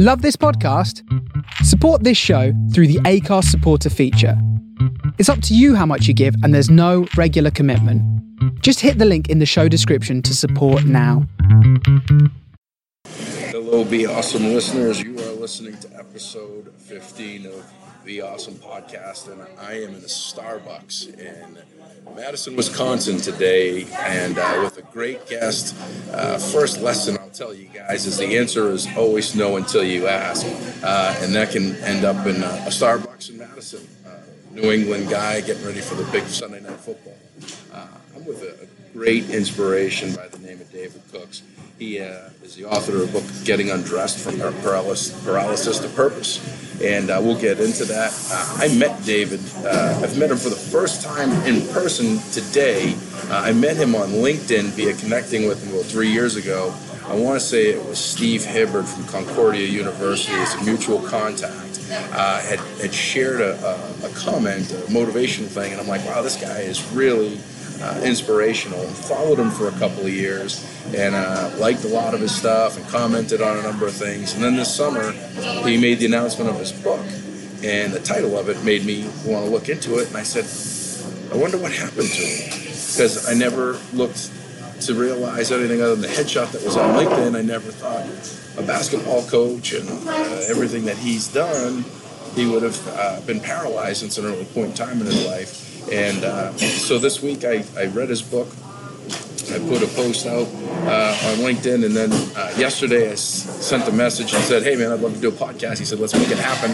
Love 0.00 0.22
this 0.22 0.36
podcast? 0.36 1.02
Support 1.64 2.04
this 2.04 2.16
show 2.16 2.52
through 2.72 2.86
the 2.86 3.00
Anchor 3.04 3.42
supporter 3.42 3.90
feature. 3.90 4.40
It's 5.18 5.28
up 5.28 5.42
to 5.42 5.56
you 5.56 5.74
how 5.74 5.86
much 5.86 6.06
you 6.06 6.14
give, 6.14 6.36
and 6.44 6.54
there's 6.54 6.70
no 6.70 7.08
regular 7.16 7.50
commitment. 7.50 8.00
Just 8.62 8.78
hit 8.78 8.98
the 8.98 9.04
link 9.04 9.28
in 9.28 9.40
the 9.40 9.44
show 9.44 9.66
description 9.66 10.22
to 10.22 10.36
support 10.36 10.84
now. 10.84 11.26
Hello, 13.06 13.84
Be 13.84 14.06
Awesome 14.06 14.44
listeners. 14.44 15.02
You 15.02 15.18
are 15.18 15.32
listening 15.32 15.76
to 15.78 15.92
episode 15.98 16.72
15 16.76 17.46
of 17.46 17.66
The 18.04 18.20
Awesome 18.20 18.54
podcast, 18.54 19.32
and 19.32 19.42
I 19.58 19.80
am 19.80 19.96
in 19.96 19.96
a 19.96 20.06
Starbucks 20.06 21.18
in 21.18 21.58
Madison, 22.14 22.56
Wisconsin 22.56 23.18
today, 23.18 23.86
and 23.98 24.38
uh, 24.38 24.60
with 24.62 24.78
a 24.78 24.82
great 24.82 25.26
guest. 25.26 25.74
Uh, 26.12 26.38
first 26.38 26.80
lesson 26.80 27.16
I'll 27.18 27.30
tell 27.30 27.54
you 27.54 27.68
guys 27.68 28.06
is 28.06 28.18
the 28.18 28.36
answer 28.36 28.70
is 28.70 28.88
always 28.96 29.34
no 29.34 29.56
until 29.56 29.84
you 29.84 30.06
ask, 30.06 30.46
uh, 30.82 31.18
and 31.20 31.34
that 31.34 31.50
can 31.50 31.76
end 31.76 32.04
up 32.04 32.26
in 32.26 32.36
a, 32.42 32.68
Starbucks 32.68 33.30
in 33.30 33.38
Madison. 33.38 33.86
Uh, 34.06 34.10
New 34.52 34.72
England 34.72 35.08
guy 35.08 35.40
getting 35.40 35.64
ready 35.64 35.80
for 35.80 35.94
the 35.94 36.10
big 36.10 36.24
Sunday 36.24 36.60
night 36.60 36.80
football. 36.80 37.16
Uh, 37.72 37.86
I'm 38.16 38.24
with 38.24 38.42
a, 38.42 38.64
a 38.64 38.92
great 38.92 39.30
inspiration 39.30 40.14
by 40.14 40.28
the 40.28 40.38
name 40.38 40.60
of 40.60 40.72
David 40.72 41.02
Cooks. 41.12 41.42
He 41.78 42.00
uh, 42.00 42.30
is 42.42 42.56
the 42.56 42.64
author 42.64 42.96
of 42.96 43.08
a 43.08 43.12
book, 43.12 43.24
Getting 43.44 43.70
Undressed 43.70 44.18
from 44.18 44.40
Paralysis, 44.62 45.24
Paralysis 45.24 45.78
to 45.78 45.88
Purpose. 45.90 46.42
And 46.82 47.08
uh, 47.08 47.20
we'll 47.22 47.40
get 47.40 47.60
into 47.60 47.84
that. 47.84 48.10
Uh, 48.32 48.56
I 48.64 48.76
met 48.76 49.04
David. 49.04 49.38
Uh, 49.58 50.00
I've 50.02 50.18
met 50.18 50.32
him 50.32 50.38
for 50.38 50.48
the 50.48 50.56
first 50.56 51.02
time 51.04 51.30
in 51.46 51.64
person 51.68 52.18
today. 52.32 52.96
Uh, 53.30 53.42
I 53.44 53.52
met 53.52 53.76
him 53.76 53.94
on 53.94 54.08
LinkedIn 54.08 54.70
via 54.70 54.92
connecting 54.94 55.46
with 55.46 55.64
him 55.64 55.72
about 55.72 55.84
three 55.84 56.10
years 56.10 56.34
ago. 56.34 56.74
I 57.06 57.14
want 57.14 57.38
to 57.38 57.46
say 57.46 57.68
it 57.68 57.84
was 57.86 57.98
Steve 57.98 58.44
Hibbard 58.44 58.86
from 58.86 59.04
Concordia 59.04 59.66
University 59.66 60.34
as 60.34 60.54
a 60.54 60.64
mutual 60.64 61.00
contact. 61.00 61.80
Uh, 61.90 62.40
had, 62.40 62.58
had 62.80 62.92
shared 62.92 63.40
a, 63.40 63.54
a, 63.64 64.08
a 64.08 64.10
comment, 64.14 64.70
a 64.72 64.82
motivational 64.90 65.46
thing, 65.46 65.70
and 65.70 65.80
I'm 65.80 65.86
like, 65.86 66.04
wow, 66.04 66.22
this 66.22 66.40
guy 66.40 66.58
is 66.58 66.84
really 66.90 67.38
uh, 67.82 68.00
inspirational. 68.04 68.80
Followed 68.80 69.38
him 69.38 69.50
for 69.50 69.68
a 69.68 69.72
couple 69.72 70.06
of 70.06 70.12
years 70.12 70.64
and 70.94 71.14
uh, 71.14 71.50
liked 71.58 71.84
a 71.84 71.88
lot 71.88 72.14
of 72.14 72.20
his 72.20 72.34
stuff 72.34 72.76
and 72.76 72.86
commented 72.88 73.40
on 73.40 73.58
a 73.58 73.62
number 73.62 73.86
of 73.86 73.94
things. 73.94 74.34
And 74.34 74.42
then 74.42 74.56
this 74.56 74.74
summer, 74.74 75.12
he 75.66 75.76
made 75.76 75.98
the 75.98 76.06
announcement 76.06 76.50
of 76.50 76.58
his 76.58 76.72
book, 76.72 77.04
and 77.62 77.92
the 77.92 78.00
title 78.00 78.38
of 78.38 78.48
it 78.48 78.62
made 78.64 78.84
me 78.84 79.02
want 79.24 79.44
to 79.44 79.50
look 79.50 79.68
into 79.68 79.98
it. 79.98 80.08
And 80.08 80.16
I 80.16 80.22
said, 80.22 80.46
I 81.32 81.36
wonder 81.36 81.58
what 81.58 81.72
happened 81.72 82.08
to 82.08 82.22
him 82.22 82.50
because 82.50 83.28
I 83.28 83.34
never 83.34 83.78
looked 83.92 84.30
to 84.82 84.94
realize 84.94 85.50
anything 85.52 85.82
other 85.82 85.96
than 85.96 86.02
the 86.02 86.08
headshot 86.08 86.52
that 86.52 86.64
was 86.64 86.76
on 86.76 86.94
LinkedIn. 86.94 87.36
I 87.36 87.42
never 87.42 87.70
thought 87.70 88.06
a 88.58 88.66
basketball 88.66 89.22
coach 89.24 89.72
and 89.72 89.88
uh, 90.08 90.40
everything 90.48 90.84
that 90.86 90.96
he's 90.96 91.28
done, 91.28 91.84
he 92.34 92.46
would 92.46 92.62
have 92.62 92.88
uh, 92.88 93.20
been 93.22 93.40
paralyzed 93.40 93.98
since 94.00 94.18
an 94.18 94.26
early 94.26 94.44
point 94.46 94.68
in 94.68 94.74
time 94.74 95.00
in 95.00 95.06
his 95.06 95.26
life. 95.26 95.67
And 95.92 96.24
uh, 96.24 96.52
so 96.56 96.98
this 96.98 97.22
week 97.22 97.44
I, 97.44 97.64
I 97.76 97.86
read 97.86 98.08
his 98.08 98.22
book. 98.22 98.48
I 99.50 99.58
put 99.60 99.82
a 99.82 99.86
post 99.94 100.26
out 100.26 100.46
uh, 100.86 101.16
on 101.30 101.38
LinkedIn, 101.38 101.84
and 101.86 101.96
then 101.96 102.12
uh, 102.36 102.52
yesterday 102.58 103.08
I 103.08 103.12
s- 103.12 103.22
sent 103.64 103.88
a 103.88 103.92
message 103.92 104.34
and 104.34 104.42
said, 104.44 104.62
"Hey 104.62 104.76
man, 104.76 104.92
I'd 104.92 105.00
love 105.00 105.14
to 105.14 105.20
do 105.20 105.28
a 105.28 105.32
podcast." 105.32 105.78
He 105.78 105.86
said, 105.86 105.98
"Let's 106.00 106.12
make 106.14 106.30
it 106.30 106.38
happen." 106.38 106.72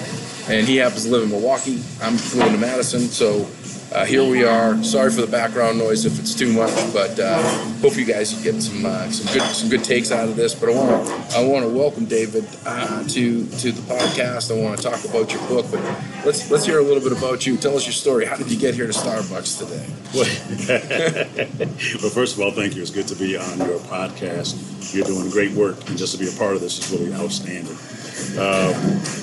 And 0.53 0.67
he 0.67 0.77
happens 0.77 1.05
to 1.05 1.11
live 1.11 1.23
in 1.23 1.31
Milwaukee. 1.31 1.81
I'm 2.03 2.17
flew 2.17 2.45
into 2.45 2.59
Madison, 2.59 3.03
so 3.03 3.45
uh, 3.95 4.05
here 4.05 4.29
we 4.29 4.45
are. 4.45 4.83
Sorry 4.83 5.11
for 5.11 5.21
the 5.21 5.27
background 5.29 5.79
noise 5.79 6.05
if 6.05 6.19
it's 6.19 6.35
too 6.35 6.53
much, 6.53 6.75
but 6.93 7.19
uh, 7.19 7.41
hope 7.81 7.97
you 7.97 8.05
guys 8.05 8.35
get 8.43 8.61
some 8.61 8.85
uh, 8.85 9.09
some 9.11 9.33
good 9.33 9.43
some 9.55 9.69
good 9.69 9.85
takes 9.85 10.11
out 10.11 10.29
of 10.29 10.35
this. 10.35 10.55
But 10.55 10.71
I 10.71 10.73
want 10.75 11.07
to 11.07 11.39
I 11.39 11.45
want 11.47 11.65
to 11.65 11.69
welcome 11.71 12.05
David 12.05 12.45
uh, 12.67 13.05
to 13.05 13.47
to 13.47 13.73
the 13.73 13.83
podcast. 13.83 14.51
I 14.51 14.61
want 14.61 14.77
to 14.77 14.83
talk 14.83 15.05
about 15.05 15.33
your 15.33 15.47
book, 15.47 15.67
but 15.71 15.81
let's 16.27 16.51
let's 16.51 16.65
hear 16.65 16.81
a 16.81 16.83
little 16.83 17.03
bit 17.03 17.17
about 17.17 17.47
you. 17.47 17.57
Tell 17.57 17.77
us 17.77 17.87
your 17.87 17.93
story. 17.93 18.27
How 18.27 18.37
did 18.37 18.51
you 18.51 18.59
get 18.59 18.75
here 18.75 18.87
to 18.87 18.93
Starbucks 18.93 19.59
today? 19.59 19.87
well, 22.03 22.11
first 22.11 22.35
of 22.35 22.41
all, 22.41 22.51
thank 22.51 22.75
you. 22.75 22.83
It's 22.83 22.91
good 22.91 23.09
to 23.09 23.17
be 23.17 23.37
on 23.37 23.59
your 23.59 23.79
podcast. 23.81 24.93
You're 24.93 25.05
doing 25.05 25.31
great 25.31 25.53
work, 25.53 25.89
and 25.89 25.97
just 25.97 26.13
to 26.15 26.19
be 26.19 26.29
a 26.29 26.39
part 26.39 26.57
of 26.57 26.61
this 26.61 26.79
is 26.79 26.99
really 26.99 27.15
outstanding. 27.15 27.77
Um, 28.39 28.75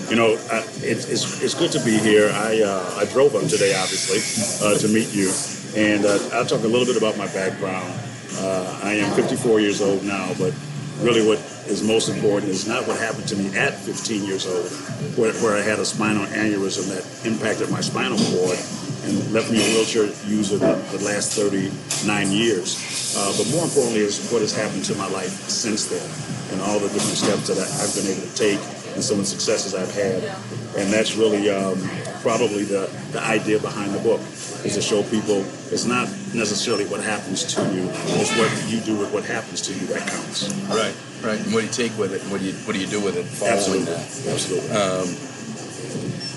you 0.09 0.15
know, 0.15 0.35
I, 0.51 0.59
it, 0.83 1.07
it's, 1.07 1.41
it's 1.41 1.53
good 1.53 1.71
to 1.71 1.83
be 1.83 1.97
here. 1.97 2.31
I, 2.33 2.61
uh, 2.61 2.95
I 2.99 3.05
drove 3.05 3.35
up 3.35 3.47
today, 3.47 3.75
obviously, 3.75 4.19
uh, 4.65 4.77
to 4.79 4.87
meet 4.87 5.13
you, 5.13 5.31
and 5.75 6.05
uh, 6.05 6.19
I'll 6.33 6.45
talk 6.45 6.63
a 6.63 6.67
little 6.67 6.85
bit 6.85 6.97
about 6.97 7.17
my 7.17 7.27
background. 7.33 7.91
Uh, 8.35 8.79
I 8.83 8.93
am 8.95 9.13
54 9.15 9.59
years 9.59 9.81
old 9.81 10.03
now, 10.03 10.33
but 10.39 10.53
really 10.99 11.25
what 11.25 11.39
is 11.67 11.83
most 11.83 12.09
important 12.09 12.51
is 12.51 12.67
not 12.67 12.87
what 12.87 12.99
happened 12.99 13.27
to 13.29 13.35
me 13.35 13.55
at 13.57 13.73
15 13.75 14.23
years 14.25 14.45
old, 14.45 14.67
where, 15.17 15.33
where 15.43 15.55
I 15.55 15.61
had 15.61 15.79
a 15.79 15.85
spinal 15.85 16.25
aneurysm 16.27 16.87
that 16.91 17.03
impacted 17.25 17.69
my 17.69 17.81
spinal 17.81 18.17
cord 18.17 18.59
and 19.03 19.33
left 19.33 19.51
me 19.51 19.57
a 19.57 19.67
wheelchair 19.73 20.05
user 20.27 20.57
the, 20.57 20.75
the 20.95 21.03
last 21.03 21.33
39 21.33 22.31
years. 22.31 23.15
Uh, 23.17 23.33
but 23.37 23.47
more 23.51 23.63
importantly 23.63 24.01
is 24.01 24.29
what 24.31 24.41
has 24.41 24.55
happened 24.55 24.85
to 24.85 24.95
my 24.95 25.07
life 25.09 25.31
since 25.49 25.87
then 25.87 26.03
and 26.53 26.61
all 26.61 26.79
the 26.79 26.87
different 26.89 27.17
steps 27.17 27.47
that 27.47 27.57
I, 27.57 27.65
I've 27.81 27.93
been 27.95 28.07
able 28.11 28.27
to 28.27 28.35
take 28.35 28.59
and 28.93 29.03
some 29.03 29.19
of 29.19 29.25
the 29.25 29.31
successes 29.31 29.73
I've 29.75 29.93
had. 29.93 30.23
And 30.77 30.91
that's 30.91 31.15
really 31.15 31.49
um, 31.49 31.77
probably 32.21 32.63
the, 32.63 32.89
the 33.11 33.21
idea 33.21 33.59
behind 33.59 33.93
the 33.93 33.99
book 33.99 34.21
is 34.63 34.75
to 34.75 34.81
show 34.81 35.03
people 35.03 35.43
it's 35.71 35.85
not 35.85 36.07
necessarily 36.33 36.85
what 36.85 37.01
happens 37.01 37.43
to 37.55 37.61
you, 37.73 37.89
it's 37.89 38.37
what 38.37 38.71
you 38.71 38.79
do 38.81 38.97
with 38.97 39.11
what 39.13 39.23
happens 39.25 39.61
to 39.61 39.73
you 39.73 39.87
that 39.87 40.07
counts. 40.07 40.49
Right, 40.69 40.95
right. 41.23 41.39
And 41.39 41.53
what 41.53 41.61
do 41.61 41.65
you 41.67 41.71
take 41.73 41.97
with 41.97 42.13
it? 42.13 42.21
And 42.21 42.31
what 42.31 42.41
do 42.41 42.47
you 42.47 42.53
what 42.65 42.73
do 42.73 42.79
you 42.79 42.87
do 42.87 43.01
with 43.03 43.17
it 43.17 43.25
following 43.25 43.57
Absolutely. 43.57 43.85
that? 43.85 44.27
Absolutely. 44.31 44.71
Um, 44.71 45.07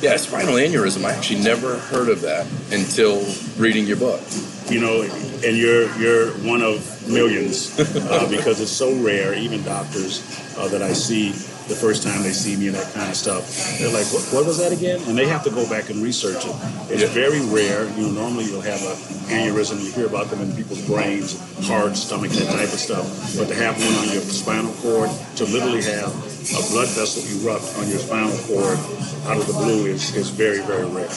yeah, 0.03 0.17
spinal 0.17 0.55
aneurysm. 0.55 1.05
I 1.05 1.13
actually 1.15 1.41
never 1.43 1.79
heard 1.79 2.09
of 2.09 2.23
that 2.23 2.47
until 2.73 3.25
reading 3.57 3.87
your 3.87 3.97
book. 3.99 4.21
you 4.69 4.81
know, 4.81 5.03
and 5.03 5.57
you're 5.57 5.95
you're 5.99 6.31
one 6.47 6.63
of 6.63 6.81
millions 7.09 7.79
uh, 7.79 8.27
because 8.31 8.61
it's 8.61 8.71
so 8.71 8.95
rare. 9.03 9.35
Even 9.35 9.63
doctors 9.65 10.23
uh, 10.59 10.69
that 10.69 10.83
I 10.83 10.93
see 10.93 11.33
the 11.69 11.75
first 11.75 12.03
time 12.03 12.23
they 12.23 12.33
see 12.33 12.57
me 12.57 12.67
and 12.69 12.77
that 12.77 12.93
kind 12.93 13.09
of 13.11 13.17
stuff, 13.17 13.45
they're 13.79 13.89
like, 13.93 14.07
"What, 14.13 14.23
what 14.33 14.45
was 14.47 14.59
that 14.59 14.73
again?" 14.73 15.01
And 15.09 15.17
they 15.17 15.27
have 15.27 15.43
to 15.45 15.51
go 15.51 15.69
back 15.69 15.89
and 15.91 16.03
research 16.03 16.45
it. 16.45 16.55
It's 16.93 17.03
Yeah. 17.03 17.09
very 17.09 17.41
rare. 17.41 17.89
You 17.97 18.09
know, 18.09 18.11
normally 18.27 18.45
you'll 18.45 18.61
have 18.61 18.83
a 18.83 18.95
aneurysm. 19.33 19.83
You 19.83 19.91
hear 19.93 20.07
about 20.07 20.29
them 20.31 20.41
in 20.43 20.53
people's 20.55 20.83
brains, 20.83 21.37
heart, 21.67 21.97
stomach, 21.97 22.31
that 22.33 22.49
type 22.53 22.73
of 22.73 22.79
stuff. 22.81 23.07
But 23.37 23.49
to 23.49 23.55
have 23.55 23.77
one 23.81 23.95
on 24.05 24.13
your 24.13 24.23
spinal 24.23 24.73
cord, 24.83 25.09
to 25.37 25.45
literally 25.45 25.83
have 25.85 26.13
a 26.53 26.63
blood 26.71 26.89
vessel 26.93 27.23
erupt 27.41 27.65
on 27.79 27.89
your 27.89 27.99
spinal 27.99 28.37
cord 28.47 28.79
out 29.27 29.39
of 29.39 29.47
the 29.47 29.55
blue 29.55 29.87
is, 29.87 30.15
is 30.15 30.29
very, 30.29 30.61
very 30.61 30.85
rare. 30.85 31.09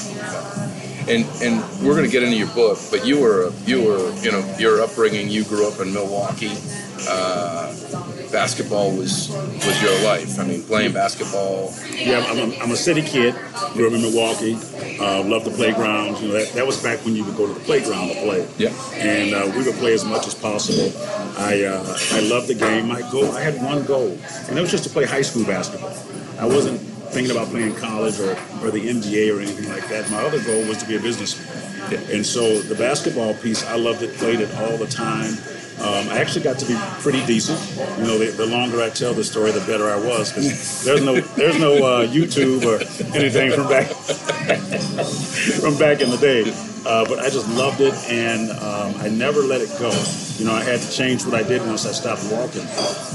And 1.10 1.26
and 1.42 1.64
we're 1.84 1.96
going 1.96 2.06
to 2.06 2.12
get 2.12 2.24
into 2.24 2.36
your 2.38 2.48
book, 2.56 2.78
but 2.92 3.06
you 3.06 3.20
were 3.20 3.52
you 3.66 3.82
were 3.84 4.12
you 4.24 4.32
know 4.32 4.44
your 4.60 4.82
upbringing. 4.82 5.30
You 5.30 5.44
grew 5.46 5.68
up 5.68 5.80
in 5.80 5.92
Milwaukee. 5.94 6.52
Uh, 7.08 7.74
basketball 8.32 8.96
was 8.96 9.30
was 9.30 9.82
your 9.82 10.04
life. 10.04 10.40
I 10.40 10.46
mean, 10.46 10.64
playing 10.64 10.94
basketball. 10.94 11.74
Yeah, 11.92 12.26
I'm 12.28 12.52
a, 12.52 12.56
I'm 12.60 12.72
a 12.72 12.76
city 12.76 13.02
kid. 13.02 13.36
Grew 13.74 13.88
up 13.88 13.94
in 13.94 14.02
Milwaukee. 14.02 14.56
Uh, 15.00 15.24
loved 15.24 15.46
the 15.46 15.52
playground. 15.52 16.20
You 16.20 16.30
know, 16.30 16.34
that, 16.34 16.54
that 16.54 16.66
was 16.66 16.82
back 16.82 17.04
when 17.06 17.16
you 17.16 17.24
would 17.24 17.36
go 17.36 17.48
to 17.48 17.54
the 17.54 17.60
playground 17.62 18.10
to 18.10 18.16
play. 18.22 18.48
Yeah. 18.58 18.70
And 18.96 19.34
uh, 19.34 19.52
we 19.56 19.64
would 19.64 19.76
play 19.76 19.94
as 19.94 20.04
much 20.06 20.28
as 20.28 20.36
possible. 20.36 20.92
I 21.38 21.64
uh, 21.64 21.98
I 22.12 22.22
loved 22.22 22.48
the 22.48 22.56
game. 22.56 22.88
My 22.88 23.02
goal, 23.12 23.32
I 23.32 23.42
had 23.42 23.62
one 23.62 23.84
goal, 23.86 24.12
and 24.12 24.58
that 24.58 24.62
was 24.62 24.72
just 24.72 24.84
to 24.86 24.90
play 24.90 25.06
high 25.06 25.22
school 25.22 25.46
basketball. 25.46 25.96
I 26.40 26.46
wasn't 26.46 26.80
thinking 27.10 27.32
about 27.32 27.48
playing 27.48 27.76
college 27.76 28.20
or, 28.20 28.32
or 28.62 28.72
the 28.72 28.90
NBA 28.90 29.36
or 29.36 29.42
anything 29.42 29.70
like 29.70 29.88
that. 29.90 30.10
My 30.12 30.22
other 30.24 30.42
goal 30.44 30.68
was 30.68 30.78
to 30.80 30.88
be 30.88 30.96
a 30.96 31.00
businessman. 31.00 31.68
And 32.12 32.26
so 32.26 32.60
the 32.62 32.76
basketball 32.76 33.34
piece, 33.36 33.66
I 33.66 33.76
loved 33.76 34.04
it, 34.04 34.14
played 34.18 34.42
it 34.42 34.54
all 34.56 34.78
the 34.78 34.88
time. 34.88 35.34
Um, 35.80 36.10
I 36.10 36.18
actually 36.18 36.44
got 36.44 36.58
to 36.60 36.66
be 36.66 36.76
pretty 37.02 37.24
decent. 37.28 37.60
You 38.00 38.06
know, 38.06 38.18
the, 38.18 38.32
the 38.32 38.46
longer 38.48 38.82
I 38.82 38.90
tell 38.90 39.14
the 39.14 39.24
story, 39.24 39.52
the 39.52 39.60
better 39.62 39.88
I 39.90 39.98
was 39.98 40.32
because 40.34 40.84
there's 40.84 41.04
no 41.04 41.20
there's 41.20 41.60
no 41.60 41.76
uh, 41.76 42.08
YouTube 42.08 42.66
or 42.66 42.82
anything 43.16 43.52
from 43.52 43.68
back 43.68 43.86
from 45.62 45.78
back 45.78 46.02
in 46.02 46.10
the 46.10 46.18
day. 46.18 46.52
Uh, 46.86 47.06
but 47.06 47.20
I 47.20 47.30
just 47.30 47.48
loved 47.50 47.82
it, 47.82 47.94
and 48.10 48.50
um, 48.52 48.96
I 49.02 49.10
never 49.10 49.42
let 49.42 49.62
it 49.62 49.70
go. 49.78 49.92
You 50.38 50.46
know, 50.46 50.54
I 50.54 50.64
had 50.64 50.80
to 50.80 50.92
change 50.92 51.26
what 51.26 51.36
I 51.36 51.44
did 51.44 51.62
once 51.62 51.86
I 51.86 51.92
stopped 51.92 52.24
walking. 52.32 52.66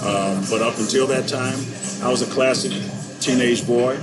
Um, 0.06 0.44
but 0.50 0.62
up 0.62 0.78
until 0.78 1.06
that 1.08 1.26
time, 1.26 1.58
I 2.04 2.10
was 2.10 2.22
a 2.22 2.30
classic 2.30 2.72
teenage 3.20 3.66
boy 3.66 3.98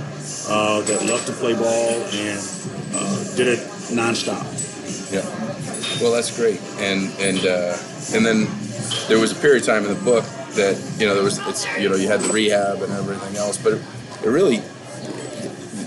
uh, 0.48 0.80
that 0.82 1.04
loved 1.06 1.26
to 1.28 1.32
play 1.34 1.54
ball 1.54 1.92
and 2.12 2.40
uh, 2.94 3.36
did 3.36 3.48
it 3.48 3.60
nonstop. 3.94 4.44
Yeah. 5.12 5.24
Well, 6.02 6.12
that's 6.12 6.34
great. 6.36 6.60
And 6.78 7.10
and 7.20 7.46
uh, 7.46 7.76
and 8.14 8.24
then 8.24 8.48
there 9.08 9.18
was 9.18 9.32
a 9.32 9.36
period 9.36 9.62
of 9.62 9.66
time 9.66 9.84
in 9.84 9.94
the 9.94 10.04
book 10.04 10.24
that 10.54 10.76
you 10.98 11.06
know 11.06 11.14
there 11.14 11.24
was 11.24 11.38
it's 11.46 11.66
you 11.78 11.88
know 11.88 11.96
you 11.96 12.08
had 12.08 12.20
the 12.20 12.32
rehab 12.32 12.82
and 12.82 12.92
everything 12.92 13.36
else, 13.36 13.56
but 13.56 13.74
it, 13.74 13.82
it 14.24 14.28
really 14.28 14.62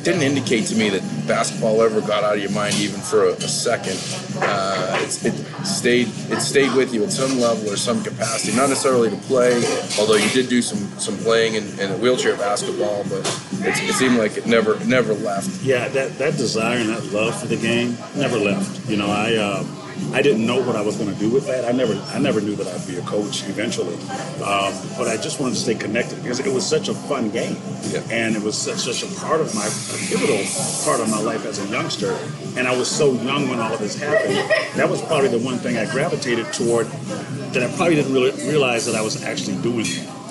didn't 0.04 0.22
indicate 0.22 0.66
to 0.66 0.76
me 0.76 0.90
that 0.90 1.02
basketball 1.28 1.82
ever 1.82 2.02
got 2.02 2.24
out 2.26 2.36
of 2.36 2.42
your 2.42 2.52
mind 2.52 2.76
even 2.76 3.00
for 3.00 3.28
a, 3.28 3.32
a 3.32 3.48
second. 3.48 3.98
Uh, 4.42 5.00
it 5.02 5.10
stayed 5.66 6.08
it 6.30 6.42
stayed 6.42 6.74
with 6.76 6.94
you 6.94 7.04
at 7.04 7.12
some 7.12 7.40
level 7.40 7.70
or 7.72 7.78
some 7.78 8.04
capacity, 8.04 8.56
not 8.56 8.70
necessarily 8.70 9.10
to 9.10 9.16
play, 9.28 9.56
although 9.98 10.16
you 10.16 10.30
did 10.30 10.50
do 10.50 10.62
some 10.62 10.80
some 11.00 11.18
playing 11.18 11.56
in, 11.56 11.80
in 11.80 12.02
wheelchair 12.02 12.36
basketball, 12.36 13.04
but 13.10 13.22
it, 13.62 13.90
it 13.90 13.94
seemed 13.94 14.18
like 14.18 14.38
it 14.38 14.46
never 14.46 14.78
never 14.86 15.14
left. 15.14 15.64
Yeah, 15.64 15.88
that 15.90 16.18
that 16.18 16.38
desire 16.38 16.78
and 16.78 16.90
that 16.90 17.06
love 17.14 17.40
for 17.40 17.48
the 17.48 17.58
game 17.58 17.98
never 18.16 18.38
left. 18.38 18.90
You 18.90 18.98
know, 18.98 19.08
I. 19.08 19.36
Uh, 19.36 19.66
I 20.12 20.22
didn't 20.22 20.46
know 20.46 20.62
what 20.62 20.76
I 20.76 20.82
was 20.82 20.96
going 20.98 21.12
to 21.14 21.20
do 21.20 21.30
with 21.30 21.46
that. 21.48 21.66
I 21.66 21.72
never, 21.72 21.94
I 22.14 22.20
never 22.20 22.42
knew 22.42 22.56
that 22.56 22.68
I'd 22.68 22.86
be 22.88 22.98
a 22.98 23.02
coach 23.02 23.44
eventually, 23.48 23.96
um, 24.44 24.74
but 24.98 25.08
I 25.08 25.18
just 25.18 25.40
wanted 25.40 25.56
to 25.56 25.62
stay 25.62 25.76
connected 25.76 26.22
because 26.22 26.40
it 26.40 26.52
was 26.54 26.66
such 26.66 26.88
a 26.90 26.94
fun 26.94 27.30
game, 27.30 27.58
Yeah. 27.92 28.02
and 28.12 28.36
it 28.36 28.42
was 28.44 28.58
such, 28.58 28.78
such 28.80 29.04
a 29.04 29.20
part 29.20 29.42
of 29.42 29.54
my 29.56 29.66
a 29.66 29.98
pivotal 30.10 30.44
part 30.86 31.00
of 31.00 31.10
my 31.10 31.20
life 31.22 31.46
as 31.46 31.60
a 31.60 31.68
youngster. 31.68 32.12
And 32.58 32.68
I 32.68 32.78
was 32.78 32.90
so 32.90 33.14
young 33.14 33.50
when 33.50 33.60
all 33.60 33.74
of 33.74 33.80
this 33.80 33.96
happened. 34.00 34.36
That 34.76 34.90
was 34.90 35.02
probably 35.04 35.30
the 35.30 35.40
one 35.40 35.58
thing 35.58 35.78
I 35.78 35.86
gravitated 35.92 36.52
toward 36.54 36.88
that 37.54 37.64
I 37.64 37.76
probably 37.76 37.96
didn't 37.96 38.14
really 38.14 38.32
realize 38.48 38.86
that 38.86 38.96
I 38.96 39.02
was 39.02 39.24
actually 39.24 39.58
doing. 39.62 39.86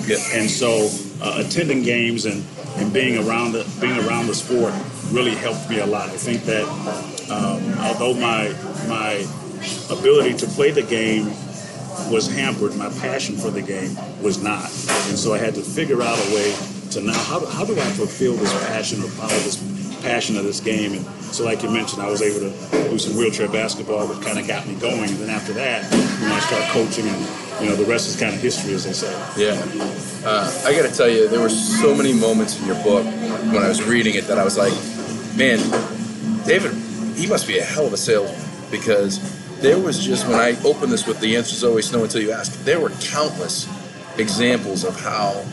Yeah. 0.06 0.16
And 0.34 0.50
so, 0.50 0.90
uh, 1.22 1.42
attending 1.44 1.82
games 1.82 2.24
and, 2.26 2.44
and 2.76 2.92
being 2.92 3.18
around 3.26 3.52
the 3.52 3.64
being 3.80 3.98
around 4.06 4.26
the 4.26 4.34
sport 4.34 4.74
really 5.12 5.34
helped 5.34 5.68
me 5.70 5.78
a 5.80 5.86
lot. 5.86 6.08
I 6.08 6.16
think 6.16 6.42
that 6.44 6.64
um, 7.30 7.62
although 7.80 8.14
my 8.14 8.48
my 8.88 9.26
ability 9.90 10.34
to 10.38 10.46
play 10.46 10.70
the 10.70 10.82
game 10.82 11.26
was 12.10 12.32
hampered, 12.32 12.74
my 12.76 12.88
passion 13.00 13.36
for 13.36 13.50
the 13.50 13.62
game 13.62 13.96
was 14.22 14.42
not, 14.42 14.64
and 15.08 15.18
so 15.18 15.34
I 15.34 15.38
had 15.38 15.54
to 15.54 15.62
figure 15.62 16.02
out 16.02 16.18
a 16.18 16.34
way 16.34 16.54
to 16.92 17.00
now 17.00 17.12
how 17.14 17.40
do, 17.40 17.46
how 17.46 17.64
do 17.64 17.72
I 17.72 17.84
fulfill 17.92 18.34
this 18.34 18.52
passion 18.66 19.02
or 19.02 19.08
follow 19.08 19.38
this 19.40 19.56
passion 20.02 20.36
of 20.36 20.44
this 20.44 20.60
game? 20.60 20.92
And 20.92 21.06
so, 21.34 21.44
like 21.44 21.62
you 21.62 21.70
mentioned, 21.70 22.02
I 22.02 22.10
was 22.10 22.20
able 22.20 22.40
to 22.40 22.90
do 22.90 22.98
some 22.98 23.16
wheelchair 23.16 23.48
basketball, 23.48 24.06
which 24.06 24.20
kind 24.20 24.38
of 24.38 24.46
got 24.46 24.66
me 24.66 24.74
going. 24.74 25.08
And 25.08 25.18
then 25.18 25.30
after 25.30 25.52
that, 25.54 25.90
you 25.92 26.28
know, 26.28 26.34
I 26.34 26.40
started 26.40 26.68
coaching, 26.68 27.08
and 27.08 27.62
you 27.62 27.70
know, 27.70 27.76
the 27.76 27.84
rest 27.84 28.08
is 28.08 28.20
kind 28.20 28.34
of 28.34 28.40
history, 28.40 28.74
as 28.74 28.84
they 28.84 28.92
say. 28.92 29.12
Yeah. 29.36 29.52
Uh, 30.28 30.50
I 30.66 30.74
got 30.74 30.88
to 30.88 30.94
tell 30.94 31.08
you, 31.08 31.28
there 31.28 31.40
were 31.40 31.48
so 31.48 31.94
many 31.94 32.12
moments 32.12 32.60
in 32.60 32.66
your 32.66 32.82
book 32.82 33.04
when 33.04 33.62
I 33.62 33.68
was 33.68 33.82
reading 33.82 34.14
it 34.14 34.26
that 34.26 34.38
I 34.38 34.44
was 34.44 34.58
like, 34.58 34.72
man, 35.36 35.58
David, 36.44 36.74
he 37.16 37.26
must 37.26 37.46
be 37.46 37.58
a 37.58 37.64
hell 37.64 37.86
of 37.86 37.92
a 37.92 37.96
salesman 37.96 38.40
because 38.70 39.41
there 39.62 39.78
was 39.78 40.04
just, 40.04 40.26
when 40.26 40.38
I 40.38 40.60
opened 40.64 40.92
this 40.92 41.06
with 41.06 41.20
the 41.20 41.36
answers 41.36 41.62
always 41.64 41.90
no 41.92 42.02
until 42.02 42.20
you 42.20 42.32
ask, 42.32 42.52
there 42.64 42.80
were 42.80 42.90
countless 43.00 43.68
examples 44.18 44.84
of 44.84 45.00
how 45.00 45.44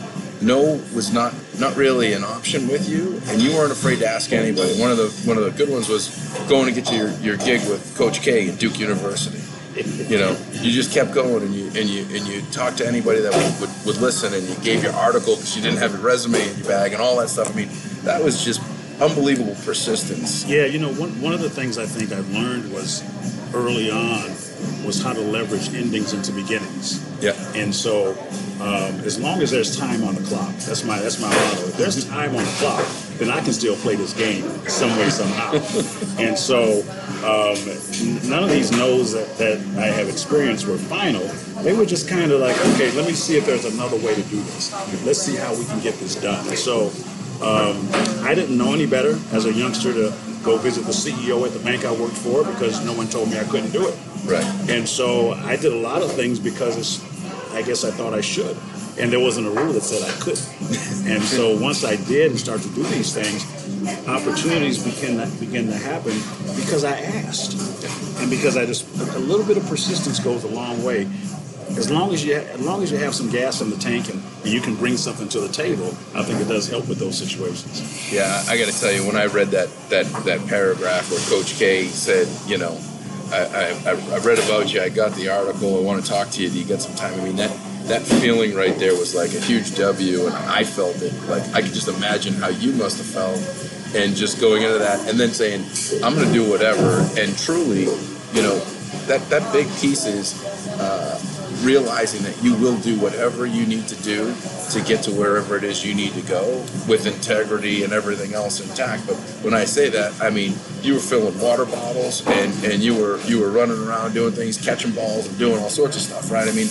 no 0.42 0.80
was 0.94 1.12
not 1.12 1.34
not 1.58 1.76
really 1.76 2.14
an 2.14 2.24
option 2.24 2.66
with 2.68 2.88
you 2.88 3.20
and 3.26 3.42
you 3.42 3.52
weren't 3.52 3.72
afraid 3.72 3.98
to 3.98 4.06
ask 4.06 4.32
anybody. 4.32 4.78
One 4.80 4.90
of 4.90 4.96
the 4.96 5.08
one 5.28 5.36
of 5.36 5.44
the 5.44 5.50
good 5.50 5.68
ones 5.68 5.88
was 5.88 6.08
going 6.48 6.66
to 6.66 6.72
get 6.72 6.86
to 6.86 6.96
your, 6.96 7.10
your 7.20 7.36
gig 7.36 7.60
with 7.68 7.94
coach 7.96 8.22
k 8.22 8.48
at 8.48 8.58
duke 8.58 8.78
university. 8.78 9.38
You 9.76 10.18
know 10.18 10.36
you 10.52 10.72
just 10.72 10.92
kept 10.92 11.12
going 11.12 11.42
and 11.42 11.54
you 11.54 11.66
and 11.66 11.88
you 11.88 12.02
and 12.16 12.26
you 12.26 12.40
talked 12.52 12.78
to 12.78 12.86
anybody 12.86 13.20
that 13.20 13.32
would, 13.32 13.60
would, 13.60 13.86
would 13.86 13.96
listen 14.02 14.32
and 14.32 14.42
you 14.48 14.54
gave 14.64 14.82
your 14.82 14.94
article 14.94 15.36
because 15.36 15.54
you 15.56 15.62
didn't 15.62 15.78
have 15.78 15.92
your 15.92 16.00
resume 16.00 16.40
in 16.40 16.56
your 16.56 16.66
bag 16.66 16.92
and 16.94 17.02
all 17.02 17.18
that 17.18 17.28
stuff. 17.28 17.50
I 17.50 17.54
mean 17.54 17.68
that 18.04 18.22
was 18.22 18.42
just 18.42 18.62
unbelievable 19.00 19.56
persistence. 19.64 20.44
Yeah, 20.46 20.66
you 20.66 20.78
know, 20.78 20.92
one, 20.92 21.20
one 21.20 21.32
of 21.32 21.40
the 21.40 21.50
things 21.50 21.78
I 21.78 21.86
think 21.86 22.12
I've 22.12 22.30
learned 22.30 22.72
was 22.72 23.02
early 23.54 23.90
on 23.90 24.30
was 24.84 25.02
how 25.02 25.12
to 25.12 25.20
leverage 25.20 25.74
endings 25.74 26.12
into 26.12 26.32
beginnings. 26.32 27.04
yeah 27.20 27.32
And 27.54 27.74
so, 27.74 28.12
um, 28.60 29.00
as 29.06 29.18
long 29.18 29.40
as 29.40 29.50
there's 29.50 29.76
time 29.76 30.04
on 30.04 30.14
the 30.14 30.22
clock, 30.22 30.54
that's 30.56 30.84
my 30.84 30.98
that's 30.98 31.20
my 31.20 31.28
motto. 31.28 31.68
If 31.68 31.76
there's 31.76 32.08
time 32.08 32.30
on 32.30 32.44
the 32.44 32.56
clock, 32.58 32.84
then 33.18 33.30
I 33.30 33.40
can 33.40 33.52
still 33.52 33.76
play 33.76 33.96
this 33.96 34.12
game 34.12 34.44
some 34.68 34.90
way 34.98 35.10
somehow. 35.10 35.52
and 36.18 36.38
so, 36.38 36.82
um, 37.24 37.58
none 38.28 38.44
of 38.44 38.50
these 38.50 38.70
no's 38.72 39.12
that, 39.12 39.36
that 39.38 39.58
I 39.78 39.86
have 39.86 40.08
experienced 40.08 40.66
were 40.66 40.78
final. 40.78 41.26
They 41.62 41.72
were 41.72 41.86
just 41.86 42.08
kind 42.08 42.32
of 42.32 42.40
like, 42.40 42.56
okay, 42.74 42.90
let 42.92 43.06
me 43.06 43.12
see 43.12 43.36
if 43.36 43.46
there's 43.46 43.64
another 43.64 43.96
way 43.96 44.14
to 44.14 44.22
do 44.22 44.40
this. 44.42 44.72
Let's 45.04 45.20
see 45.20 45.36
how 45.36 45.54
we 45.54 45.64
can 45.64 45.80
get 45.80 45.94
this 45.98 46.14
done. 46.16 46.44
So, 46.56 46.90
um, 47.42 47.88
I 48.26 48.34
didn't 48.34 48.56
know 48.58 48.74
any 48.74 48.86
better 48.86 49.18
as 49.32 49.46
a 49.46 49.52
youngster 49.52 49.94
to 49.94 50.29
go 50.42 50.56
visit 50.58 50.84
the 50.84 50.92
CEO 50.92 51.46
at 51.46 51.52
the 51.52 51.58
bank 51.60 51.84
I 51.84 51.92
worked 51.92 52.16
for 52.16 52.44
because 52.44 52.84
no 52.84 52.92
one 52.92 53.08
told 53.08 53.30
me 53.30 53.38
I 53.38 53.44
couldn't 53.44 53.70
do 53.70 53.86
it. 53.86 53.98
right 54.26 54.44
And 54.70 54.88
so 54.88 55.32
I 55.32 55.56
did 55.56 55.72
a 55.72 55.76
lot 55.76 56.02
of 56.02 56.12
things 56.12 56.38
because 56.38 56.76
it's, 56.76 57.52
I 57.52 57.62
guess 57.62 57.84
I 57.84 57.90
thought 57.90 58.14
I 58.14 58.20
should. 58.20 58.56
And 58.98 59.12
there 59.12 59.20
wasn't 59.20 59.46
a 59.46 59.50
rule 59.50 59.72
that 59.72 59.82
said 59.82 60.02
I 60.02 60.12
couldn't. 60.20 60.46
and 61.10 61.22
so 61.22 61.58
once 61.58 61.84
I 61.84 61.96
did 61.96 62.30
and 62.32 62.40
started 62.40 62.68
to 62.68 62.74
do 62.74 62.82
these 62.84 63.14
things, 63.14 63.46
opportunities 64.08 64.84
began 64.84 65.16
to, 65.16 65.36
began 65.38 65.66
to 65.66 65.76
happen 65.76 66.12
because 66.56 66.84
I 66.84 66.98
asked. 67.00 67.54
And 68.20 68.28
because 68.28 68.56
I 68.56 68.66
just, 68.66 68.84
a 69.14 69.18
little 69.18 69.46
bit 69.46 69.56
of 69.56 69.66
persistence 69.66 70.20
goes 70.20 70.44
a 70.44 70.48
long 70.48 70.82
way. 70.84 71.08
As 71.76 71.90
long 71.90 72.12
as 72.12 72.24
you, 72.24 72.34
as 72.34 72.60
long 72.60 72.82
as 72.82 72.90
you 72.90 72.98
have 72.98 73.14
some 73.14 73.30
gas 73.30 73.60
in 73.60 73.70
the 73.70 73.76
tank 73.76 74.08
and, 74.08 74.22
you 74.42 74.60
can 74.60 74.74
bring 74.74 74.96
something 74.96 75.28
to 75.28 75.40
the 75.40 75.48
table, 75.48 75.88
I 76.14 76.22
think 76.24 76.40
it 76.40 76.48
does 76.48 76.66
help 76.66 76.88
with 76.88 76.98
those 76.98 77.16
situations. 77.18 78.10
Yeah, 78.10 78.42
I 78.48 78.56
got 78.56 78.72
to 78.72 78.80
tell 78.80 78.90
you, 78.90 79.06
when 79.06 79.16
I 79.16 79.26
read 79.26 79.48
that 79.48 79.68
that 79.90 80.06
that 80.24 80.46
paragraph 80.48 81.10
where 81.10 81.20
Coach 81.28 81.58
K 81.58 81.84
said, 81.84 82.26
you 82.48 82.56
know, 82.56 82.80
I, 83.32 83.76
I, 83.86 83.90
I 84.14 84.18
read 84.18 84.38
about 84.38 84.72
you, 84.72 84.80
I 84.80 84.88
got 84.88 85.12
the 85.12 85.28
article, 85.28 85.76
I 85.78 85.82
want 85.82 86.02
to 86.02 86.10
talk 86.10 86.30
to 86.30 86.42
you. 86.42 86.48
Do 86.48 86.58
you 86.58 86.64
get 86.64 86.80
some 86.80 86.94
time? 86.94 87.20
I 87.20 87.22
mean, 87.22 87.36
that 87.36 87.54
that 87.88 88.02
feeling 88.02 88.54
right 88.54 88.76
there 88.78 88.94
was 88.94 89.14
like 89.14 89.34
a 89.34 89.40
huge 89.40 89.76
W, 89.76 90.26
and 90.26 90.34
I 90.34 90.64
felt 90.64 91.02
it. 91.02 91.12
Like 91.28 91.46
I 91.54 91.60
could 91.60 91.74
just 91.74 91.88
imagine 91.88 92.32
how 92.32 92.48
you 92.48 92.72
must 92.72 92.96
have 92.96 93.06
felt, 93.06 93.94
and 93.94 94.16
just 94.16 94.40
going 94.40 94.62
into 94.62 94.78
that, 94.78 95.06
and 95.06 95.20
then 95.20 95.30
saying, 95.30 95.66
I'm 96.02 96.14
going 96.14 96.26
to 96.26 96.32
do 96.32 96.48
whatever, 96.48 97.06
and 97.20 97.36
truly, 97.36 97.84
you 98.32 98.42
know, 98.42 98.58
that 99.04 99.20
that 99.28 99.52
big 99.52 99.66
piece 99.76 100.06
is. 100.06 100.42
Uh, 100.80 101.20
realizing 101.62 102.22
that 102.22 102.42
you 102.42 102.54
will 102.56 102.76
do 102.78 102.98
whatever 102.98 103.46
you 103.46 103.66
need 103.66 103.86
to 103.88 103.96
do 104.02 104.34
to 104.70 104.80
get 104.82 105.02
to 105.04 105.10
wherever 105.10 105.56
it 105.56 105.64
is 105.64 105.84
you 105.84 105.94
need 105.94 106.12
to 106.12 106.22
go 106.22 106.58
with 106.88 107.06
integrity 107.06 107.82
and 107.82 107.92
everything 107.92 108.34
else 108.34 108.60
intact. 108.60 109.06
But 109.06 109.16
when 109.42 109.54
I 109.54 109.64
say 109.64 109.88
that, 109.90 110.20
I 110.22 110.30
mean 110.30 110.54
you 110.82 110.94
were 110.94 111.00
filling 111.00 111.38
water 111.40 111.64
bottles 111.64 112.26
and, 112.26 112.52
and 112.64 112.82
you 112.82 112.94
were 112.94 113.20
you 113.22 113.40
were 113.40 113.50
running 113.50 113.78
around 113.78 114.14
doing 114.14 114.32
things, 114.32 114.58
catching 114.58 114.92
balls 114.92 115.26
and 115.26 115.38
doing 115.38 115.58
all 115.60 115.70
sorts 115.70 115.96
of 115.96 116.02
stuff, 116.02 116.30
right? 116.30 116.48
I 116.48 116.52
mean, 116.52 116.68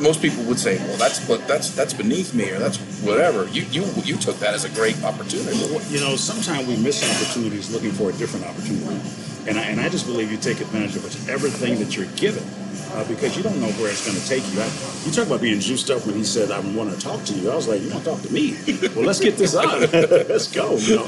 most 0.00 0.20
people 0.20 0.42
would 0.44 0.58
say, 0.58 0.78
well, 0.78 0.96
that's 0.96 1.26
but 1.26 1.46
that's 1.46 1.70
that's 1.70 1.94
beneath 1.94 2.34
me 2.34 2.50
or 2.50 2.58
that's 2.58 2.78
whatever. 3.02 3.46
You 3.48 3.62
you 3.70 3.84
you 4.04 4.16
took 4.16 4.38
that 4.38 4.54
as 4.54 4.64
a 4.64 4.70
great 4.70 5.02
opportunity. 5.04 5.56
You 5.88 6.00
know, 6.00 6.16
sometimes 6.16 6.66
we 6.66 6.76
miss 6.76 7.02
opportunities 7.02 7.72
looking 7.72 7.92
for 7.92 8.10
a 8.10 8.12
different 8.14 8.46
opportunity. 8.46 9.00
And 9.46 9.58
I, 9.58 9.62
and 9.62 9.80
I 9.80 9.88
just 9.88 10.06
believe 10.06 10.30
you 10.30 10.38
take 10.38 10.60
advantage 10.60 10.96
of 10.96 11.04
whichever 11.04 11.48
thing 11.48 11.78
that 11.80 11.96
you're 11.96 12.06
given 12.16 12.44
uh, 12.94 13.06
because 13.08 13.36
you 13.36 13.42
don't 13.42 13.60
know 13.60 13.70
where 13.80 13.90
it's 13.90 14.06
going 14.06 14.18
to 14.18 14.28
take 14.28 14.42
you. 14.52 14.60
I, 14.60 14.70
you 15.04 15.12
talk 15.12 15.26
about 15.26 15.40
being 15.40 15.60
juiced 15.60 15.90
up 15.90 16.06
when 16.06 16.14
he 16.14 16.24
said, 16.24 16.50
I 16.50 16.60
want 16.60 16.92
to 16.92 16.98
talk 16.98 17.24
to 17.24 17.34
you. 17.34 17.50
I 17.50 17.56
was 17.56 17.66
like, 17.66 17.80
you 17.80 17.90
want 17.90 18.04
to 18.04 18.10
talk 18.10 18.22
to 18.22 18.32
me? 18.32 18.56
well, 18.94 19.04
let's 19.04 19.20
get 19.20 19.36
this 19.36 19.54
on. 19.54 19.80
let's 19.92 20.52
go. 20.52 20.76
You 20.76 20.96
know? 20.96 21.06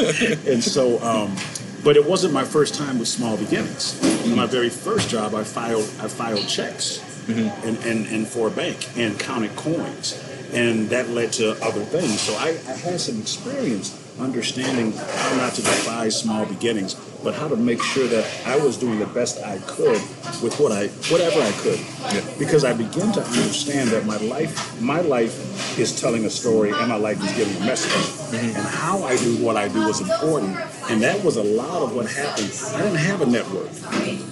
And 0.50 0.62
so, 0.62 1.00
um, 1.02 1.36
but 1.84 1.96
it 1.96 2.04
wasn't 2.04 2.32
my 2.32 2.44
first 2.44 2.74
time 2.74 2.98
with 2.98 3.08
small 3.08 3.36
beginnings. 3.36 4.02
In 4.24 4.34
my 4.34 4.46
very 4.46 4.70
first 4.70 5.08
job, 5.10 5.34
I 5.34 5.44
filed, 5.44 5.84
I 6.00 6.08
filed 6.08 6.48
checks 6.48 7.02
Mm-hmm. 7.24 7.66
and, 7.66 7.78
and, 7.86 8.06
and 8.08 8.28
for 8.28 8.48
a 8.48 8.50
bank 8.50 8.86
and 8.98 9.18
counted 9.18 9.56
coins. 9.56 10.22
And 10.52 10.90
that 10.90 11.08
led 11.08 11.32
to 11.34 11.52
other 11.64 11.82
things. 11.82 12.20
So 12.20 12.34
I, 12.34 12.48
I 12.68 12.76
had 12.76 13.00
some 13.00 13.18
experience 13.18 13.98
understanding 14.20 14.92
how 14.92 15.36
not 15.38 15.54
to 15.54 15.62
despise 15.62 16.20
small 16.20 16.44
beginnings, 16.44 16.96
but 17.24 17.34
how 17.34 17.48
to 17.48 17.56
make 17.56 17.82
sure 17.82 18.06
that 18.06 18.30
I 18.46 18.56
was 18.56 18.76
doing 18.76 18.98
the 18.98 19.06
best 19.06 19.42
I 19.42 19.58
could 19.66 20.00
with 20.42 20.56
what 20.60 20.70
I 20.70 20.88
whatever 21.10 21.40
I 21.40 21.50
could. 21.62 21.80
Yeah. 22.12 22.20
Because 22.38 22.64
I 22.64 22.74
began 22.74 23.12
to 23.12 23.22
understand 23.22 23.88
that 23.90 24.04
my 24.04 24.18
life 24.18 24.80
my 24.80 25.00
life 25.00 25.78
is 25.78 25.98
telling 25.98 26.26
a 26.26 26.30
story 26.30 26.70
and 26.70 26.88
my 26.88 26.96
life 26.96 27.22
is 27.24 27.32
giving 27.32 27.56
a 27.62 27.66
message. 27.66 27.90
Mm-hmm. 27.90 28.56
And 28.56 28.66
how 28.66 29.02
I 29.02 29.16
do 29.16 29.42
what 29.42 29.56
I 29.56 29.68
do 29.68 29.88
is 29.88 30.00
important. 30.00 30.56
And 30.90 31.02
that 31.02 31.24
was 31.24 31.36
a 31.36 31.42
lot 31.42 31.82
of 31.82 31.96
what 31.96 32.06
happened. 32.06 32.52
I 32.74 32.82
didn't 32.82 32.98
have 32.98 33.22
a 33.22 33.26
network, 33.26 33.70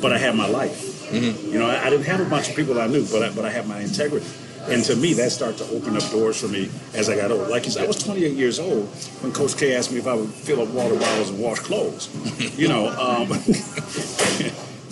but 0.01 0.13
I 0.13 0.19
had 0.19 0.37
my 0.37 0.47
life. 0.47 0.93
Mm-hmm. 1.11 1.53
You 1.53 1.59
know, 1.59 1.69
I, 1.69 1.87
I 1.87 1.91
didn't 1.91 2.07
have 2.07 2.21
a 2.21 2.29
bunch 2.29 2.51
of 2.51 2.57
people 2.57 2.81
I 2.81 2.87
knew, 2.87 3.07
but 3.11 3.23
I, 3.23 3.31
but 3.31 3.45
I 3.45 3.51
had 3.51 3.67
my 3.67 3.81
integrity. 3.81 4.27
And 4.69 4.85
to 4.85 4.97
me, 4.97 5.13
that 5.15 5.33
started 5.33 5.59
to 5.59 5.65
open 5.75 5.97
up 5.97 6.09
doors 6.11 6.41
for 6.41 6.49
me 6.49 6.71
as 6.95 7.09
I 7.09 7.17
got 7.17 7.31
older. 7.33 7.49
Like 7.49 7.65
you 7.65 7.71
said, 7.73 7.85
I 7.85 7.87
was 7.87 8.03
28 8.03 8.33
years 8.35 8.59
old 8.61 8.87
when 9.21 9.33
Coach 9.33 9.57
K 9.57 9.75
asked 9.75 9.91
me 9.93 9.99
if 9.99 10.07
I 10.07 10.15
would 10.15 10.31
fill 10.31 10.63
up 10.63 10.69
water 10.69 10.95
bottles 10.95 11.31
and 11.31 11.39
wash 11.41 11.59
clothes. 11.59 12.09
you 12.59 12.69
know, 12.69 12.89
um, 12.89 13.27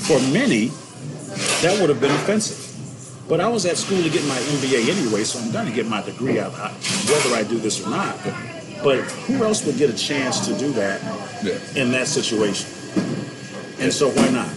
for 0.07 0.19
many, 0.33 0.67
that 1.63 1.79
would 1.81 1.89
have 1.89 2.01
been 2.01 2.11
offensive. 2.11 2.67
But 3.29 3.41
I 3.41 3.47
was 3.49 3.65
at 3.65 3.77
school 3.77 4.03
to 4.03 4.11
get 4.11 4.25
my 4.27 4.37
MBA 4.37 4.89
anyway, 4.89 5.23
so 5.23 5.39
I'm 5.39 5.53
going 5.53 5.67
to 5.67 5.73
get 5.73 5.87
my 5.87 6.03
degree 6.03 6.41
out, 6.41 6.53
whether 6.53 7.37
I 7.37 7.45
do 7.45 7.59
this 7.59 7.87
or 7.87 7.91
not. 7.91 8.19
But 8.83 9.03
who 9.29 9.45
else 9.45 9.65
would 9.67 9.77
get 9.77 9.89
a 9.89 9.97
chance 9.97 10.47
to 10.49 10.59
do 10.59 10.73
that 10.73 11.01
Yeah. 11.45 11.59
in 11.81 11.93
that 11.93 12.09
situation? 12.09 12.69
And 13.79 13.93
so 13.93 14.11
why 14.11 14.31
not? 14.31 14.49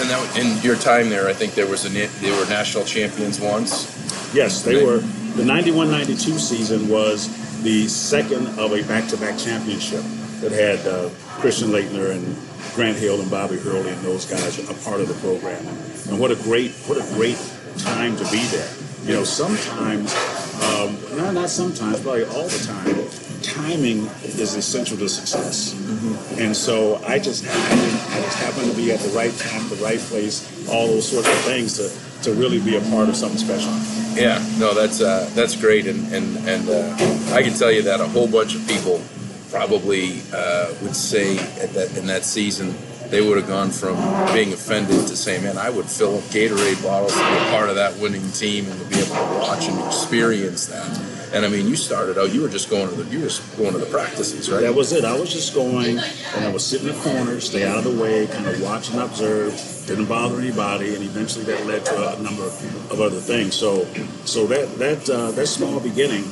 And 0.00 0.08
that 0.10 0.38
in 0.38 0.62
your 0.62 0.76
time 0.76 1.08
there, 1.08 1.26
I 1.28 1.32
think 1.32 1.54
there 1.54 1.66
was 1.66 1.84
a 1.84 1.88
they 1.88 2.30
were 2.30 2.46
national 2.48 2.84
champions 2.84 3.40
once. 3.40 3.97
Yes, 4.32 4.62
they 4.62 4.84
were. 4.84 4.98
The 5.36 5.44
91 5.44 5.90
92 5.90 6.38
season 6.38 6.88
was 6.88 7.28
the 7.62 7.88
second 7.88 8.46
of 8.58 8.72
a 8.72 8.82
back-to-back 8.84 9.38
championship 9.38 10.02
that 10.40 10.52
had 10.52 10.86
uh, 10.86 11.10
Christian 11.40 11.68
Laettner 11.68 12.10
and 12.10 12.36
Grant 12.74 12.96
Hill 12.96 13.20
and 13.20 13.30
Bobby 13.30 13.56
Hurley 13.58 13.90
and 13.90 14.00
those 14.02 14.24
guys 14.24 14.58
a 14.70 14.74
part 14.88 15.00
of 15.00 15.08
the 15.08 15.14
program. 15.14 15.66
And 16.08 16.18
what 16.18 16.30
a 16.30 16.36
great 16.36 16.72
what 16.86 16.98
a 16.98 17.14
great 17.14 17.38
time 17.78 18.16
to 18.16 18.24
be 18.30 18.44
there. 18.46 18.70
You 19.04 19.14
know, 19.14 19.24
sometimes, 19.24 20.14
um, 20.62 20.98
not 21.16 21.34
not 21.34 21.50
sometimes, 21.50 22.00
probably 22.00 22.24
all 22.24 22.48
the 22.48 22.64
time, 22.66 22.94
timing 23.42 24.06
is 24.22 24.54
essential 24.54 24.96
to 24.98 25.08
success. 25.08 25.74
Mm-hmm. 25.74 26.40
And 26.40 26.56
so 26.56 27.02
I 27.06 27.18
just 27.18 27.44
just 27.44 28.10
I 28.10 28.20
just 28.20 28.38
happened 28.38 28.70
to 28.70 28.76
be 28.76 28.92
at 28.92 29.00
the 29.00 29.10
right 29.10 29.34
time, 29.38 29.68
the 29.68 29.76
right 29.76 29.98
place, 29.98 30.68
all 30.68 30.86
those 30.86 31.10
sorts 31.10 31.28
of 31.28 31.38
things 31.40 31.76
to 31.78 31.90
to 32.24 32.34
really 32.34 32.60
be 32.60 32.76
a 32.76 32.80
part 32.90 33.08
of 33.08 33.16
something 33.16 33.38
special. 33.38 33.72
Yeah, 34.14 34.44
no, 34.58 34.74
that's 34.74 35.00
uh, 35.00 35.30
that's 35.34 35.56
great, 35.56 35.86
and 35.86 36.12
and 36.12 36.36
and 36.48 36.68
uh, 36.68 37.34
I 37.34 37.42
can 37.42 37.54
tell 37.54 37.70
you 37.70 37.82
that 37.82 38.00
a 38.00 38.06
whole 38.06 38.28
bunch 38.28 38.54
of 38.54 38.66
people 38.66 39.02
probably 39.50 40.20
uh, 40.32 40.74
would 40.82 40.96
say 40.96 41.38
at 41.60 41.72
that 41.74 41.96
in 41.96 42.06
that 42.06 42.24
season 42.24 42.74
they 43.10 43.26
would 43.26 43.38
have 43.38 43.48
gone 43.48 43.70
from 43.70 43.96
being 44.34 44.52
offended 44.52 45.06
to 45.08 45.16
saying, 45.16 45.44
"Man, 45.44 45.56
I 45.56 45.70
would 45.70 45.86
fill 45.86 46.18
up 46.18 46.24
Gatorade 46.24 46.82
bottles 46.82 47.12
to 47.12 47.18
be 47.18 47.24
a 47.24 47.50
part 47.50 47.68
of 47.70 47.76
that 47.76 47.96
winning 47.98 48.28
team 48.32 48.66
and 48.66 48.78
to 48.80 48.86
be 48.86 48.96
able 48.96 49.14
to 49.14 49.38
watch 49.38 49.66
and 49.68 49.78
experience 49.86 50.66
that." 50.66 51.07
And 51.32 51.44
I 51.44 51.48
mean, 51.48 51.66
you 51.66 51.76
started 51.76 52.18
out, 52.18 52.32
you 52.32 52.42
were 52.42 52.48
just 52.48 52.70
going 52.70 52.88
to 52.88 52.94
the, 52.94 53.10
you 53.10 53.20
were 53.20 53.26
just 53.26 53.56
going 53.56 53.72
to 53.72 53.78
the 53.78 53.86
practices, 53.86 54.50
right? 54.50 54.62
That 54.62 54.74
was 54.74 54.92
it. 54.92 55.04
I 55.04 55.18
was 55.18 55.32
just 55.32 55.54
going, 55.54 55.98
and 55.98 56.44
I 56.44 56.50
was 56.50 56.64
sitting 56.64 56.88
in 56.88 56.94
the 56.94 57.00
corner, 57.02 57.40
stay 57.40 57.66
out 57.66 57.78
of 57.78 57.84
the 57.84 58.02
way, 58.02 58.26
kind 58.26 58.46
of 58.46 58.60
watch 58.62 58.90
and 58.90 59.00
observe. 59.00 59.52
Didn't 59.86 60.06
bother 60.06 60.38
anybody, 60.38 60.94
and 60.94 61.02
eventually 61.02 61.44
that 61.46 61.64
led 61.66 61.84
to 61.86 62.18
a 62.18 62.22
number 62.22 62.44
of 62.44 63.00
other 63.00 63.20
things. 63.20 63.54
So, 63.54 63.84
so 64.26 64.46
that 64.46 64.78
that 64.78 65.08
uh, 65.08 65.30
that 65.30 65.46
small 65.46 65.80
beginning 65.80 66.24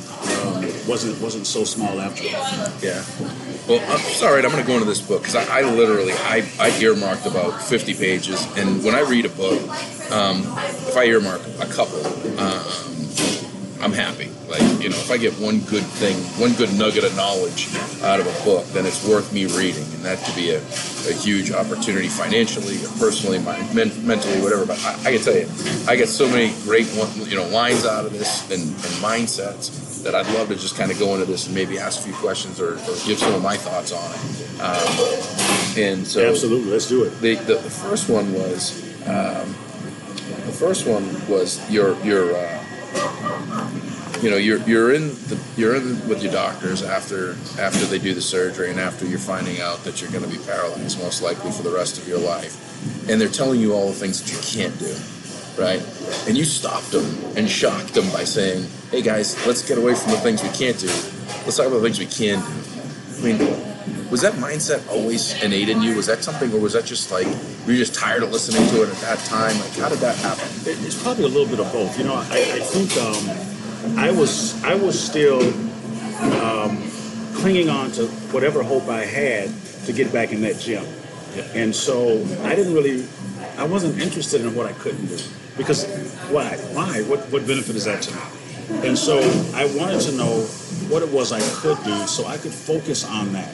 um, 0.43 0.61
wasn't 0.87 1.19
wasn't 1.21 1.47
so 1.47 1.63
small 1.63 1.99
after 1.99 2.23
all. 2.27 2.45
Yeah. 2.81 3.03
Well, 3.67 3.83
I'm 3.91 3.99
sorry, 3.99 4.43
I'm 4.45 4.51
going 4.51 4.63
to 4.63 4.67
go 4.67 4.75
into 4.75 4.85
this 4.85 5.01
book 5.01 5.23
because 5.23 5.35
I, 5.35 5.59
I, 5.59 5.61
literally 5.63 6.13
I, 6.13 6.47
I 6.57 6.69
earmarked 6.79 7.25
about 7.25 7.61
50 7.61 7.95
pages, 7.95 8.41
and 8.55 8.81
when 8.81 8.95
I 8.95 9.01
read 9.01 9.25
a 9.25 9.29
book, 9.29 9.61
um, 10.11 10.43
if 10.87 10.95
I 10.95 11.03
earmark 11.03 11.41
a 11.59 11.65
couple, 11.65 11.99
um, 12.39 12.63
I'm 13.79 13.91
happy. 13.91 14.29
Like, 14.49 14.61
you 14.81 14.89
know, 14.89 14.97
if 14.97 15.11
I 15.11 15.17
get 15.17 15.33
one 15.33 15.59
good 15.61 15.83
thing, 15.83 16.15
one 16.41 16.53
good 16.53 16.73
nugget 16.73 17.03
of 17.03 17.15
knowledge 17.15 17.69
out 18.01 18.19
of 18.19 18.25
a 18.25 18.43
book, 18.43 18.65
then 18.69 18.85
it's 18.85 19.07
worth 19.07 19.31
me 19.31 19.45
reading. 19.45 19.83
And 19.83 20.03
that 20.03 20.23
could 20.23 20.35
be 20.35 20.51
a, 20.51 20.57
a 20.57 21.13
huge 21.13 21.51
opportunity 21.51 22.07
financially 22.07 22.77
or 22.83 22.89
personally, 22.97 23.39
men, 23.39 23.91
mentally, 24.05 24.41
whatever. 24.41 24.65
But 24.65 24.79
I, 24.83 24.93
I, 25.09 25.11
can 25.13 25.21
tell 25.21 25.35
you, 25.35 25.47
I 25.87 25.95
get 25.95 26.09
so 26.09 26.27
many 26.27 26.53
great, 26.63 26.87
you 27.27 27.35
know, 27.35 27.47
lines 27.49 27.85
out 27.85 28.05
of 28.05 28.13
this 28.13 28.49
and, 28.49 28.61
and 28.63 28.93
mindsets 29.03 30.03
that 30.03 30.15
I'd 30.15 30.27
love 30.33 30.47
to 30.47 30.55
just 30.55 30.75
kind 30.75 30.91
of 30.91 30.97
go 30.97 31.13
into 31.13 31.25
this 31.25 31.45
and 31.45 31.53
maybe 31.53 31.77
ask 31.77 31.99
a 31.99 32.03
few 32.03 32.13
questions 32.13 32.59
or, 32.59 32.73
or 32.73 32.95
give 33.05 33.19
some 33.19 33.33
of 33.33 33.43
my 33.43 33.57
thoughts 33.57 33.91
on 33.91 34.11
it. 34.11 34.61
Um, 34.61 35.77
and 35.77 36.07
so, 36.07 36.27
absolutely, 36.27 36.71
let's 36.71 36.89
do 36.89 37.03
it. 37.03 37.11
The, 37.21 37.35
the, 37.35 37.55
the 37.55 37.69
first 37.69 38.09
one 38.09 38.33
was, 38.33 38.81
um, 39.07 39.49
the 40.47 40.53
first 40.53 40.87
one 40.87 41.05
was 41.27 41.69
your 41.69 41.95
your. 42.03 42.35
Uh, 42.35 42.63
you 44.21 44.31
know 44.31 44.37
you're 44.37 44.59
you're 44.61 44.93
in 44.93 45.09
the 45.27 45.39
you're 45.55 45.75
in 45.75 46.07
with 46.07 46.23
your 46.23 46.31
doctors 46.31 46.81
after 46.81 47.31
after 47.59 47.85
they 47.85 47.99
do 47.99 48.13
the 48.13 48.21
surgery 48.21 48.71
and 48.71 48.79
after 48.79 49.05
you're 49.05 49.19
finding 49.19 49.61
out 49.61 49.83
that 49.83 50.01
you're 50.01 50.11
going 50.11 50.23
to 50.23 50.29
be 50.29 50.43
paralyzed 50.45 50.99
most 50.99 51.21
likely 51.21 51.51
for 51.51 51.63
the 51.63 51.71
rest 51.71 51.97
of 51.97 52.07
your 52.07 52.19
life. 52.19 52.63
And 53.09 53.19
they're 53.21 53.27
telling 53.29 53.59
you 53.59 53.73
all 53.73 53.87
the 53.87 53.93
things 53.93 54.21
that 54.21 54.31
you 54.31 54.39
can't 54.39 54.77
do 54.79 54.95
right? 55.57 55.81
And 56.27 56.37
you 56.37 56.45
stopped 56.45 56.91
them 56.91 57.05
and 57.35 57.49
shocked 57.49 57.95
them 57.95 58.09
by 58.11 58.23
saying 58.23 58.67
hey 58.91 59.01
guys 59.01 59.45
let's 59.45 59.67
get 59.67 59.77
away 59.77 59.95
from 59.95 60.11
the 60.11 60.17
things 60.17 60.41
we 60.41 60.49
can't 60.49 60.79
do. 60.79 60.87
Let's 61.45 61.57
talk 61.57 61.67
about 61.67 61.81
the 61.81 61.89
things 61.89 61.99
we 61.99 62.05
can 62.05 62.39
do. 62.39 63.27
I 63.29 63.33
mean 63.33 63.76
was 64.09 64.21
that 64.21 64.33
mindset 64.33 64.87
always 64.89 65.41
innate 65.43 65.69
in 65.69 65.81
you? 65.81 65.95
Was 65.95 66.05
that 66.07 66.23
something 66.23 66.51
or 66.53 66.59
was 66.59 66.73
that 66.73 66.85
just 66.85 67.11
like 67.11 67.27
were 67.65 67.73
you 67.73 67.77
just 67.77 67.93
tired 67.93 68.23
of 68.23 68.31
listening 68.31 68.67
to 68.69 68.83
it 68.83 68.89
at 68.89 68.95
that 69.01 69.19
time? 69.25 69.57
Like 69.59 69.75
how 69.75 69.89
did 69.89 69.99
that 69.99 70.15
happen? 70.17 70.47
It's 70.65 71.01
probably 71.01 71.25
a 71.25 71.27
little 71.27 71.47
bit 71.47 71.59
of 71.59 71.71
both. 71.73 71.97
You 71.97 72.05
know 72.05 72.15
i, 72.15 72.21
I 72.55 72.59
think 72.59 72.95
um, 72.97 73.97
I 73.97 74.11
was 74.11 74.63
I 74.63 74.75
was 74.75 74.99
still 74.99 75.41
um, 76.41 76.81
clinging 77.35 77.69
on 77.69 77.91
to 77.91 78.07
whatever 78.31 78.63
hope 78.63 78.87
I 78.87 79.03
had 79.05 79.51
to 79.85 79.93
get 79.93 80.11
back 80.11 80.31
in 80.31 80.41
that 80.41 80.59
gym, 80.59 80.85
and 81.53 81.75
so 81.75 82.23
I 82.43 82.55
didn't 82.55 82.73
really 82.73 83.05
I 83.57 83.65
wasn't 83.65 83.99
interested 83.99 84.41
in 84.41 84.55
what 84.55 84.67
I 84.67 84.73
couldn't 84.73 85.07
do. 85.07 85.19
Because 85.57 85.85
why? 86.29 86.55
Why? 86.73 87.01
What 87.03 87.19
what 87.31 87.45
benefit 87.45 87.75
is 87.75 87.85
that 87.85 88.03
to 88.03 88.13
me? 88.13 88.21
And 88.87 88.97
so 88.97 89.19
I 89.55 89.65
wanted 89.77 90.01
to 90.01 90.11
know 90.13 90.41
what 90.89 91.01
it 91.01 91.09
was 91.09 91.31
I 91.31 91.39
could 91.61 91.81
do 91.83 92.05
so 92.05 92.25
I 92.25 92.37
could 92.37 92.53
focus 92.53 93.05
on 93.05 93.33
that. 93.33 93.49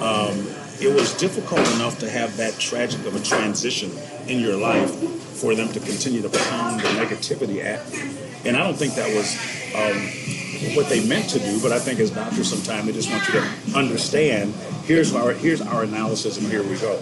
Um, 0.00 0.46
it 0.80 0.94
was 0.94 1.12
difficult 1.14 1.60
enough 1.74 1.98
to 1.98 2.10
have 2.10 2.36
that 2.36 2.58
tragic 2.58 3.04
of 3.06 3.16
a 3.16 3.20
transition 3.20 3.90
in 4.28 4.40
your 4.40 4.56
life 4.56 4.94
for 5.38 5.54
them 5.54 5.68
to 5.72 5.80
continue 5.80 6.22
to 6.22 6.28
pound 6.28 6.80
the 6.80 6.88
negativity 6.88 7.64
at 7.64 7.92
you. 7.92 8.10
And 8.44 8.56
I 8.56 8.60
don't 8.60 8.76
think 8.76 8.94
that 8.94 9.08
was 9.14 9.36
um, 9.74 10.76
what 10.76 10.88
they 10.88 11.06
meant 11.06 11.28
to 11.30 11.38
do, 11.38 11.60
but 11.60 11.72
I 11.72 11.78
think 11.78 11.98
as 12.00 12.10
doctors 12.10 12.50
sometimes 12.50 12.86
they 12.86 12.92
just 12.92 13.10
want 13.10 13.26
you 13.28 13.34
to 13.34 13.78
understand 13.78 14.54
here's 14.84 15.14
our 15.14 15.32
here's 15.32 15.60
our 15.60 15.82
analysis 15.82 16.38
and 16.38 16.46
here 16.46 16.62
we 16.62 16.78
go. 16.78 17.00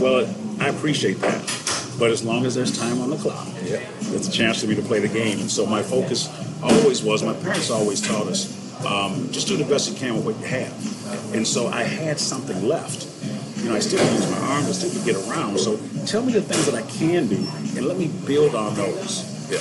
Well, 0.00 0.32
I 0.60 0.68
appreciate 0.68 1.20
that. 1.20 1.42
But 1.98 2.10
as 2.10 2.24
long 2.24 2.44
as 2.44 2.54
there's 2.54 2.76
time 2.76 3.00
on 3.00 3.10
the 3.10 3.16
clock, 3.16 3.46
yeah. 3.62 3.78
it's 4.00 4.26
a 4.28 4.32
chance 4.32 4.60
for 4.60 4.66
me 4.66 4.74
to 4.74 4.82
play 4.82 4.98
the 4.98 5.08
game. 5.08 5.38
And 5.38 5.50
so 5.50 5.64
my 5.64 5.82
focus 5.82 6.28
always 6.60 7.02
was, 7.04 7.22
my 7.22 7.34
parents 7.34 7.70
always 7.70 8.00
taught 8.00 8.26
us, 8.26 8.50
um, 8.84 9.30
just 9.30 9.46
do 9.46 9.56
the 9.56 9.64
best 9.64 9.90
you 9.90 9.96
can 9.96 10.16
with 10.16 10.24
what 10.24 10.38
you 10.40 10.46
have. 10.46 10.93
And 11.34 11.46
so 11.46 11.68
I 11.68 11.82
had 11.82 12.18
something 12.18 12.66
left. 12.66 13.08
You 13.58 13.70
know, 13.70 13.76
I 13.76 13.80
still 13.80 14.04
use 14.12 14.30
my 14.30 14.38
arms, 14.38 14.68
I 14.68 14.72
still 14.72 14.90
can 14.90 15.04
get 15.04 15.28
around. 15.28 15.58
So 15.58 15.78
tell 16.06 16.22
me 16.22 16.32
the 16.32 16.42
things 16.42 16.66
that 16.66 16.74
I 16.74 16.82
can 16.82 17.28
do 17.28 17.36
and 17.76 17.86
let 17.86 17.96
me 17.96 18.08
build 18.26 18.54
on 18.54 18.74
those. 18.74 19.32
Yeah, 19.50 19.58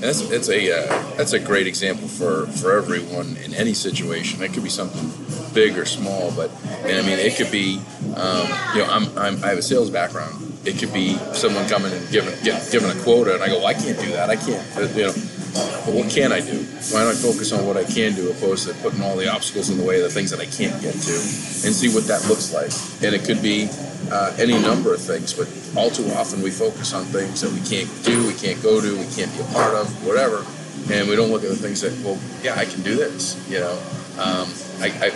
that's 0.00 0.20
it's 0.32 0.48
a 0.48 0.72
uh, 0.72 1.16
that's 1.16 1.32
a 1.32 1.38
great 1.38 1.68
example 1.68 2.08
for 2.08 2.46
for 2.46 2.76
everyone 2.76 3.36
in 3.36 3.54
any 3.54 3.72
situation. 3.72 4.42
It 4.42 4.52
could 4.52 4.64
be 4.64 4.68
something 4.68 5.10
big 5.54 5.78
or 5.78 5.84
small, 5.84 6.32
but 6.32 6.50
and 6.82 6.92
I 6.92 7.02
mean 7.02 7.20
it 7.20 7.36
could 7.36 7.52
be 7.52 7.80
um, 8.16 8.48
you 8.74 8.82
know 8.82 8.88
I'm, 8.90 9.16
I'm 9.16 9.44
I 9.44 9.48
have 9.48 9.58
a 9.58 9.62
sales 9.62 9.90
background. 9.90 10.34
It 10.64 10.78
could 10.78 10.92
be 10.92 11.14
someone 11.34 11.68
coming 11.68 11.92
and 11.92 12.10
giving 12.10 12.34
get, 12.42 12.68
giving 12.72 12.90
a 12.90 13.00
quota, 13.02 13.34
and 13.34 13.42
I 13.42 13.48
go, 13.48 13.58
well, 13.58 13.66
I 13.66 13.74
can't 13.74 13.98
do 13.98 14.10
that. 14.12 14.30
I 14.30 14.36
can't, 14.36 14.96
you 14.96 15.06
know. 15.06 15.12
But 15.52 15.92
what 15.94 16.10
can 16.10 16.32
I 16.32 16.40
do? 16.40 16.64
Why 16.92 17.04
don't 17.04 17.16
focus 17.16 17.52
on 17.52 17.66
what 17.66 17.76
I 17.76 17.84
can 17.84 18.14
do, 18.14 18.30
opposed 18.30 18.68
to 18.68 18.74
putting 18.74 19.02
all 19.02 19.16
the 19.16 19.30
obstacles 19.30 19.68
in 19.68 19.76
the 19.76 19.84
way 19.84 19.96
of 20.00 20.04
the 20.04 20.10
things 20.10 20.30
that 20.30 20.40
I 20.40 20.46
can't 20.46 20.80
get 20.80 20.94
to, 20.94 21.14
and 21.66 21.72
see 21.74 21.92
what 21.92 22.04
that 22.08 22.26
looks 22.28 22.54
like. 22.54 22.72
And 23.04 23.14
it 23.14 23.24
could 23.24 23.42
be 23.42 23.68
uh, 24.10 24.34
any 24.38 24.58
number 24.58 24.94
of 24.94 25.00
things, 25.00 25.34
but 25.34 25.48
all 25.76 25.90
too 25.90 26.08
often 26.12 26.42
we 26.42 26.50
focus 26.50 26.94
on 26.94 27.04
things 27.06 27.40
that 27.40 27.52
we 27.52 27.60
can't 27.68 27.88
do, 28.04 28.26
we 28.26 28.34
can't 28.34 28.62
go 28.62 28.80
to, 28.80 28.96
we 28.96 29.06
can't 29.14 29.32
be 29.36 29.40
a 29.40 29.50
part 29.52 29.74
of, 29.74 29.88
whatever, 30.06 30.44
and 30.90 31.08
we 31.08 31.16
don't 31.16 31.30
look 31.30 31.42
at 31.44 31.50
the 31.50 31.56
things 31.56 31.80
that, 31.82 31.92
well, 32.04 32.18
yeah, 32.42 32.54
I 32.56 32.64
can 32.64 32.82
do 32.82 32.96
this. 32.96 33.36
You 33.48 33.60
know, 33.60 33.76
um, 34.18 34.48
I, 34.80 35.12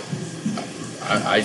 I, 1.02 1.40
I, 1.40 1.45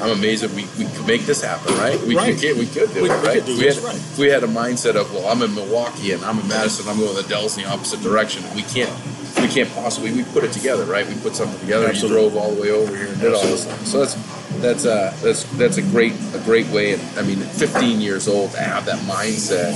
I'm 0.00 0.10
amazed 0.10 0.44
that 0.44 0.50
we, 0.52 0.66
we 0.78 0.90
could 0.90 1.06
make 1.06 1.22
this 1.22 1.42
happen, 1.42 1.74
right? 1.74 2.00
We, 2.02 2.16
right. 2.16 2.38
Could, 2.38 2.56
we 2.56 2.66
could 2.66 2.92
do 2.94 3.02
we, 3.02 3.10
it, 3.10 3.24
right? 3.24 3.44
We, 3.44 3.54
do 3.54 3.58
we, 3.58 3.66
had, 3.66 3.76
right. 3.78 4.14
we 4.18 4.26
had 4.28 4.44
a 4.44 4.46
mindset 4.46 4.94
of, 4.94 5.12
well, 5.12 5.26
I'm 5.28 5.42
in 5.42 5.54
Milwaukee 5.54 6.12
and 6.12 6.24
I'm 6.24 6.38
in 6.38 6.48
Madison, 6.48 6.88
I'm 6.88 6.98
going 6.98 7.16
to 7.16 7.22
the 7.22 7.28
Dells 7.28 7.56
in 7.56 7.64
the 7.64 7.70
opposite 7.70 8.00
direction. 8.00 8.44
We 8.54 8.62
can't 8.62 8.92
we 9.40 9.48
can't 9.48 9.70
possibly 9.70 10.12
we 10.12 10.24
put 10.24 10.44
it 10.44 10.52
together, 10.52 10.84
right? 10.84 11.06
We 11.06 11.14
put 11.14 11.36
something 11.36 11.58
together. 11.60 11.86
Absolutely. 11.86 12.22
You 12.22 12.30
drove 12.30 12.42
all 12.42 12.54
the 12.54 12.60
way 12.60 12.70
over 12.70 12.96
here 12.96 13.06
and 13.06 13.20
did 13.20 13.32
Absolutely. 13.32 13.40
all 13.40 13.50
this. 13.50 13.62
stuff. 13.62 13.86
So 13.86 13.98
that's 14.00 14.14
that's 14.60 14.86
uh, 14.86 15.16
that's 15.22 15.44
that's 15.56 15.76
a 15.78 15.82
great 15.82 16.12
a 16.34 16.40
great 16.44 16.66
way. 16.68 16.94
I 17.16 17.22
mean, 17.22 17.38
15 17.38 18.00
years 18.00 18.28
old 18.28 18.52
to 18.52 18.60
have 18.60 18.84
that 18.86 18.98
mindset, 19.00 19.72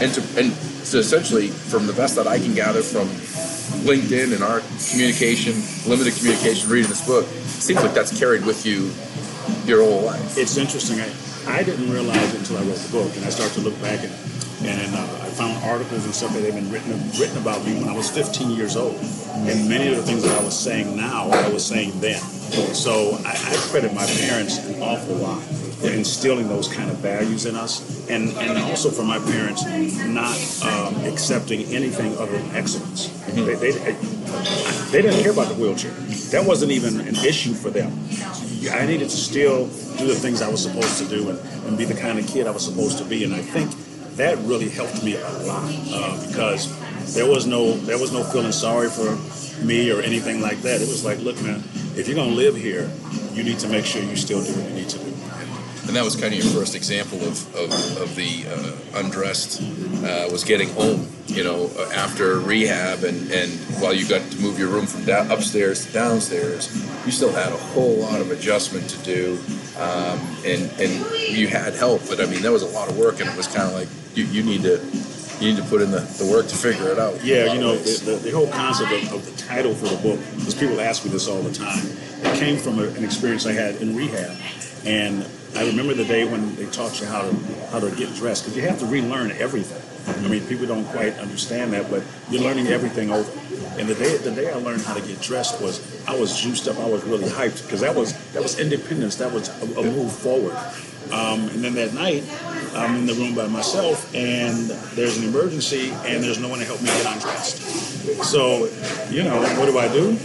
and 0.00 0.12
to 0.14 0.40
and 0.40 0.52
to 0.86 0.98
essentially, 0.98 1.48
from 1.48 1.86
the 1.86 1.92
best 1.92 2.16
that 2.16 2.26
I 2.26 2.38
can 2.38 2.54
gather 2.54 2.82
from 2.82 3.08
LinkedIn 3.86 4.34
and 4.34 4.42
our 4.42 4.62
communication, 4.90 5.54
limited 5.88 6.14
communication, 6.14 6.70
reading 6.70 6.90
this 6.90 7.06
book, 7.06 7.26
seems 7.46 7.82
like 7.82 7.94
that's 7.94 8.16
carried 8.16 8.44
with 8.44 8.66
you 8.66 8.90
your 9.64 9.82
whole 9.84 10.02
life. 10.02 10.36
It's 10.38 10.56
interesting. 10.56 11.00
I, 11.00 11.58
I 11.58 11.62
didn't 11.62 11.90
realize 11.90 12.34
it 12.34 12.40
until 12.40 12.58
I 12.58 12.62
wrote 12.62 12.78
the 12.78 12.92
book, 12.92 13.16
and 13.16 13.24
I 13.24 13.30
started 13.30 13.54
to 13.54 13.60
look 13.60 13.80
back 13.80 14.00
and 14.02 14.12
and 14.64 14.94
uh, 14.94 14.98
I 14.98 15.26
found 15.34 15.56
articles 15.64 16.04
and 16.04 16.14
stuff 16.14 16.32
that 16.34 16.42
had 16.44 16.54
been 16.54 16.70
written 16.70 16.92
written 17.18 17.36
about 17.38 17.64
me 17.64 17.74
when 17.74 17.88
I 17.88 17.96
was 17.96 18.10
15 18.10 18.50
years 18.50 18.76
old, 18.76 18.94
and 18.94 19.68
many 19.68 19.88
of 19.90 19.96
the 19.96 20.02
things 20.02 20.22
that 20.22 20.38
I 20.38 20.44
was 20.44 20.58
saying 20.58 20.96
now 20.96 21.28
I 21.30 21.48
was 21.48 21.66
saying 21.66 21.98
then. 22.00 22.22
So 22.52 23.18
I, 23.24 23.30
I 23.30 23.56
credit 23.70 23.94
my 23.94 24.06
parents 24.06 24.58
an 24.58 24.82
awful 24.82 25.16
lot 25.16 25.42
for 25.82 25.90
instilling 25.90 26.48
those 26.48 26.68
kind 26.68 26.90
of 26.90 26.98
values 26.98 27.46
in 27.46 27.56
us, 27.56 28.08
and, 28.08 28.28
and 28.36 28.58
also 28.70 28.90
for 28.90 29.02
my 29.02 29.18
parents 29.18 29.64
not 30.06 30.36
um, 30.64 30.94
accepting 31.04 31.64
anything 31.74 32.16
other 32.18 32.38
than 32.38 32.54
excellence. 32.54 33.08
Mm-hmm. 33.08 33.46
They, 33.46 33.54
they, 33.54 34.90
they, 34.90 35.02
didn't 35.02 35.22
care 35.22 35.32
about 35.32 35.48
the 35.48 35.54
wheelchair. 35.54 35.90
That 36.30 36.46
wasn't 36.46 36.72
even 36.72 37.00
an 37.00 37.16
issue 37.16 37.54
for 37.54 37.70
them. 37.70 37.92
I 38.70 38.86
needed 38.86 39.08
to 39.10 39.16
still 39.16 39.66
do 39.96 40.06
the 40.06 40.14
things 40.14 40.40
I 40.40 40.48
was 40.48 40.62
supposed 40.62 40.98
to 40.98 41.08
do 41.08 41.30
and, 41.30 41.38
and 41.66 41.76
be 41.76 41.84
the 41.84 41.94
kind 41.94 42.18
of 42.18 42.26
kid 42.26 42.46
I 42.46 42.50
was 42.50 42.64
supposed 42.64 42.98
to 42.98 43.04
be. 43.04 43.24
And 43.24 43.34
I 43.34 43.40
think 43.40 43.70
that 44.16 44.38
really 44.38 44.68
helped 44.68 45.02
me 45.02 45.16
a 45.16 45.28
lot 45.44 45.72
uh, 45.90 46.26
because 46.28 46.70
there 47.14 47.26
was 47.26 47.46
no 47.46 47.76
there 47.78 47.98
was 47.98 48.12
no 48.12 48.22
feeling 48.22 48.52
sorry 48.52 48.88
for 48.88 49.16
me 49.64 49.90
or 49.90 50.00
anything 50.00 50.40
like 50.40 50.62
that. 50.62 50.80
It 50.80 50.88
was 50.88 51.04
like, 51.04 51.18
look, 51.20 51.40
man, 51.42 51.62
if 51.96 52.08
you're 52.08 52.16
gonna 52.16 52.30
live 52.32 52.56
here, 52.56 52.90
you 53.32 53.42
need 53.42 53.58
to 53.60 53.68
make 53.68 53.84
sure 53.84 54.02
you 54.02 54.16
still 54.16 54.42
do 54.42 54.52
what 54.52 54.68
you 54.70 54.74
need 54.74 54.88
to 54.90 54.98
do. 54.98 55.12
And 55.86 55.96
that 55.96 56.04
was 56.04 56.14
kind 56.14 56.32
of 56.32 56.42
your 56.42 56.52
first 56.52 56.76
example 56.76 57.18
of, 57.22 57.54
of, 57.56 57.72
of 58.00 58.14
the 58.14 58.46
uh, 58.46 59.00
undressed 59.00 59.60
uh, 60.04 60.28
was 60.30 60.44
getting 60.44 60.68
home, 60.70 61.08
you 61.26 61.42
know, 61.42 61.70
after 61.92 62.38
rehab 62.38 63.02
and, 63.02 63.30
and 63.32 63.50
while 63.80 63.92
you 63.92 64.08
got 64.08 64.22
to 64.30 64.40
move 64.40 64.60
your 64.60 64.68
room 64.68 64.86
from 64.86 65.04
da- 65.04 65.30
upstairs 65.32 65.84
to 65.84 65.92
downstairs, 65.92 66.72
you 67.04 67.10
still 67.10 67.32
had 67.32 67.52
a 67.52 67.56
whole 67.56 67.96
lot 67.96 68.20
of 68.20 68.30
adjustment 68.30 68.88
to 68.90 68.98
do. 68.98 69.38
Um, 69.76 70.20
and, 70.46 70.70
and 70.80 71.04
you 71.18 71.48
had 71.48 71.74
help, 71.74 72.02
but 72.08 72.20
I 72.20 72.26
mean, 72.26 72.42
that 72.42 72.52
was 72.52 72.62
a 72.62 72.68
lot 72.68 72.88
of 72.88 72.96
work 72.96 73.20
and 73.20 73.28
it 73.28 73.36
was 73.36 73.48
kind 73.48 73.68
of 73.68 73.74
like, 73.74 73.88
you, 74.14 74.24
you 74.26 74.44
need 74.44 74.62
to 74.62 74.78
you 75.42 75.52
need 75.52 75.62
to 75.62 75.68
put 75.68 75.82
in 75.82 75.90
the, 75.90 76.00
the 76.00 76.30
work 76.30 76.46
to 76.48 76.56
figure 76.56 76.88
it 76.88 76.98
out. 76.98 77.22
Yeah, 77.24 77.52
you 77.52 77.60
know, 77.60 77.76
the, 77.76 78.12
the, 78.12 78.16
the, 78.16 78.30
whole 78.30 78.46
concept 78.48 78.92
of, 78.92 79.12
of, 79.12 79.26
the 79.26 79.42
title 79.42 79.74
for 79.74 79.86
the 79.88 79.96
book, 79.96 80.20
because 80.36 80.54
people 80.54 80.80
ask 80.80 81.04
me 81.04 81.10
this 81.10 81.28
all 81.28 81.42
the 81.42 81.52
time, 81.52 81.84
it 82.22 82.38
came 82.38 82.56
from 82.58 82.78
a, 82.78 82.84
an 82.84 83.04
experience 83.04 83.46
I 83.46 83.52
had 83.52 83.76
in 83.76 83.96
rehab. 83.96 84.36
And 84.84 85.26
I 85.56 85.66
remember 85.66 85.94
the 85.94 86.04
day 86.04 86.24
when 86.24 86.54
they 86.56 86.66
taught 86.66 87.00
you 87.00 87.06
how 87.06 87.22
to 87.22 87.36
how 87.70 87.80
to 87.80 87.90
get 87.94 88.14
dressed 88.14 88.44
because 88.44 88.56
you 88.56 88.62
have 88.62 88.78
to 88.78 88.86
relearn 88.86 89.32
everything. 89.32 89.82
I 90.08 90.28
mean, 90.28 90.44
people 90.46 90.66
don't 90.66 90.84
quite 90.86 91.16
understand 91.18 91.72
that, 91.74 91.90
but 91.90 92.02
you're 92.30 92.42
learning 92.42 92.68
everything 92.68 93.10
over. 93.12 93.30
And 93.78 93.88
the 93.88 93.94
day 93.94 94.16
the 94.16 94.30
day 94.30 94.50
I 94.50 94.56
learned 94.56 94.82
how 94.82 94.94
to 94.94 95.00
get 95.00 95.20
dressed 95.20 95.60
was 95.60 95.80
I 96.08 96.18
was 96.18 96.40
juiced 96.40 96.68
up. 96.68 96.78
I 96.78 96.86
was 96.86 97.04
really 97.04 97.28
hyped 97.28 97.64
because 97.64 97.80
that 97.80 97.94
was 97.94 98.12
that 98.32 98.42
was 98.42 98.58
independence. 98.58 99.16
That 99.16 99.32
was 99.32 99.48
a, 99.62 99.80
a 99.80 99.82
move 99.84 100.12
forward. 100.12 100.56
Um, 101.12 101.48
and 101.50 101.62
then 101.62 101.74
that 101.74 101.92
night, 101.92 102.24
I'm 102.74 102.96
in 102.96 103.06
the 103.06 103.14
room 103.14 103.34
by 103.34 103.46
myself, 103.46 104.14
and 104.14 104.70
there's 104.94 105.18
an 105.18 105.24
emergency, 105.24 105.90
and 106.04 106.22
there's 106.22 106.38
no 106.38 106.48
one 106.48 106.58
to 106.58 106.64
help 106.64 106.80
me 106.80 106.86
get 106.86 107.06
undressed. 107.06 107.62
So, 108.24 108.66
you 109.10 109.22
know, 109.22 109.40
what 109.58 109.66
do 109.66 109.78
I 109.78 109.88
do? 109.88 110.16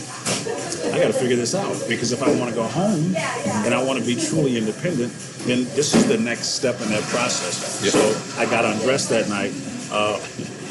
I 0.94 1.00
got 1.00 1.08
to 1.08 1.14
figure 1.14 1.36
this 1.36 1.54
out 1.54 1.76
because 1.88 2.12
if 2.12 2.24
I 2.24 2.30
want 2.40 2.50
to 2.50 2.56
go 2.56 2.64
home 2.64 3.16
and 3.16 3.74
I 3.74 3.84
want 3.84 4.00
to 4.00 4.06
be 4.06 4.16
truly 4.16 4.58
independent, 4.58 5.12
then 5.46 5.66
this 5.76 5.94
is 5.94 6.08
the 6.08 6.18
next 6.18 6.56
step 6.56 6.80
in 6.82 6.90
that 6.90 7.04
process. 7.04 7.84
Yep. 7.84 7.94
So 7.94 8.42
I 8.42 8.46
got 8.50 8.66
undressed 8.66 9.10
that 9.10 9.30
night. 9.30 9.54
Uh, 9.92 10.20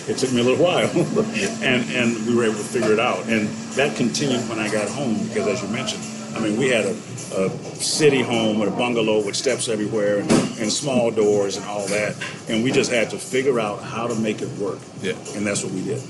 it 0.09 0.19
took 0.19 0.33
me 0.33 0.41
a 0.41 0.45
little 0.45 0.65
while, 0.65 0.89
and 1.63 1.91
and 1.91 2.27
we 2.27 2.35
were 2.35 2.45
able 2.45 2.55
to 2.57 2.65
figure 2.65 2.93
it 2.93 3.01
out. 3.01 3.27
And 3.29 3.49
that 3.75 3.97
continued 3.97 4.49
when 4.49 4.59
I 4.59 4.71
got 4.71 4.89
home 4.89 5.27
because, 5.29 5.47
as 5.49 5.63
you 5.63 5.69
mentioned, 5.69 6.03
I 6.37 6.41
mean, 6.41 6.59
we 6.59 6.69
had 6.69 6.85
a, 6.85 6.91
a 7.35 7.51
city 7.77 8.21
home 8.21 8.59
with 8.59 8.69
a 8.69 8.77
bungalow 8.77 9.25
with 9.25 9.35
steps 9.35 9.69
everywhere 9.69 10.19
and, 10.19 10.31
and, 10.31 10.71
small 10.71 11.11
doors 11.11 11.57
and 11.57 11.65
all 11.65 11.87
that, 11.89 12.15
and 12.49 12.63
we 12.63 12.71
just 12.71 12.91
had 12.91 13.09
to 13.11 13.19
figure 13.19 13.59
out 13.59 13.83
how 13.83 14.07
to 14.07 14.15
make 14.15 14.43
it 14.43 14.49
work. 14.59 14.79
Yeah, 15.01 15.15
and 15.35 15.47
that's 15.47 15.65
what 15.65 15.73
we 15.73 15.83
did. 15.83 16.03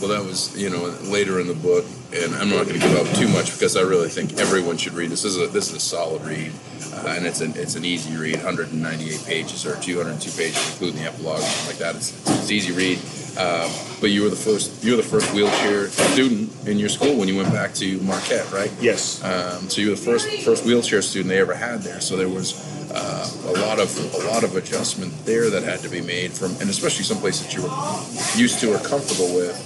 Well, 0.00 0.10
that 0.10 0.24
was 0.24 0.56
you 0.60 0.70
know 0.70 0.86
later 1.04 1.40
in 1.40 1.46
the 1.46 1.54
book, 1.54 1.84
and 2.12 2.34
I'm 2.34 2.48
not 2.50 2.66
going 2.66 2.78
to 2.80 2.86
give 2.86 2.96
up 2.96 3.16
too 3.16 3.28
much 3.28 3.52
because 3.52 3.76
I 3.76 3.82
really 3.82 4.08
think 4.08 4.38
everyone 4.38 4.76
should 4.76 4.94
read 4.94 5.10
this. 5.10 5.22
This 5.22 5.36
is 5.36 5.42
a, 5.42 5.46
this 5.48 5.70
is 5.70 5.76
a 5.76 5.80
solid 5.80 6.22
read, 6.22 6.52
uh, 6.92 7.14
and 7.16 7.26
it's 7.26 7.40
an 7.40 7.52
it's 7.56 7.74
an 7.74 7.84
easy 7.84 8.16
read, 8.16 8.36
198 8.36 9.24
pages 9.24 9.64
or 9.66 9.76
202 9.80 10.30
pages, 10.30 10.72
including 10.72 11.02
the 11.02 11.08
epilogue, 11.08 11.40
like 11.66 11.78
that. 11.78 11.96
It's, 11.96 12.12
it's, 12.28 12.48
an 12.48 12.54
easy 12.54 12.72
read. 12.72 12.98
Um, 13.38 13.70
but 14.00 14.10
you 14.10 14.22
were 14.22 14.30
the 14.30 14.36
first. 14.36 14.84
You 14.84 14.92
were 14.92 14.96
the 14.98 15.08
first 15.08 15.32
wheelchair 15.32 15.88
student 15.88 16.50
in 16.68 16.78
your 16.78 16.88
school 16.88 17.16
when 17.16 17.28
you 17.28 17.36
went 17.36 17.52
back 17.52 17.74
to 17.74 17.98
Marquette, 18.00 18.50
right? 18.52 18.72
Yes. 18.80 19.22
Um, 19.24 19.68
so 19.68 19.80
you 19.80 19.90
were 19.90 19.96
the 19.96 20.02
first 20.02 20.28
first 20.44 20.64
wheelchair 20.64 21.02
student 21.02 21.30
they 21.30 21.40
ever 21.40 21.54
had 21.54 21.82
there. 21.82 22.00
So 22.00 22.16
there 22.16 22.28
was 22.28 22.52
uh, 22.94 23.28
a 23.46 23.52
lot 23.60 23.80
of 23.80 23.90
a 24.14 24.26
lot 24.28 24.44
of 24.44 24.56
adjustment 24.56 25.12
there 25.24 25.50
that 25.50 25.64
had 25.64 25.80
to 25.80 25.88
be 25.88 26.00
made 26.00 26.32
from, 26.32 26.52
and 26.60 26.70
especially 26.70 27.04
someplace 27.04 27.40
that 27.42 27.52
you 27.52 27.62
were 27.62 28.40
used 28.40 28.60
to 28.60 28.72
or 28.72 28.78
comfortable 28.78 29.34
with, 29.34 29.58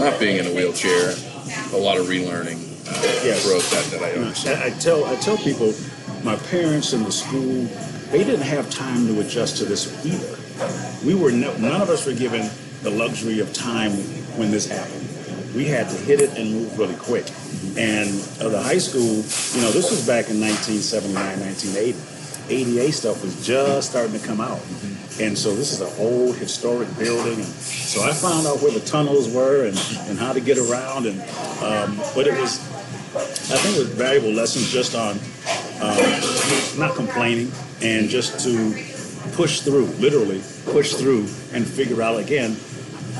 not 0.00 0.18
being 0.20 0.36
in 0.36 0.46
a 0.46 0.54
wheelchair. 0.54 1.14
A 1.72 1.76
lot 1.76 1.96
of 1.96 2.06
relearning 2.06 2.60
uh, 2.86 3.02
yes. 3.24 3.46
growth 3.46 3.68
that, 3.70 3.98
that 3.98 4.02
I 4.04 4.12
understand. 4.12 4.62
I 4.62 4.70
tell 4.78 5.04
I 5.06 5.16
tell 5.16 5.36
people, 5.38 5.74
my 6.22 6.36
parents 6.36 6.92
in 6.92 7.02
the 7.02 7.12
school, 7.12 7.64
they 8.10 8.22
didn't 8.22 8.46
have 8.46 8.70
time 8.70 9.06
to 9.08 9.20
adjust 9.20 9.56
to 9.58 9.64
this 9.64 9.88
either. 10.06 10.38
We 11.04 11.14
were 11.14 11.32
no, 11.32 11.56
none 11.56 11.80
of 11.80 11.88
us 11.88 12.06
were 12.06 12.14
given 12.14 12.48
the 12.82 12.90
luxury 12.90 13.40
of 13.40 13.52
time 13.52 13.92
when 14.38 14.50
this 14.50 14.68
happened. 14.68 15.06
We 15.54 15.64
had 15.64 15.88
to 15.88 15.96
hit 15.96 16.20
it 16.20 16.38
and 16.38 16.52
move 16.52 16.78
really 16.78 16.96
quick. 16.96 17.26
And 17.76 18.08
uh, 18.40 18.50
the 18.50 18.62
high 18.62 18.78
school, 18.78 19.02
you 19.02 19.62
know, 19.64 19.72
this 19.72 19.90
was 19.90 20.06
back 20.06 20.28
in 20.28 20.38
1979, 20.38 21.40
1980. 21.40 22.17
ADA 22.48 22.92
stuff 22.92 23.22
was 23.22 23.46
just 23.46 23.90
starting 23.90 24.18
to 24.18 24.26
come 24.26 24.40
out. 24.40 24.60
And 25.20 25.36
so 25.36 25.54
this 25.54 25.72
is 25.72 25.80
an 25.80 25.92
old 25.98 26.36
historic 26.36 26.88
building. 26.98 27.34
And 27.34 27.44
so 27.44 28.02
I 28.02 28.12
found 28.12 28.46
out 28.46 28.62
where 28.62 28.72
the 28.72 28.80
tunnels 28.80 29.28
were 29.28 29.66
and, 29.66 29.76
and 30.08 30.18
how 30.18 30.32
to 30.32 30.40
get 30.40 30.58
around. 30.58 31.06
And 31.06 31.20
um, 31.62 31.96
But 32.14 32.26
it 32.26 32.38
was, 32.38 32.60
I 33.50 33.56
think 33.58 33.76
it 33.76 33.80
was 33.80 33.88
valuable 33.88 34.30
lessons 34.30 34.70
just 34.70 34.94
on 34.94 35.18
um, 35.82 36.78
not 36.78 36.94
complaining 36.94 37.50
and 37.82 38.08
just 38.08 38.40
to 38.44 38.72
push 39.32 39.60
through, 39.60 39.86
literally 39.98 40.42
push 40.66 40.94
through 40.94 41.26
and 41.52 41.66
figure 41.66 42.02
out 42.02 42.18
again 42.20 42.56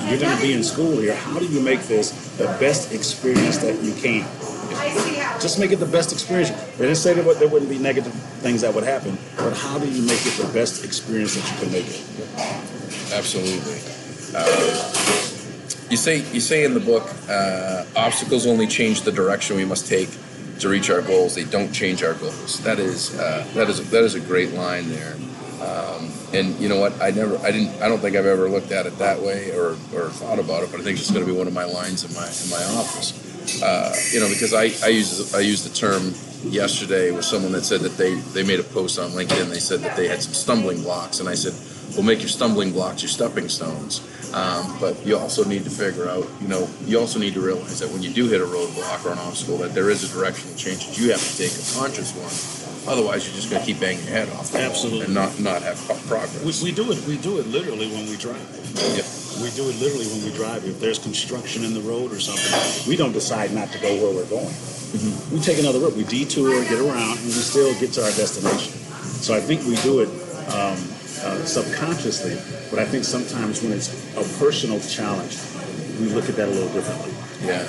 you're 0.07 0.19
going 0.19 0.37
to 0.37 0.43
be 0.43 0.53
in 0.53 0.62
school 0.62 0.97
here. 0.99 1.14
How 1.14 1.38
do 1.38 1.47
you 1.47 1.61
make 1.61 1.83
this 1.83 2.12
the 2.38 2.47
best 2.61 2.93
experience 2.93 3.59
that 3.59 3.83
you 3.83 3.93
can? 3.95 4.27
Just 5.40 5.59
make 5.59 5.70
it 5.70 5.77
the 5.77 5.87
best 5.87 6.12
experience. 6.12 6.51
They 6.51 6.87
didn't 6.87 6.96
say 6.96 7.14
that 7.14 7.38
there 7.38 7.48
wouldn't 7.48 7.70
be 7.70 7.79
negative 7.79 8.12
things 8.42 8.62
that 8.62 8.74
would 8.74 8.85
happen, 8.85 9.16
but 9.37 9.57
how 9.57 9.79
do 9.79 9.88
you 9.88 10.03
make 10.03 10.24
it 10.27 10.33
the 10.33 10.51
best 10.53 10.85
experience 10.85 11.35
that 11.37 11.48
you 11.51 11.59
can 11.62 11.72
make 11.72 11.87
it? 11.87 12.05
Absolutely. 13.12 13.79
Uh, 14.35 15.09
you 15.90 15.96
say 15.96 16.18
you 16.33 16.40
say 16.40 16.64
in 16.64 16.74
the 16.74 16.81
book, 16.81 17.09
uh, 17.29 17.85
obstacles 17.96 18.46
only 18.46 18.66
change 18.66 19.03
the 19.03 19.12
direction 19.12 19.57
we 19.57 19.64
must 19.64 19.88
take 19.88 20.11
to 20.59 20.68
reach 20.68 20.90
our 20.90 21.03
goals. 21.03 21.35
They 21.35 21.44
don't 21.44 21.72
change 21.72 22.03
our 22.03 22.14
goals. 22.14 22.61
That 22.64 22.79
is 22.79 23.18
uh, 23.18 23.46
that 23.55 23.68
is 23.68 23.90
that 23.90 24.03
is 24.03 24.14
a 24.14 24.20
great 24.20 24.53
line 24.53 24.88
there. 24.90 25.14
Um, 25.62 26.11
and 26.33 26.59
you 26.61 26.68
know 26.68 26.79
what? 26.79 27.01
I 27.01 27.11
never, 27.11 27.37
I 27.38 27.51
didn't, 27.51 27.83
I 27.83 27.88
don't 27.88 27.98
think 27.98 28.16
I've 28.16 28.27
ever 28.27 28.48
looked 28.48 28.70
at 28.70 28.87
it 28.87 28.96
that 28.98 29.20
way 29.20 29.51
or, 29.51 29.70
or 29.94 30.11
thought 30.11 30.38
about 30.38 30.62
it. 30.62 30.70
But 30.70 30.81
I 30.81 30.85
think 30.85 30.98
it's 30.98 31.11
going 31.11 31.24
to 31.24 31.31
be 31.31 31.37
one 31.37 31.48
of 31.48 31.53
my 31.53 31.64
lines 31.64 32.05
in 32.05 32.14
my 32.14 32.27
in 32.27 32.51
my 32.51 32.79
office. 32.79 33.28
Uh, 33.63 33.95
you 34.13 34.21
know, 34.21 34.29
because 34.29 34.55
I, 34.55 34.65
I 34.85 34.89
use 34.89 35.35
I 35.35 35.41
used 35.41 35.65
the 35.69 35.75
term 35.75 36.15
yesterday 36.53 37.11
with 37.11 37.25
someone 37.25 37.53
that 37.53 37.65
said 37.65 37.81
that 37.81 37.97
they 37.97 38.15
they 38.15 38.43
made 38.43 38.61
a 38.61 38.65
post 38.65 38.99
on 38.99 39.11
LinkedIn. 39.11 39.51
They 39.51 39.61
said 39.61 39.81
that 39.81 39.97
they 39.97 40.09
had 40.09 40.23
some 40.23 40.35
stumbling 40.35 40.83
blocks, 40.83 41.21
and 41.21 41.29
I 41.29 41.35
said, 41.35 41.55
"Well, 41.95 42.05
make 42.05 42.21
your 42.21 42.29
stumbling 42.29 42.73
blocks 42.73 43.03
your 43.03 43.09
stepping 43.11 43.49
stones." 43.49 44.03
Um, 44.35 44.77
but 44.79 44.95
you 45.07 45.17
also 45.17 45.43
need 45.43 45.65
to 45.65 45.71
figure 45.71 46.07
out, 46.07 46.29
you 46.43 46.49
know, 46.49 46.69
you 46.85 47.01
also 47.01 47.19
need 47.19 47.33
to 47.33 47.41
realize 47.41 47.79
that 47.81 47.91
when 47.91 48.03
you 48.03 48.11
do 48.11 48.29
hit 48.29 48.43
a 48.43 48.45
roadblock 48.45 49.07
or 49.07 49.13
an 49.13 49.19
obstacle, 49.19 49.57
that 49.59 49.73
there 49.75 49.89
is 49.89 50.05
a 50.05 50.15
directional 50.15 50.55
change 50.55 50.87
that 50.87 50.99
you 50.99 51.11
have 51.11 51.21
to 51.21 51.37
take 51.39 51.49
a 51.51 51.65
conscious 51.81 52.13
one 52.13 52.59
Otherwise, 52.89 53.27
you're 53.27 53.37
just 53.37 53.51
going 53.51 53.61
to 53.61 53.67
keep 53.67 53.81
banging 53.81 54.03
your 54.05 54.15
head 54.15 54.29
off. 54.31 54.55
Absolutely. 54.55 55.07
And 55.07 55.15
not 55.15 55.39
not 55.39 55.63
have 55.63 55.77
progress. 56.09 56.63
We, 56.63 56.71
we, 56.71 56.75
do 56.75 56.91
it. 56.91 57.05
We 57.07 57.19
do 57.19 57.39
it 57.39 57.47
literally 57.47 57.87
when 57.89 58.09
we 58.09 58.17
drive. 58.17 58.41
Yeah. 58.97 59.05
We 59.42 59.51
do 59.51 59.68
it 59.68 59.79
literally 59.79 60.07
when 60.07 60.24
we 60.24 60.33
drive. 60.33 60.64
If 60.64 60.81
there's 60.81 60.98
construction 60.98 61.64
in 61.64 61.74
the 61.74 61.81
road 61.81 62.12
or 62.12 62.18
something, 62.18 62.88
we 62.88 62.96
don't 62.96 63.12
decide 63.12 63.53
not 63.53 63.70
to 63.72 63.79
go 63.79 63.94
where 64.03 64.14
we're 64.14 64.29
going. 64.29 64.46
Mm-hmm. 64.48 65.35
We 65.35 65.40
take 65.40 65.59
another 65.59 65.79
route. 65.79 65.94
We 65.94 66.05
detour, 66.05 66.62
get 66.64 66.81
around, 66.81 67.18
and 67.18 67.27
we 67.27 67.42
still 67.44 67.72
get 67.79 67.92
to 67.92 68.05
our 68.05 68.11
destination. 68.12 68.72
So 69.22 69.35
I 69.35 69.40
think 69.40 69.62
we 69.62 69.77
do 69.77 70.01
it 70.01 70.09
um, 70.51 70.79
uh, 71.22 71.44
subconsciously, 71.44 72.35
but 72.70 72.79
I 72.79 72.85
think 72.85 73.05
sometimes 73.05 73.62
when 73.62 73.72
it's 73.72 73.92
a 74.16 74.24
personal 74.38 74.81
challenge, 74.81 75.38
we 76.01 76.07
look 76.07 76.29
at 76.29 76.37
that 76.37 76.48
a 76.48 76.51
little 76.51 76.72
differently. 76.72 77.12
Yeah. 77.46 77.66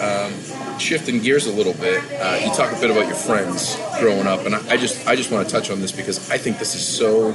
Um, 0.00 0.32
shifting 0.78 1.20
gears 1.20 1.46
a 1.46 1.52
little 1.52 1.74
bit, 1.74 2.02
uh, 2.20 2.40
you 2.42 2.50
talk 2.54 2.72
a 2.72 2.80
bit 2.80 2.90
about 2.90 3.06
your 3.06 3.16
friends 3.16 3.76
growing 3.98 4.26
up, 4.26 4.46
and 4.46 4.54
I, 4.54 4.70
I, 4.70 4.76
just 4.78 5.06
I 5.06 5.14
just 5.14 5.30
want 5.30 5.46
to 5.46 5.52
touch 5.52 5.70
on 5.70 5.80
this 5.80 5.92
because 5.92 6.30
I 6.30 6.38
think 6.38 6.58
this 6.58 6.74
is 6.74 6.86
so 6.86 7.28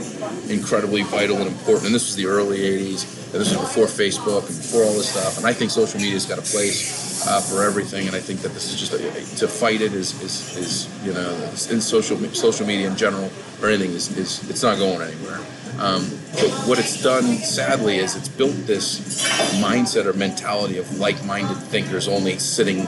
incredibly 0.52 1.04
vital 1.04 1.38
and 1.38 1.48
important. 1.48 1.86
And 1.86 1.96
this 1.96 2.08
was 2.08 2.16
the 2.16 2.26
early 2.26 2.58
'80s, 2.58 3.04
and 3.32 3.42
this 3.42 3.56
was 3.56 3.60
before 3.60 3.86
Facebook 3.86 4.48
and 4.48 4.58
before 4.58 4.84
all 4.84 4.94
this 4.94 5.10
stuff. 5.10 5.38
And 5.38 5.46
I 5.46 5.54
think 5.54 5.70
social 5.70 6.00
media's 6.00 6.26
got 6.26 6.40
a 6.40 6.42
place 6.42 7.28
uh, 7.28 7.40
for 7.40 7.64
everything, 7.64 8.08
and 8.08 8.16
I 8.16 8.20
think 8.20 8.42
that 8.42 8.54
this 8.54 8.74
is 8.74 8.80
just 8.80 8.94
a, 8.94 8.98
to 9.38 9.48
fight 9.48 9.82
it 9.82 9.94
is, 9.94 10.20
is, 10.22 10.58
is 10.58 11.06
you 11.06 11.14
know 11.14 11.34
in 11.70 11.82
social 11.82 12.18
social 12.34 12.66
media 12.66 12.88
in 12.88 12.96
general 12.96 13.32
or 13.62 13.70
anything 13.70 13.92
is, 13.92 14.16
is 14.18 14.50
it's 14.50 14.64
not 14.64 14.80
going 14.80 15.02
anywhere. 15.02 15.40
Um, 15.80 16.10
but 16.36 16.52
what 16.68 16.80
it's 16.80 17.02
done, 17.02 17.24
sadly, 17.38 17.98
is 17.98 18.16
it's 18.16 18.30
built 18.30 18.56
this 18.66 19.26
mindset 19.62 20.06
or 20.06 20.14
mentality 20.14 20.78
of 20.78 21.00
like-minded 21.00 21.58
thinkers 21.58 22.08
only 22.08 22.40
sitting, 22.40 22.86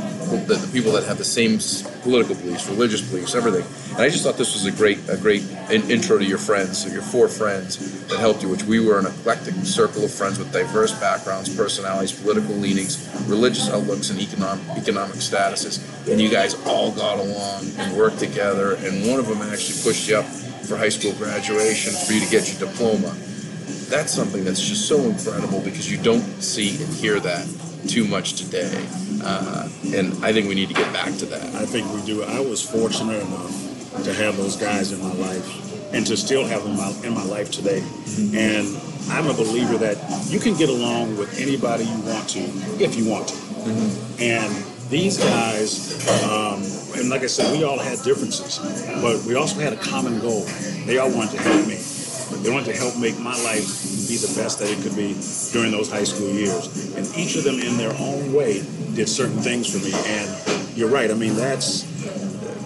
the, 0.48 0.58
the, 0.60 0.70
people 0.72 0.92
that 0.94 1.04
have 1.06 1.18
the 1.18 1.26
same 1.26 1.60
political 2.02 2.36
beliefs, 2.36 2.70
religious 2.70 3.02
beliefs, 3.02 3.36
everything. 3.36 3.66
And 3.92 4.02
I 4.02 4.10
just 4.10 4.24
thought 4.24 4.38
this 4.38 4.54
was 4.54 4.66
a 4.66 4.72
great, 4.72 5.00
a 5.10 5.18
great 5.18 5.44
in, 5.70 5.90
intro 5.90 6.18
to 6.18 6.26
your 6.26 6.38
friends, 6.38 6.84
so 6.84 6.90
your 6.90 7.02
four 7.02 7.28
friends 7.28 8.06
that 8.08 8.20
helped 8.20 8.42
you, 8.42 8.50
which 8.50 8.64
we 8.64 8.80
were 8.80 9.00
an 9.00 9.06
eclectic 9.06 9.54
circle 9.66 10.06
of 10.06 10.12
friends 10.12 10.40
with 10.40 10.52
diverse 10.54 10.98
backgrounds, 11.00 11.54
personalities, 11.54 12.12
political 12.12 12.56
leanings, 12.56 13.10
religious 13.28 13.70
outlooks, 13.70 14.10
and 14.10 14.20
economic 14.20 14.66
economic 14.78 15.18
statuses. 15.18 15.80
And 16.10 16.22
you 16.22 16.30
guys 16.30 16.56
all 16.66 16.92
got 16.92 17.20
along 17.20 17.70
and 17.78 17.98
worked 17.98 18.20
together. 18.20 18.76
And 18.76 19.10
one 19.10 19.20
of 19.20 19.28
them 19.28 19.42
actually 19.42 19.82
pushed 19.84 20.08
you 20.08 20.18
up 20.18 20.26
for 20.68 20.76
high 20.78 20.90
school 20.90 21.14
graduation 21.14 21.94
for 21.94 22.14
you 22.14 22.20
to 22.22 22.30
get 22.30 22.48
your 22.52 22.70
diploma. 22.70 23.16
That's 23.90 24.12
something 24.12 24.44
that's 24.44 24.62
just 24.62 24.88
so 24.88 25.00
incredible 25.00 25.62
because 25.62 25.90
you 25.90 25.98
don't 25.98 26.22
see 26.44 26.82
and 26.84 26.94
hear 26.94 27.20
that 27.22 27.48
too 27.88 28.06
much 28.06 28.34
today. 28.34 28.86
uh, 29.24 29.70
and 29.96 30.14
I 30.24 30.34
think 30.34 30.48
we 30.50 30.56
need 30.56 30.68
to 30.68 30.74
get 30.74 30.92
back 30.94 31.16
to 31.18 31.26
that. 31.28 31.56
I 31.56 31.66
think 31.66 31.92
we 31.94 32.02
do. 32.06 32.24
I 32.24 32.40
was 32.42 32.62
fortunate 32.62 33.22
enough 33.22 34.04
to 34.04 34.14
have 34.14 34.36
those 34.38 34.58
guys 34.58 34.92
in 34.92 35.00
my 35.02 35.14
life 35.14 35.94
and 35.94 36.06
to 36.08 36.18
still 36.18 36.46
have 36.46 36.64
them 36.64 36.74
in 36.74 36.78
my, 36.78 36.92
in 37.08 37.14
my 37.14 37.24
life 37.24 37.50
today. 37.52 37.82
And 38.38 38.68
I'm 39.10 39.28
a 39.28 39.34
believer 39.34 39.78
that 39.78 39.98
you 40.30 40.40
can 40.40 40.54
get 40.56 40.68
along 40.70 41.16
with 41.18 41.40
anybody 41.40 41.86
you 41.86 42.00
want 42.02 42.28
to 42.30 42.40
if 42.84 42.96
you 42.98 43.10
want 43.10 43.30
to. 43.30 43.36
And 44.20 44.52
these 44.90 45.18
guys, 45.18 46.08
um, 46.24 46.62
and 46.98 47.10
like 47.10 47.24
I 47.24 47.28
said, 47.28 47.52
we 47.58 47.64
all 47.64 47.78
had 47.80 48.02
differences, 48.04 48.60
but 49.02 49.24
we 49.26 49.36
also 49.36 49.60
had 49.60 49.74
a 49.74 49.78
common 49.78 50.20
goal. 50.20 50.46
They 50.86 50.98
all 50.98 51.12
wanted 51.12 51.38
to 51.38 51.42
help 51.42 51.68
me. 51.68 51.76
They 52.44 52.52
wanted 52.52 52.74
to 52.74 52.78
help 52.78 52.98
make 52.98 53.20
my 53.20 53.36
life 53.44 53.68
be 54.08 54.16
the 54.16 54.34
best 54.40 54.60
that 54.60 54.70
it 54.70 54.82
could 54.84 54.96
be 54.96 55.16
during 55.52 55.72
those 55.72 55.92
high 55.92 56.04
school 56.04 56.30
years. 56.30 56.96
And 56.96 57.06
each 57.18 57.36
of 57.36 57.44
them, 57.44 57.60
in 57.60 57.78
their 57.78 57.94
own 58.00 58.34
way, 58.34 58.64
did 58.94 59.10
certain 59.10 59.40
things 59.40 59.72
for 59.72 59.84
me. 59.84 59.92
And 59.94 60.78
you're 60.78 60.90
right. 60.90 61.10
I 61.12 61.14
mean, 61.14 61.36
that's 61.36 61.84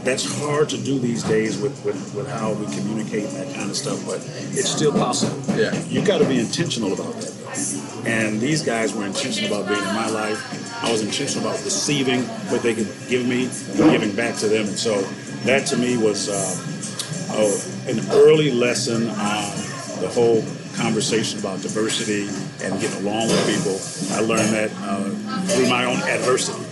that's 0.03 0.25
hard 0.39 0.67
to 0.69 0.77
do 0.77 0.97
these 0.97 1.23
days 1.23 1.59
with, 1.59 1.85
with, 1.85 2.15
with 2.15 2.27
how 2.27 2.53
we 2.53 2.65
communicate 2.75 3.25
and 3.25 3.35
that 3.35 3.55
kind 3.55 3.69
of 3.69 3.77
stuff, 3.77 4.03
but 4.05 4.15
it's 4.49 4.69
still 4.69 4.91
possible. 4.91 5.37
Yeah. 5.55 5.79
You've 5.89 6.07
got 6.07 6.17
to 6.17 6.27
be 6.27 6.39
intentional 6.39 6.93
about 6.93 7.13
that. 7.13 8.03
And 8.05 8.39
these 8.39 8.63
guys 8.63 8.95
were 8.95 9.05
intentional 9.05 9.53
about 9.55 9.69
being 9.69 9.79
in 9.79 9.95
my 9.95 10.09
life. 10.09 10.39
I 10.83 10.91
was 10.91 11.01
intentional 11.01 11.47
about 11.47 11.63
receiving 11.63 12.23
what 12.49 12.61
they 12.63 12.73
could 12.73 12.89
give 13.07 13.25
me 13.27 13.45
and 13.45 13.91
giving 13.91 14.15
back 14.15 14.35
to 14.37 14.47
them. 14.47 14.65
And 14.67 14.77
so 14.77 15.01
that 15.45 15.65
to 15.67 15.77
me 15.77 15.97
was 15.97 16.27
uh, 16.29 17.33
oh, 17.37 17.53
an 17.87 17.99
early 18.11 18.51
lesson 18.51 19.09
on 19.09 20.01
the 20.01 20.09
whole 20.09 20.43
conversation 20.75 21.39
about 21.39 21.61
diversity 21.61 22.27
and 22.65 22.79
getting 22.81 23.05
along 23.05 23.27
with 23.27 23.45
people. 23.45 23.77
I 24.17 24.21
learned 24.21 24.49
that 24.53 24.71
uh, 24.81 25.09
through 25.53 25.69
my 25.69 25.85
own 25.85 25.97
adversity. 26.09 26.63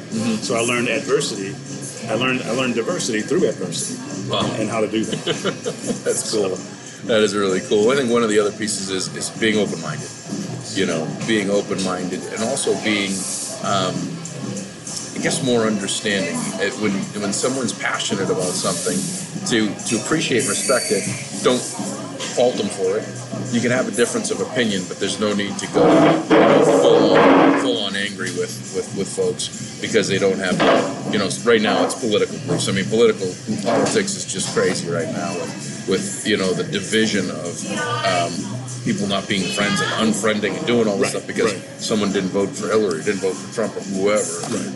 So 0.41 0.55
I 0.55 0.61
learned 0.61 0.87
adversity. 0.87 1.53
I 2.09 2.15
learned 2.15 2.41
I 2.43 2.51
learned 2.51 2.73
diversity 2.75 3.21
through 3.21 3.47
adversity 3.47 4.01
Wow. 4.29 4.49
and 4.57 4.69
how 4.69 4.81
to 4.81 4.87
do 4.87 5.03
that. 5.05 5.25
That's 6.05 6.31
cool. 6.33 6.57
That 7.05 7.21
is 7.21 7.35
really 7.35 7.61
cool. 7.61 7.91
I 7.91 7.95
think 7.95 8.11
one 8.11 8.23
of 8.23 8.29
the 8.29 8.39
other 8.39 8.51
pieces 8.51 8.89
is, 8.89 9.15
is 9.15 9.29
being 9.39 9.57
open 9.59 9.79
minded. 9.81 10.09
You 10.73 10.85
know, 10.85 11.07
being 11.27 11.49
open 11.49 11.83
minded 11.83 12.21
and 12.33 12.41
also 12.43 12.73
being, 12.83 13.11
um, 13.63 13.95
I 15.15 15.21
guess, 15.21 15.43
more 15.43 15.67
understanding. 15.67 16.35
It, 16.61 16.73
when 16.81 16.93
when 17.21 17.33
someone's 17.33 17.73
passionate 17.73 18.29
about 18.29 18.53
something, 18.55 18.97
to 19.47 19.73
to 19.85 19.95
appreciate 20.01 20.39
and 20.39 20.49
respect 20.49 20.91
it. 20.91 21.03
Don't 21.43 21.61
fault 22.39 22.55
them 22.55 22.67
for 22.67 22.97
it. 22.97 23.05
You 23.53 23.61
can 23.61 23.71
have 23.71 23.87
a 23.87 23.91
difference 23.91 24.31
of 24.31 24.41
opinion, 24.41 24.83
but 24.87 24.99
there's 24.99 25.19
no 25.19 25.33
need 25.33 25.57
to 25.57 25.67
go 25.67 25.83
full 26.63 27.17
on 27.17 27.59
full 27.59 27.83
on 27.83 27.95
angry 27.95 28.31
with, 28.31 28.73
with, 28.75 28.95
with 28.97 29.07
folks 29.07 29.79
because 29.81 30.07
they 30.07 30.19
don't 30.19 30.37
have 30.37 30.55
you 31.13 31.19
know 31.19 31.29
right 31.43 31.61
now 31.61 31.83
it's 31.83 31.99
political 31.99 32.37
beliefs. 32.39 32.69
I 32.69 32.73
mean 32.73 32.85
political 32.85 33.27
politics 33.63 34.15
is 34.15 34.25
just 34.25 34.53
crazy 34.55 34.89
right 34.89 35.07
now 35.07 35.33
with, 35.35 35.87
with 35.89 36.27
you 36.27 36.37
know 36.37 36.53
the 36.53 36.63
division 36.63 37.29
of 37.31 37.59
um, 38.05 38.58
people 38.89 39.07
not 39.07 39.27
being 39.27 39.43
friends 39.53 39.79
and 39.81 39.89
unfriending 40.01 40.57
and 40.57 40.65
doing 40.65 40.87
all 40.87 40.97
this 40.97 41.13
Right, 41.13 41.21
stuff 41.21 41.27
because 41.27 41.53
right. 41.53 41.63
someone 41.79 42.11
didn't 42.11 42.31
vote 42.31 42.49
for 42.49 42.67
Hillary, 42.67 43.03
didn't 43.03 43.21
vote 43.21 43.35
for 43.35 43.53
Trump 43.53 43.75
or 43.77 43.81
whoever. 43.81 44.25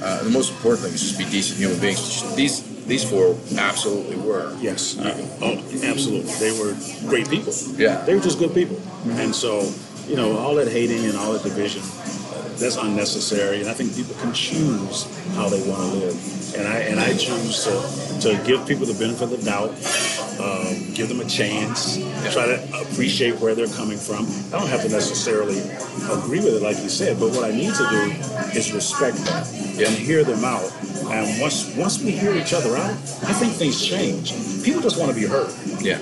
Uh, 0.06 0.23
the 0.23 0.30
most 0.30 0.52
important 0.54 0.86
thing 0.86 0.93
is 0.93 1.02
just 1.02 1.17
be 1.17 1.26
decent 1.26 1.58
human 1.60 1.80
beings. 1.80 2.36
These 2.36 2.62
these 2.86 3.04
four 3.04 3.36
absolutely 3.58 4.17
were. 4.17 4.54
Yes, 4.60 4.97
oh, 4.99 5.58
absolutely. 5.84 6.30
They 6.38 6.52
were 6.60 6.76
great 7.10 7.28
people. 7.30 7.54
Yeah. 7.76 8.04
they 8.06 8.13
were 8.13 8.21
just 8.21 8.38
good 8.39 8.54
people. 8.54 8.78
And 9.21 9.34
so, 9.34 9.71
you 10.08 10.15
know, 10.15 10.38
all 10.38 10.54
that 10.56 10.67
hating 10.67 11.06
and 11.06 11.17
all 11.17 11.32
that 11.34 11.43
division, 11.43 11.82
that's 12.60 12.76
unnecessary. 12.78 13.62
And 13.62 13.69
I 13.69 13.73
think 13.73 13.95
people 13.95 14.15
can 14.21 14.34
choose 14.34 15.08
how 15.36 15.47
they 15.49 15.62
want 15.69 15.82
to 15.82 15.97
live. 16.06 16.17
And 16.56 16.67
I 16.67 16.78
and 16.91 16.99
I 16.99 17.17
choose 17.17 17.63
to 17.65 17.73
to 18.30 18.43
give 18.45 18.67
people 18.67 18.86
the 18.86 18.93
benefit 18.99 19.23
of 19.23 19.32
the 19.32 19.41
doubt, 19.43 19.71
um, 20.39 20.93
give 20.93 21.10
them 21.10 21.19
a 21.19 21.26
chance, 21.26 21.98
try 22.34 22.46
to 22.46 22.82
appreciate 22.82 23.39
where 23.39 23.56
they're 23.56 23.67
coming 23.67 23.98
from. 23.98 24.26
I 24.54 24.60
don't 24.60 24.69
have 24.69 24.82
to 24.84 24.89
necessarily 24.89 25.60
agree 26.12 26.39
with 26.39 26.56
it, 26.56 26.62
like 26.62 26.78
you 26.78 26.89
said, 26.89 27.19
but 27.19 27.30
what 27.30 27.43
I 27.43 27.52
need 27.52 27.74
to 27.74 27.88
do 27.89 28.02
is 28.58 28.72
respect 28.74 29.17
that 29.26 29.48
and 29.78 29.96
hear 29.96 30.24
them 30.24 30.43
out. 30.43 30.72
And 31.06 31.41
once 31.41 31.76
once 31.76 32.02
we 32.02 32.12
hear 32.12 32.34
each 32.34 32.54
other 32.54 32.76
out, 32.78 32.91
I 32.91 33.34
think 33.34 33.54
things 33.54 33.84
change. 33.86 34.34
People 34.63 34.82
just 34.82 35.00
want 35.00 35.13
to 35.13 35.19
be 35.19 35.26
heard. 35.26 35.54
Yeah. 35.82 36.00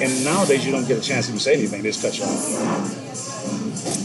And 0.00 0.24
nowadays, 0.24 0.66
you 0.66 0.72
don't 0.72 0.88
get 0.88 0.98
a 0.98 1.00
chance 1.00 1.26
to 1.26 1.32
even 1.32 1.40
say 1.40 1.54
anything; 1.54 1.82
they 1.82 1.90
just 1.90 2.02
cut 2.02 2.18
you 2.18 2.24
off. 2.24 3.00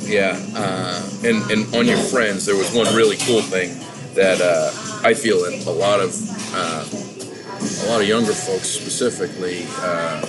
Yeah, 0.07 0.39
uh, 0.55 1.01
and 1.23 1.49
and 1.51 1.75
on 1.75 1.87
your 1.87 1.97
friends, 1.97 2.45
there 2.45 2.55
was 2.55 2.73
one 2.73 2.93
really 2.95 3.17
cool 3.17 3.41
thing 3.41 3.75
that 4.13 4.39
uh, 4.39 4.71
I 5.05 5.13
feel 5.13 5.41
that 5.43 5.65
a 5.65 5.71
lot 5.71 5.99
of 5.99 6.13
uh, 6.53 6.85
a 7.83 7.85
lot 7.89 8.01
of 8.01 8.07
younger 8.07 8.33
folks 8.33 8.67
specifically 8.67 9.65
uh, 9.79 10.25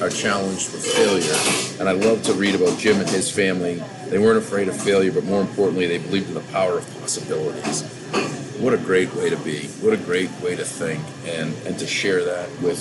are 0.00 0.10
challenged 0.10 0.72
with 0.72 0.84
failure, 0.86 1.36
and 1.80 1.88
I 1.88 1.92
love 1.92 2.22
to 2.24 2.32
read 2.34 2.54
about 2.54 2.78
Jim 2.78 3.00
and 3.00 3.08
his 3.08 3.30
family. 3.30 3.82
They 4.08 4.18
weren't 4.18 4.38
afraid 4.38 4.68
of 4.68 4.80
failure, 4.80 5.12
but 5.12 5.24
more 5.24 5.40
importantly, 5.40 5.86
they 5.86 5.98
believed 5.98 6.28
in 6.28 6.34
the 6.34 6.40
power 6.52 6.78
of 6.78 7.00
possibilities. 7.00 7.82
What 8.60 8.74
a 8.74 8.78
great 8.78 9.12
way 9.14 9.28
to 9.30 9.36
be! 9.38 9.66
What 9.80 9.92
a 9.92 9.96
great 9.96 10.30
way 10.40 10.54
to 10.56 10.64
think, 10.64 11.02
and 11.26 11.54
and 11.66 11.78
to 11.78 11.86
share 11.86 12.24
that 12.24 12.48
with 12.60 12.80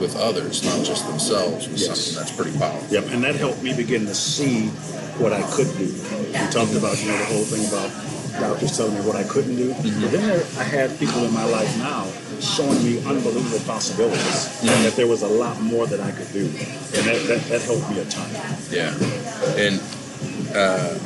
with 0.00 0.16
others, 0.16 0.64
not 0.64 0.84
just 0.84 1.06
themselves, 1.06 1.68
was 1.68 1.82
Yes. 1.86 2.00
something 2.00 2.14
that's 2.24 2.32
pretty 2.36 2.58
powerful. 2.58 2.88
Yep, 2.90 3.12
and 3.12 3.22
that 3.24 3.36
helped 3.36 3.62
me 3.62 3.74
begin 3.76 4.06
to 4.06 4.14
see 4.14 4.68
what 5.20 5.32
I 5.32 5.42
could 5.52 5.68
do. 5.76 5.84
We 5.86 6.46
talked 6.50 6.74
about 6.74 6.98
you 7.02 7.08
know 7.12 7.18
the 7.18 7.24
whole 7.26 7.44
thing 7.44 7.66
about 7.68 7.90
doctors 8.40 8.76
telling 8.76 8.94
me 8.94 9.00
what 9.02 9.16
I 9.16 9.24
couldn't 9.24 9.56
do, 9.56 9.74
but 9.74 10.10
then 10.10 10.26
there, 10.26 10.42
I 10.58 10.64
had 10.64 10.98
people 10.98 11.24
in 11.24 11.32
my 11.34 11.44
life 11.44 11.76
now 11.78 12.06
showing 12.42 12.82
me 12.84 12.98
unbelievable 13.06 13.60
possibilities, 13.66 14.60
and 14.62 14.84
that 14.84 14.94
there 14.96 15.06
was 15.06 15.22
a 15.22 15.28
lot 15.28 15.60
more 15.60 15.86
that 15.86 16.00
I 16.00 16.10
could 16.10 16.30
do, 16.32 16.46
and 16.46 17.06
that 17.06 17.24
that, 17.28 17.40
that 17.48 17.62
helped 17.62 17.88
me 17.90 18.00
a 18.00 18.04
ton. 18.06 18.30
Yeah, 18.70 18.92
and 19.56 19.80
uh, 20.54 20.98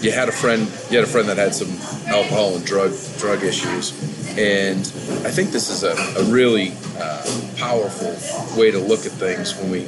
you 0.00 0.12
had 0.12 0.28
a 0.28 0.32
friend. 0.32 0.62
You 0.90 0.98
had 0.98 1.04
a 1.04 1.10
friend 1.10 1.28
that 1.28 1.36
had 1.36 1.54
some 1.54 1.70
alcohol 2.08 2.56
and 2.56 2.64
drug 2.64 2.92
drug 3.18 3.42
issues, 3.42 3.92
and 4.38 4.80
I 5.26 5.30
think 5.30 5.50
this 5.50 5.70
is 5.70 5.82
a, 5.82 5.94
a 6.20 6.24
really 6.24 6.72
uh, 6.98 7.24
powerful 7.56 8.16
way 8.58 8.70
to 8.70 8.78
look 8.78 9.06
at 9.06 9.12
things 9.12 9.56
when 9.56 9.70
we 9.70 9.82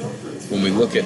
when 0.49 0.61
we 0.61 0.69
look 0.69 0.95
at 0.95 1.05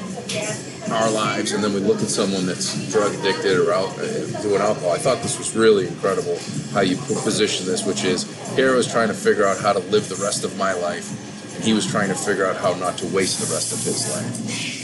our 0.92 1.12
lives 1.12 1.52
and 1.52 1.64
then 1.64 1.74
we 1.74 1.82
look 1.82 1.98
at 2.02 2.08
someone 2.08 2.46
that's 2.46 2.92
drug 2.92 3.14
addicted 3.16 3.58
or 3.58 3.74
out 3.74 3.90
uh, 4.00 4.42
doing 4.42 4.62
alcohol. 4.62 4.92
I 4.92 4.98
thought 4.98 5.22
this 5.22 5.38
was 5.38 5.56
really 5.56 5.88
incredible 5.88 6.38
how 6.72 6.82
you 6.82 6.96
position 6.96 7.66
this, 7.66 7.86
which 7.86 8.04
is 8.04 8.24
here 8.56 8.74
I 8.74 8.76
was 8.76 8.92
trying 8.92 9.10
to 9.10 9.14
figure 9.14 9.46
out 9.46 9.60
how 9.60 9.74
to 9.74 9.80
live 9.80 10.08
the 10.10 10.16
rest 10.16 10.44
of 10.44 10.58
my 10.58 10.74
life, 10.74 11.56
and 11.56 11.64
he 11.64 11.74
was 11.74 11.86
trying 11.86 12.10
to 12.10 12.16
figure 12.16 12.46
out 12.46 12.58
how 12.58 12.74
not 12.74 12.98
to 13.00 13.06
waste 13.08 13.40
the 13.40 13.54
rest 13.54 13.74
of 13.74 13.84
his 13.84 14.12
life. 14.12 14.77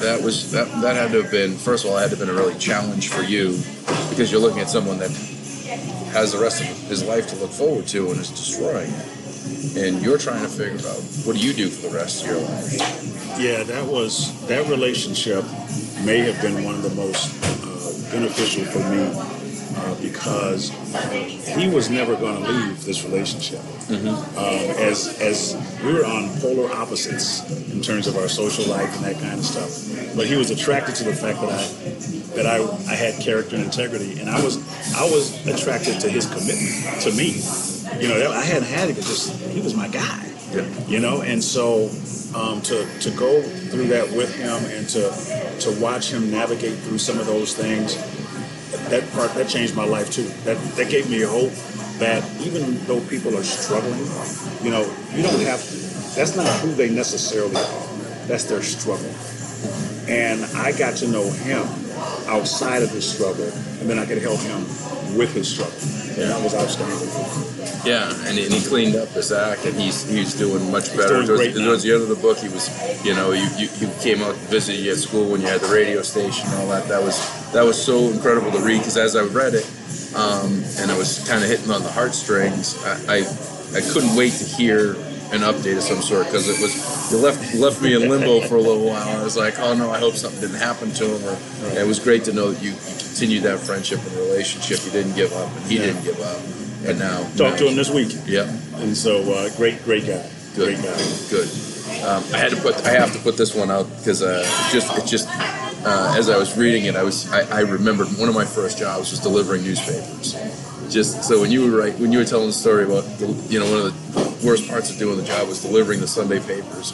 That 0.00 0.20
was 0.22 0.50
that, 0.52 0.66
that 0.80 0.96
had 0.96 1.12
to 1.12 1.22
have 1.22 1.30
been 1.30 1.56
first 1.56 1.84
of 1.84 1.90
all, 1.90 1.98
it 1.98 2.02
had 2.02 2.10
to 2.10 2.16
have 2.16 2.26
been 2.26 2.34
a 2.34 2.38
really 2.38 2.58
challenge 2.58 3.08
for 3.08 3.22
you 3.22 3.58
because 4.08 4.32
you're 4.32 4.40
looking 4.40 4.60
at 4.60 4.68
someone 4.70 4.98
that 4.98 5.10
has 6.12 6.32
the 6.32 6.38
rest 6.38 6.60
of 6.60 6.66
his 6.88 7.04
life 7.04 7.28
to 7.28 7.36
look 7.36 7.50
forward 7.50 7.86
to 7.88 8.10
and 8.10 8.20
is 8.20 8.30
destroying 8.30 8.90
it. 8.90 9.76
And 9.76 10.02
you're 10.02 10.18
trying 10.18 10.42
to 10.42 10.48
figure 10.48 10.78
out 10.88 11.00
what 11.24 11.36
do 11.36 11.38
you 11.38 11.52
do 11.52 11.68
for 11.68 11.88
the 11.88 11.94
rest 11.96 12.24
of 12.24 12.30
your 12.30 12.40
life? 12.40 13.38
Yeah, 13.38 13.62
that 13.62 13.86
was 13.86 14.46
that 14.46 14.68
relationship 14.68 15.44
may 16.04 16.18
have 16.18 16.40
been 16.40 16.64
one 16.64 16.74
of 16.74 16.82
the 16.82 16.90
most 16.90 17.30
uh, 17.44 18.10
beneficial 18.12 18.64
for 18.64 18.80
me 18.90 19.39
uh, 19.84 19.94
because 20.00 20.70
he 21.56 21.68
was 21.68 21.90
never 21.90 22.16
going 22.16 22.42
to 22.42 22.50
leave 22.50 22.84
this 22.84 23.04
relationship. 23.04 23.60
Um, 23.90 23.96
as 24.78 25.18
as 25.20 25.56
we 25.84 25.92
were 25.92 26.04
on 26.06 26.28
polar 26.40 26.70
opposites 26.72 27.42
in 27.72 27.80
terms 27.82 28.06
of 28.06 28.16
our 28.16 28.28
social 28.28 28.64
life 28.66 28.94
and 28.96 29.04
that 29.04 29.20
kind 29.20 29.38
of 29.38 29.44
stuff, 29.44 30.14
but 30.16 30.26
he 30.26 30.36
was 30.36 30.50
attracted 30.50 30.94
to 30.96 31.04
the 31.04 31.14
fact 31.14 31.40
that 31.40 31.50
I 31.50 31.64
that 32.36 32.46
I, 32.46 32.58
I 32.90 32.94
had 32.94 33.20
character 33.20 33.56
and 33.56 33.64
integrity, 33.64 34.20
and 34.20 34.30
I 34.30 34.42
was 34.42 34.58
I 34.94 35.04
was 35.04 35.44
attracted 35.46 36.00
to 36.00 36.08
his 36.08 36.26
commitment 36.26 37.02
to 37.02 37.10
me. 37.12 37.40
You 38.00 38.08
know, 38.08 38.18
that- 38.20 38.30
I 38.30 38.44
hadn't 38.44 38.68
had 38.68 38.90
it 38.90 38.96
because 38.96 39.28
he 39.52 39.60
was 39.60 39.74
my 39.74 39.88
guy 39.88 40.24
Yeah. 40.52 40.62
you 40.86 41.00
know 41.00 41.22
and 41.22 41.42
so 41.42 41.90
um, 42.38 42.60
to 42.62 42.86
to 43.00 43.10
go 43.10 43.42
through 43.42 43.88
that 43.88 44.08
with 44.12 44.32
him 44.36 44.64
and 44.76 44.88
to 44.90 45.10
to 45.64 45.80
watch 45.80 46.12
him 46.12 46.30
navigate 46.30 46.78
through 46.78 46.98
some 46.98 47.18
of 47.18 47.26
those 47.26 47.52
things 47.54 47.96
that 48.90 49.08
part 49.12 49.32
that 49.34 49.48
changed 49.48 49.74
my 49.74 49.84
life 49.84 50.10
too 50.10 50.24
that 50.44 50.58
that 50.76 50.90
gave 50.90 51.08
me 51.10 51.20
hope 51.20 51.52
that 51.98 52.24
even 52.40 52.78
though 52.86 53.00
people 53.08 53.36
are 53.36 53.42
struggling 53.42 54.04
you 54.62 54.70
know 54.70 54.82
you 55.14 55.22
don't 55.22 55.40
have 55.42 55.62
to. 55.62 55.76
that's 56.16 56.36
not 56.36 56.48
who 56.60 56.72
they 56.72 56.90
necessarily 56.90 57.56
are 57.56 58.26
that's 58.26 58.44
their 58.44 58.62
struggle 58.62 59.10
and 60.08 60.44
I 60.56 60.72
got 60.76 60.96
to 60.96 61.08
know 61.08 61.30
him 61.30 61.62
outside 62.26 62.82
of 62.82 62.90
his 62.90 63.08
struggle 63.08 63.50
and 63.80 63.88
then 63.88 63.98
I 63.98 64.06
could 64.06 64.18
help 64.18 64.40
him 64.40 64.60
with 65.16 65.32
his 65.34 65.48
struggle 65.48 66.00
and 66.18 66.30
that 66.30 66.42
was 66.42 66.54
outstanding 66.54 67.08
Yeah, 67.84 68.10
and, 68.28 68.38
and 68.38 68.52
he 68.52 68.60
cleaned 68.66 68.96
up 68.96 69.08
his 69.10 69.32
act, 69.32 69.64
and 69.64 69.74
he's 69.80 70.08
he's 70.08 70.34
doing 70.34 70.70
much 70.70 70.94
better. 70.96 71.24
doing 71.24 71.52
towards, 71.52 71.54
towards 71.54 71.82
the 71.82 71.92
end 71.94 72.02
of 72.02 72.08
the 72.08 72.16
book, 72.16 72.36
he 72.38 72.48
was, 72.48 72.68
you 73.04 73.14
know, 73.14 73.32
you, 73.32 73.48
you, 73.56 73.68
you 73.78 73.88
came 74.00 74.20
out 74.20 74.34
to 74.34 74.40
visit 74.50 74.74
you 74.74 74.90
at 74.92 74.98
school 74.98 75.30
when 75.30 75.40
you 75.40 75.46
had 75.46 75.60
the 75.60 75.68
radio 75.72 76.02
station 76.02 76.46
and 76.50 76.58
all 76.60 76.68
that. 76.68 76.86
That 76.88 77.02
was 77.02 77.16
that 77.52 77.62
was 77.64 77.80
so 77.82 77.98
incredible 78.10 78.50
to 78.52 78.58
read 78.60 78.78
because 78.78 78.96
as 78.96 79.16
I 79.16 79.22
read 79.22 79.54
it, 79.54 79.66
um, 80.14 80.62
and 80.78 80.90
I 80.90 80.96
was 80.96 81.26
kind 81.28 81.42
of 81.42 81.50
hitting 81.50 81.70
on 81.70 81.82
the 81.82 81.90
heartstrings, 81.90 82.76
I, 82.84 83.16
I 83.16 83.78
I 83.78 83.80
couldn't 83.92 84.16
wait 84.16 84.32
to 84.34 84.44
hear 84.44 84.94
an 85.32 85.42
update 85.46 85.76
of 85.76 85.82
some 85.84 86.02
sort 86.02 86.26
because 86.26 86.48
it 86.48 86.60
was 86.60 87.12
you 87.12 87.18
left 87.18 87.54
left 87.54 87.80
me 87.82 87.94
in 87.94 88.08
limbo 88.08 88.40
for 88.48 88.56
a 88.56 88.60
little 88.60 88.84
while. 88.86 89.08
I 89.20 89.22
was 89.22 89.36
like, 89.36 89.58
oh 89.60 89.74
no, 89.74 89.90
I 89.90 89.98
hope 89.98 90.14
something 90.14 90.40
didn't 90.40 90.56
happen 90.60 90.90
to 90.92 91.04
him. 91.06 91.24
Or 91.28 91.38
and 91.68 91.78
it 91.78 91.86
was 91.86 91.98
great 92.00 92.24
to 92.24 92.32
know 92.32 92.50
that 92.52 92.62
you, 92.62 92.70
you 92.70 92.76
continued 92.98 93.42
that 93.44 93.58
friendship 93.60 94.00
and 94.04 94.12
relationship. 94.16 94.84
You 94.84 94.90
didn't 94.92 95.14
give 95.14 95.32
up, 95.32 95.54
and 95.56 95.64
he 95.66 95.76
Yeah. 95.78 95.86
didn't 95.86 96.04
give 96.04 96.20
up. 96.20 96.40
And 96.86 96.98
now 96.98 97.22
Talked 97.36 97.58
to 97.58 97.68
him 97.68 97.76
this 97.76 97.90
week, 97.90 98.16
Yeah, 98.26 98.48
and 98.76 98.96
so 98.96 99.20
uh, 99.34 99.50
great, 99.56 99.84
great 99.84 100.06
guy. 100.06 100.24
good, 100.56 100.76
Great 100.78 100.82
guy. 100.82 101.02
good. 101.30 101.48
Um, 102.02 102.24
I 102.32 102.38
had 102.38 102.50
to 102.52 102.56
put 102.56 102.74
I 102.86 102.92
have 102.92 103.12
to 103.12 103.18
put 103.18 103.36
this 103.36 103.54
one 103.54 103.70
out 103.70 103.86
because 103.98 104.22
uh, 104.22 104.42
it 104.46 104.72
just 104.72 104.96
it 104.98 105.04
just 105.06 105.28
uh, 105.84 106.14
as 106.16 106.28
I 106.28 106.36
was 106.36 106.56
reading 106.56 106.84
it, 106.84 106.96
I 106.96 107.02
was 107.02 107.30
I, 107.32 107.58
I 107.58 107.60
remembered 107.60 108.08
one 108.18 108.28
of 108.28 108.34
my 108.34 108.44
first 108.44 108.78
jobs 108.78 109.10
was 109.10 109.20
delivering 109.20 109.62
newspapers. 109.62 110.34
Just 110.92 111.24
so 111.24 111.40
when 111.40 111.50
you 111.50 111.70
were 111.70 111.78
right 111.78 111.98
when 111.98 112.12
you 112.12 112.18
were 112.18 112.24
telling 112.24 112.48
the 112.48 112.52
story 112.52 112.84
about 112.84 113.04
the, 113.18 113.26
you 113.48 113.60
know 113.60 113.70
one 113.70 113.86
of 113.86 114.14
the 114.14 114.46
worst 114.46 114.68
parts 114.68 114.90
of 114.90 114.98
doing 114.98 115.16
the 115.16 115.24
job 115.24 115.48
was 115.48 115.62
delivering 115.62 116.00
the 116.00 116.08
Sunday 116.08 116.40
papers. 116.40 116.92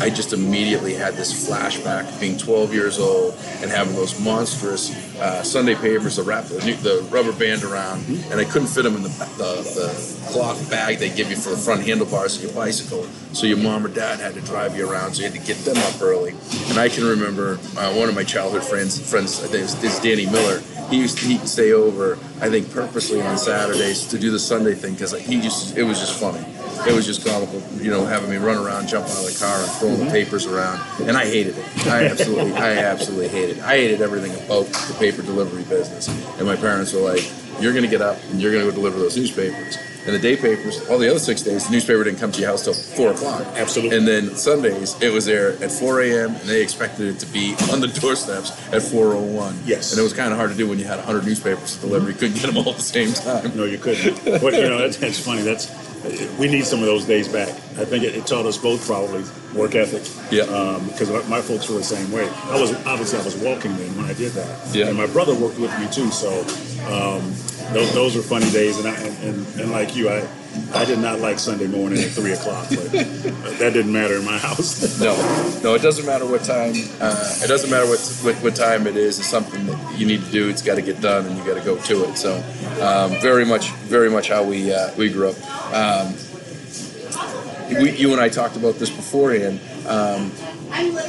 I 0.00 0.10
just 0.10 0.32
immediately 0.32 0.94
had 0.94 1.14
this 1.14 1.48
flashback 1.48 2.20
being 2.20 2.38
12 2.38 2.72
years 2.72 2.98
old 3.00 3.34
and 3.60 3.70
having 3.70 3.94
those 3.96 4.18
monstrous 4.20 4.94
uh, 5.18 5.42
Sunday 5.42 5.74
papers 5.74 6.16
that 6.16 6.22
wrap 6.22 6.44
the, 6.44 6.54
the 6.58 7.04
rubber 7.10 7.32
band 7.32 7.64
around, 7.64 8.04
and 8.30 8.34
I 8.40 8.44
couldn't 8.44 8.68
fit 8.68 8.82
them 8.84 8.94
in 8.94 9.02
the, 9.02 9.08
the, 9.08 9.62
the 9.74 10.30
cloth 10.30 10.70
bag 10.70 10.98
they 10.98 11.10
give 11.10 11.30
you 11.30 11.36
for 11.36 11.50
the 11.50 11.56
front 11.56 11.84
handlebars 11.84 12.36
of 12.36 12.44
your 12.44 12.52
bicycle. 12.52 13.02
So 13.32 13.46
your 13.46 13.56
mom 13.58 13.84
or 13.84 13.88
dad 13.88 14.20
had 14.20 14.34
to 14.34 14.40
drive 14.40 14.76
you 14.76 14.88
around, 14.88 15.14
so 15.14 15.22
you 15.24 15.30
had 15.30 15.40
to 15.40 15.44
get 15.46 15.56
them 15.64 15.76
up 15.78 16.00
early. 16.00 16.30
And 16.68 16.78
I 16.78 16.88
can 16.88 17.04
remember 17.04 17.58
uh, 17.76 17.92
one 17.94 18.08
of 18.08 18.14
my 18.14 18.24
childhood 18.24 18.62
friends, 18.64 18.98
friends, 19.10 19.42
I 19.42 19.48
think 19.48 19.60
it 19.60 19.62
was- 19.62 19.80
this 19.80 19.98
Danny 20.00 20.26
Miller. 20.26 20.60
He 20.90 20.98
used 20.98 21.18
to, 21.18 21.26
he'd 21.26 21.46
stay 21.46 21.72
over, 21.72 22.14
I 22.40 22.48
think, 22.48 22.72
purposely 22.72 23.20
on 23.20 23.36
Saturdays 23.36 24.06
to 24.06 24.18
do 24.18 24.30
the 24.30 24.38
Sunday 24.38 24.74
thing 24.74 24.94
because 24.94 25.12
he 25.20 25.40
just 25.40 25.76
it 25.76 25.82
was 25.82 25.98
just 25.98 26.18
funny. 26.18 26.42
It 26.86 26.94
was 26.94 27.06
just 27.06 27.26
comical, 27.26 27.62
you 27.80 27.90
know, 27.90 28.04
having 28.04 28.30
me 28.30 28.36
run 28.36 28.56
around, 28.56 28.88
jump 28.88 29.06
out 29.06 29.18
of 29.18 29.26
the 29.26 29.36
car, 29.38 29.58
and 29.58 29.70
throwing 29.72 29.98
the 29.98 30.04
mm-hmm. 30.04 30.12
papers 30.12 30.46
around, 30.46 30.80
and 31.08 31.16
I 31.16 31.24
hated 31.24 31.56
it. 31.58 31.86
I 31.86 32.06
absolutely, 32.06 32.52
I 32.52 32.76
absolutely 32.78 33.28
hated 33.28 33.58
it. 33.58 33.62
I 33.64 33.76
hated 33.76 34.00
everything 34.00 34.34
about 34.44 34.66
the 34.66 34.96
paper 34.98 35.22
delivery 35.22 35.64
business. 35.64 36.08
And 36.38 36.46
my 36.46 36.56
parents 36.56 36.92
were 36.92 37.00
like, 37.00 37.30
"You're 37.60 37.72
going 37.72 37.84
to 37.84 37.90
get 37.90 38.02
up 38.02 38.18
and 38.30 38.40
you're 38.40 38.52
going 38.52 38.64
to 38.64 38.70
go 38.70 38.76
deliver 38.76 38.98
those 38.98 39.16
newspapers." 39.16 39.76
And 40.08 40.14
the 40.14 40.20
day 40.20 40.36
papers, 40.36 40.88
all 40.88 40.96
the 40.96 41.10
other 41.10 41.18
six 41.18 41.42
days, 41.42 41.66
the 41.66 41.72
newspaper 41.72 42.02
didn't 42.02 42.18
come 42.18 42.32
to 42.32 42.40
your 42.40 42.48
house 42.48 42.64
till 42.64 42.72
four 42.72 43.10
o'clock. 43.10 43.42
Absolutely. 43.56 43.94
And 43.94 44.08
then 44.08 44.34
Sundays, 44.36 44.96
it 45.02 45.12
was 45.12 45.26
there 45.26 45.62
at 45.62 45.70
4 45.70 46.00
a.m. 46.00 46.34
and 46.34 46.48
they 46.48 46.62
expected 46.62 47.08
it 47.08 47.18
to 47.18 47.26
be 47.26 47.54
on 47.70 47.82
the 47.82 47.88
doorsteps 47.88 48.52
at 48.72 48.80
4:01. 48.80 49.54
Yes. 49.66 49.92
And 49.92 50.00
it 50.00 50.02
was 50.02 50.14
kind 50.14 50.32
of 50.32 50.38
hard 50.38 50.50
to 50.50 50.56
do 50.56 50.66
when 50.66 50.78
you 50.78 50.86
had 50.86 50.96
100 50.96 51.26
newspapers 51.26 51.74
to 51.74 51.80
deliver. 51.82 52.08
You 52.08 52.16
couldn't 52.16 52.36
get 52.36 52.46
them 52.46 52.56
all 52.56 52.70
at 52.70 52.76
the 52.76 52.82
same 52.82 53.12
time. 53.12 53.54
No, 53.54 53.64
you 53.64 53.76
couldn't. 53.76 54.24
But 54.24 54.54
you 54.54 54.70
know, 54.70 54.78
that's, 54.78 54.96
that's 54.96 55.18
funny. 55.22 55.42
That's 55.42 55.66
we 56.38 56.48
need 56.48 56.64
some 56.64 56.80
of 56.80 56.86
those 56.86 57.04
days 57.04 57.28
back. 57.28 57.48
I 57.78 57.84
think 57.84 58.04
it, 58.04 58.14
it 58.14 58.26
taught 58.26 58.46
us 58.46 58.56
both 58.56 58.86
probably 58.86 59.24
work 59.54 59.74
ethic. 59.74 60.04
Yeah. 60.30 60.78
Because 60.86 61.10
my 61.28 61.40
folks 61.40 61.68
were 61.68 61.78
the 61.78 61.84
same 61.84 62.10
way. 62.12 62.28
I 62.44 62.60
was 62.60 62.72
obviously 62.86 63.18
I 63.18 63.24
was 63.24 63.36
walking 63.36 63.76
then 63.76 63.96
when 63.96 64.06
I 64.06 64.14
did 64.14 64.32
that. 64.32 64.74
Yeah. 64.74 64.88
And 64.88 64.96
my 64.96 65.06
brother 65.06 65.34
worked 65.34 65.58
with 65.58 65.76
me 65.78 65.88
too. 65.90 66.10
So 66.10 66.40
um, 66.86 67.34
those, 67.72 67.92
those 67.94 68.16
were 68.16 68.22
funny 68.22 68.50
days. 68.50 68.78
And, 68.78 68.88
I, 68.88 68.94
and, 68.94 69.24
and 69.24 69.60
and 69.60 69.70
like 69.70 69.96
you, 69.96 70.08
I 70.08 70.26
I 70.74 70.84
did 70.84 70.98
not 70.98 71.20
like 71.20 71.38
Sunday 71.38 71.66
morning 71.66 72.00
at 72.00 72.10
three 72.10 72.32
o'clock. 72.32 72.68
But 72.70 72.92
that 72.92 73.72
didn't 73.72 73.92
matter 73.92 74.16
in 74.16 74.24
my 74.24 74.38
house. 74.38 74.98
No, 75.08 75.14
no, 75.62 75.74
it 75.74 75.82
doesn't 75.82 76.06
matter 76.06 76.26
what 76.26 76.42
time. 76.42 76.74
Uh, 77.00 77.38
it 77.42 77.46
doesn't 77.46 77.70
matter 77.70 77.86
what, 77.86 78.00
what 78.22 78.34
what 78.42 78.56
time 78.56 78.86
it 78.86 78.96
is. 78.96 79.18
It's 79.18 79.28
something 79.28 79.64
that 79.66 79.98
you 79.98 80.06
need 80.06 80.24
to 80.24 80.30
do. 80.30 80.48
It's 80.48 80.62
got 80.62 80.74
to 80.74 80.82
get 80.82 81.00
done, 81.00 81.26
and 81.26 81.36
you 81.38 81.44
got 81.44 81.54
to 81.54 81.64
go 81.64 81.78
to 81.78 82.04
it. 82.04 82.16
So, 82.16 82.36
um, 82.82 83.12
very 83.20 83.44
much, 83.44 83.70
very 83.86 84.10
much 84.10 84.28
how 84.28 84.42
we 84.42 84.72
uh, 84.72 84.92
we 84.96 85.10
grew 85.10 85.30
up. 85.30 85.72
Um, 85.72 86.14
we, 87.68 87.92
you 87.92 88.12
and 88.12 88.20
I 88.20 88.28
talked 88.28 88.56
about 88.56 88.76
this 88.76 88.90
beforehand, 88.90 89.60
um, 89.86 90.32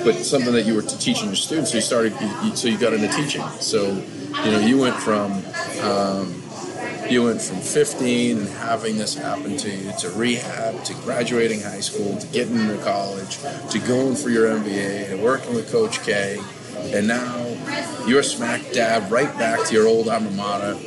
but 0.03 0.15
something 0.15 0.53
that 0.53 0.65
you 0.65 0.75
were 0.75 0.81
teaching 0.81 1.27
your 1.27 1.35
students. 1.35 1.71
So 1.71 1.77
you 1.77 1.81
started, 1.81 2.13
you, 2.43 2.55
so 2.55 2.67
you 2.67 2.77
got 2.77 2.93
into 2.93 3.07
teaching. 3.07 3.43
So, 3.59 3.91
you 4.43 4.51
know, 4.51 4.59
you 4.59 4.77
went 4.77 4.95
from 4.95 5.31
um, 5.81 6.38
you 7.11 7.23
went 7.23 7.41
from 7.41 7.57
15 7.57 8.37
and 8.37 8.47
having 8.47 8.97
this 8.97 9.15
happen 9.15 9.57
to 9.57 9.69
you 9.69 9.91
to 9.99 10.09
rehab 10.11 10.83
to 10.83 10.93
graduating 10.95 11.61
high 11.61 11.79
school 11.79 12.17
to 12.17 12.27
getting 12.27 12.55
into 12.59 12.77
college 12.83 13.37
to 13.71 13.79
going 13.79 14.15
for 14.15 14.29
your 14.29 14.47
MBA 14.47 15.11
and 15.11 15.23
working 15.23 15.55
with 15.55 15.71
Coach 15.71 16.01
K, 16.03 16.39
and 16.93 17.07
now 17.07 17.45
you're 18.07 18.23
smack 18.23 18.61
dab 18.71 19.11
right 19.11 19.35
back 19.37 19.65
to 19.67 19.73
your 19.73 19.87
old 19.87 20.07
alma 20.07 20.31
mater 20.31 20.77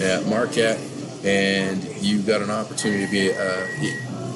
at 0.00 0.26
Marquette, 0.26 0.80
and 1.24 1.84
you 2.02 2.22
got 2.22 2.42
an 2.42 2.50
opportunity 2.50 3.04
to 3.04 3.10
be 3.10 3.28
a 3.30 3.66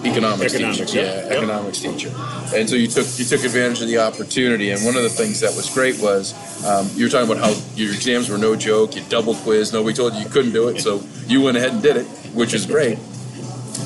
economics, 0.04 0.54
Economics, 0.54 0.90
teacher. 0.90 0.98
yeah. 0.98 1.14
Yeah, 1.14 1.22
Yep. 1.24 1.32
economics 1.32 1.78
teacher. 1.80 2.08
And 2.54 2.68
so 2.68 2.76
you 2.76 2.86
took 2.88 3.06
you 3.18 3.24
took 3.24 3.44
advantage 3.44 3.80
of 3.82 3.88
the 3.88 3.98
opportunity. 3.98 4.70
And 4.70 4.84
one 4.84 4.96
of 4.96 5.02
the 5.02 5.08
things 5.10 5.40
that 5.40 5.54
was 5.54 5.68
great 5.72 5.98
was 6.00 6.34
um, 6.64 6.88
you 6.94 7.04
were 7.04 7.10
talking 7.10 7.30
about 7.30 7.42
how 7.44 7.54
your 7.76 7.92
exams 7.92 8.28
were 8.28 8.38
no 8.38 8.56
joke. 8.56 8.96
You 8.96 9.02
double 9.08 9.34
quiz. 9.34 9.72
Nobody 9.72 9.94
told 9.94 10.14
you 10.14 10.20
you 10.20 10.28
couldn't 10.28 10.52
do 10.52 10.68
it, 10.68 10.80
so 10.80 11.02
you 11.26 11.42
went 11.42 11.56
ahead 11.56 11.72
and 11.72 11.82
did 11.82 11.96
it, 11.96 12.06
which 12.34 12.54
is 12.54 12.66
great. 12.66 12.98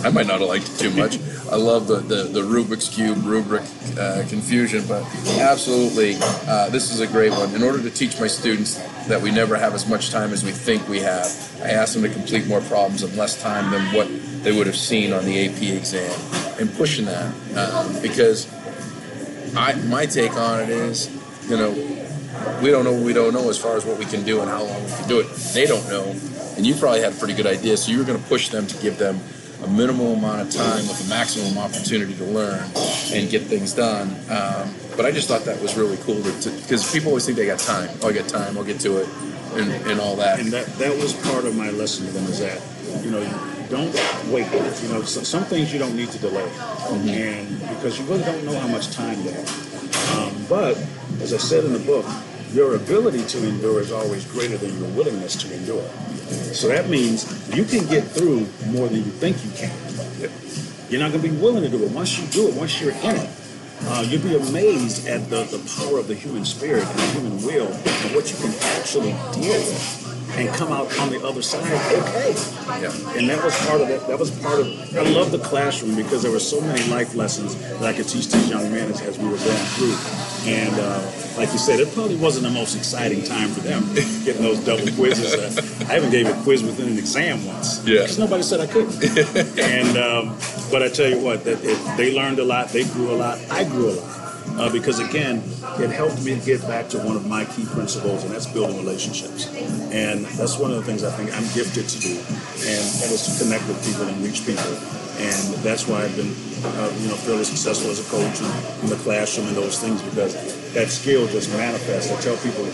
I 0.02 0.10
might 0.10 0.26
not 0.26 0.40
have 0.40 0.48
liked 0.48 0.68
it 0.68 0.78
too 0.78 0.90
much. 0.90 1.18
I 1.50 1.56
love 1.56 1.86
the, 1.86 1.96
the, 1.96 2.24
the 2.24 2.40
Rubik's 2.40 2.88
Cube 2.88 3.18
rubric 3.24 3.62
uh, 3.98 4.24
confusion, 4.28 4.82
but 4.88 5.04
absolutely, 5.38 6.16
uh, 6.48 6.68
this 6.70 6.90
is 6.92 7.00
a 7.00 7.06
great 7.06 7.30
one. 7.32 7.54
In 7.54 7.62
order 7.62 7.80
to 7.82 7.90
teach 7.90 8.18
my 8.18 8.26
students 8.26 8.74
that 9.08 9.20
we 9.20 9.30
never 9.30 9.56
have 9.56 9.74
as 9.74 9.86
much 9.88 10.10
time 10.10 10.32
as 10.32 10.42
we 10.42 10.50
think 10.52 10.88
we 10.88 11.00
have, 11.00 11.26
I 11.62 11.68
ask 11.70 11.92
them 11.94 12.02
to 12.02 12.08
complete 12.08 12.46
more 12.46 12.60
problems 12.62 13.02
in 13.02 13.14
less 13.16 13.40
time 13.40 13.70
than 13.70 13.82
what 13.94 14.08
they 14.44 14.52
would 14.52 14.66
have 14.66 14.76
seen 14.76 15.12
on 15.12 15.24
the 15.24 15.46
AP 15.46 15.62
exam, 15.62 16.20
and 16.60 16.72
pushing 16.76 17.06
that 17.06 17.34
um, 17.56 18.00
because 18.00 18.46
I 19.56 19.74
my 19.86 20.06
take 20.06 20.36
on 20.36 20.60
it 20.60 20.68
is, 20.68 21.10
you 21.48 21.56
know, 21.56 21.70
we 22.62 22.70
don't 22.70 22.84
know 22.84 22.92
what 22.92 23.02
we 23.02 23.12
don't 23.12 23.32
know 23.32 23.48
as 23.48 23.58
far 23.58 23.76
as 23.76 23.84
what 23.84 23.98
we 23.98 24.04
can 24.04 24.22
do 24.22 24.40
and 24.40 24.50
how 24.50 24.62
long 24.62 24.84
we 24.84 24.90
can 24.90 25.08
do 25.08 25.20
it. 25.20 25.28
They 25.54 25.66
don't 25.66 25.88
know, 25.88 26.14
and 26.56 26.66
you 26.66 26.74
probably 26.74 27.00
had 27.00 27.12
a 27.12 27.16
pretty 27.16 27.34
good 27.34 27.46
idea, 27.46 27.76
so 27.76 27.90
you 27.90 27.98
were 27.98 28.04
going 28.04 28.20
to 28.20 28.28
push 28.28 28.50
them 28.50 28.66
to 28.66 28.82
give 28.82 28.98
them 28.98 29.18
a 29.64 29.68
minimal 29.68 30.12
amount 30.12 30.42
of 30.42 30.50
time 30.50 30.86
with 30.86 31.06
a 31.06 31.08
maximum 31.08 31.56
opportunity 31.56 32.14
to 32.14 32.24
learn 32.24 32.62
and 33.12 33.30
get 33.30 33.42
things 33.42 33.72
done. 33.72 34.08
Um, 34.28 34.74
but 34.94 35.06
I 35.06 35.10
just 35.10 35.26
thought 35.26 35.44
that 35.44 35.60
was 35.62 35.76
really 35.76 35.96
cool 35.98 36.22
because 36.22 36.92
people 36.92 37.08
always 37.08 37.24
think 37.24 37.38
they 37.38 37.46
got 37.46 37.60
time. 37.60 37.88
Oh, 38.02 38.08
I 38.08 38.12
got 38.12 38.28
time. 38.28 38.58
I'll 38.58 38.64
get 38.64 38.78
to 38.80 38.98
it, 38.98 39.08
and, 39.54 39.72
and 39.88 40.00
all 40.00 40.16
that. 40.16 40.38
and 40.38 40.52
that 40.52 40.66
that 40.78 40.94
was 40.96 41.14
part 41.28 41.46
of 41.46 41.56
my 41.56 41.70
lesson 41.70 42.06
to 42.06 42.12
them 42.12 42.24
is 42.24 42.40
that 42.40 42.60
you 43.02 43.10
know 43.10 43.22
don't 43.74 43.92
wait 44.30 44.46
you 44.82 44.88
know 44.88 45.02
so, 45.02 45.22
some 45.22 45.44
things 45.44 45.72
you 45.72 45.78
don't 45.78 45.96
need 45.96 46.10
to 46.10 46.18
delay. 46.18 46.48
And 46.90 47.58
because 47.70 47.98
you 47.98 48.04
really 48.06 48.22
don't 48.22 48.44
know 48.44 48.58
how 48.58 48.68
much 48.68 48.92
time 48.92 49.20
you 49.22 49.30
have. 49.30 50.16
Um, 50.16 50.46
but 50.48 50.76
as 51.20 51.32
i 51.34 51.38
said 51.38 51.64
in 51.64 51.72
the 51.72 51.80
book 51.80 52.06
your 52.52 52.76
ability 52.76 53.24
to 53.24 53.38
endure 53.48 53.80
is 53.80 53.90
always 53.90 54.24
greater 54.26 54.56
than 54.56 54.78
your 54.78 54.88
willingness 54.90 55.34
to 55.42 55.52
endure. 55.52 55.88
So 56.54 56.68
that 56.68 56.88
means 56.88 57.26
you 57.56 57.64
can 57.64 57.84
get 57.86 58.04
through 58.04 58.46
more 58.68 58.86
than 58.86 58.98
you 58.98 59.10
think 59.10 59.44
you 59.44 59.50
can. 59.50 59.74
You're 60.88 61.00
not 61.00 61.10
going 61.10 61.24
to 61.24 61.28
be 61.28 61.36
willing 61.36 61.64
to 61.64 61.68
do 61.68 61.82
it. 61.82 61.90
Once 61.90 62.16
you 62.16 62.26
do 62.28 62.48
it 62.48 62.54
once 62.54 62.80
you're 62.80 62.92
in 62.92 63.16
it 63.16 63.30
uh, 63.86 64.04
you'll 64.08 64.22
be 64.22 64.36
amazed 64.36 65.06
at 65.08 65.28
the, 65.28 65.44
the 65.44 65.58
power 65.76 65.98
of 65.98 66.08
the 66.08 66.14
human 66.14 66.44
spirit 66.44 66.84
and 66.86 66.98
the 66.98 67.06
human 67.20 67.44
will 67.44 67.66
and 67.66 68.14
what 68.14 68.30
you 68.30 68.36
can 68.38 68.54
actually 68.78 69.12
deal 69.32 69.58
with 69.60 70.03
and 70.36 70.48
come 70.54 70.72
out 70.72 70.98
on 70.98 71.10
the 71.10 71.24
other 71.24 71.42
side 71.42 71.64
okay. 71.64 72.34
Yeah. 72.82 73.18
And 73.18 73.28
that 73.30 73.42
was 73.42 73.56
part 73.66 73.80
of 73.80 73.88
it. 73.88 74.06
That 74.06 74.18
was 74.18 74.30
part 74.42 74.60
of. 74.60 74.96
I 74.96 75.02
love 75.02 75.30
the 75.30 75.38
classroom 75.38 75.94
because 75.94 76.22
there 76.22 76.32
were 76.32 76.40
so 76.40 76.60
many 76.60 76.82
life 76.90 77.14
lessons 77.14 77.56
that 77.56 77.82
I 77.82 77.92
could 77.92 78.08
teach 78.08 78.28
these 78.28 78.48
young 78.48 78.70
men 78.70 78.90
as, 78.90 79.00
as 79.02 79.18
we 79.18 79.24
were 79.24 79.36
going 79.36 79.66
through. 79.76 79.96
And 80.46 80.74
uh, 80.78 81.00
like 81.38 81.52
you 81.52 81.58
said, 81.58 81.80
it 81.80 81.92
probably 81.94 82.16
wasn't 82.16 82.44
the 82.44 82.50
most 82.50 82.76
exciting 82.76 83.22
time 83.22 83.48
for 83.50 83.60
them 83.60 83.82
getting 84.24 84.42
those 84.42 84.64
double 84.64 84.90
quizzes. 84.92 85.34
Uh, 85.34 85.86
I 85.88 85.96
even 85.96 86.10
gave 86.10 86.26
a 86.26 86.42
quiz 86.42 86.62
within 86.62 86.88
an 86.88 86.98
exam 86.98 87.44
once. 87.46 87.84
Yeah. 87.86 88.02
Because 88.02 88.18
nobody 88.18 88.42
said 88.42 88.60
I 88.60 88.66
couldn't. 88.66 88.94
and 89.58 89.96
um, 89.96 90.36
but 90.70 90.82
I 90.82 90.88
tell 90.88 91.08
you 91.08 91.20
what, 91.20 91.44
that 91.44 91.58
it, 91.62 91.96
they 91.96 92.14
learned 92.14 92.38
a 92.38 92.44
lot. 92.44 92.68
They 92.68 92.84
grew 92.84 93.12
a 93.12 93.16
lot. 93.16 93.38
I 93.50 93.64
grew 93.64 93.90
a 93.90 93.92
lot. 93.92 94.13
Uh, 94.56 94.70
because 94.70 95.00
again, 95.00 95.42
it 95.78 95.90
helped 95.90 96.22
me 96.24 96.38
get 96.44 96.60
back 96.68 96.88
to 96.88 96.98
one 96.98 97.16
of 97.16 97.26
my 97.26 97.44
key 97.44 97.64
principles, 97.66 98.22
and 98.22 98.32
that's 98.32 98.46
building 98.46 98.76
relationships. 98.76 99.46
And 99.92 100.24
that's 100.38 100.58
one 100.58 100.70
of 100.70 100.76
the 100.76 100.84
things 100.84 101.02
I 101.02 101.10
think 101.10 101.34
I'm 101.34 101.42
gifted 101.54 101.88
to 101.88 101.98
do, 102.00 102.14
and 102.14 102.84
that 103.02 103.10
is 103.10 103.26
to 103.26 103.44
connect 103.44 103.66
with 103.66 103.84
people 103.84 104.06
and 104.06 104.22
reach 104.22 104.46
people. 104.46 104.62
And 105.18 105.54
that's 105.62 105.86
why 105.86 106.02
I've 106.02 106.16
been, 106.16 106.30
uh, 106.64 106.92
you 106.98 107.08
know, 107.08 107.14
fairly 107.14 107.44
successful 107.44 107.90
as 107.90 107.98
a 107.98 108.10
coach 108.10 108.40
and 108.42 108.82
in 108.84 108.90
the 108.90 109.00
classroom 109.02 109.46
and 109.48 109.56
those 109.56 109.78
things 109.78 110.02
because 110.02 110.34
that 110.74 110.88
skill 110.88 111.26
just 111.28 111.50
manifests. 111.52 112.10
I 112.10 112.20
tell 112.20 112.36
people, 112.38 112.66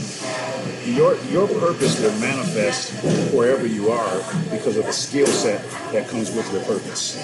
your 0.84 1.16
your 1.32 1.46
purpose 1.60 2.00
will 2.00 2.16
manifest 2.20 2.92
wherever 3.34 3.66
you 3.66 3.90
are 3.90 4.16
because 4.50 4.76
of 4.76 4.86
the 4.86 4.92
skill 4.92 5.26
set 5.26 5.62
that 5.92 6.08
comes 6.08 6.30
with 6.34 6.50
your 6.52 6.62
purpose. 6.64 7.16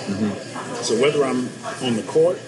So 0.87 1.01
whether 1.01 1.25
I'm 1.25 1.49
on 1.83 1.97
the 1.97 2.05
court 2.07 2.39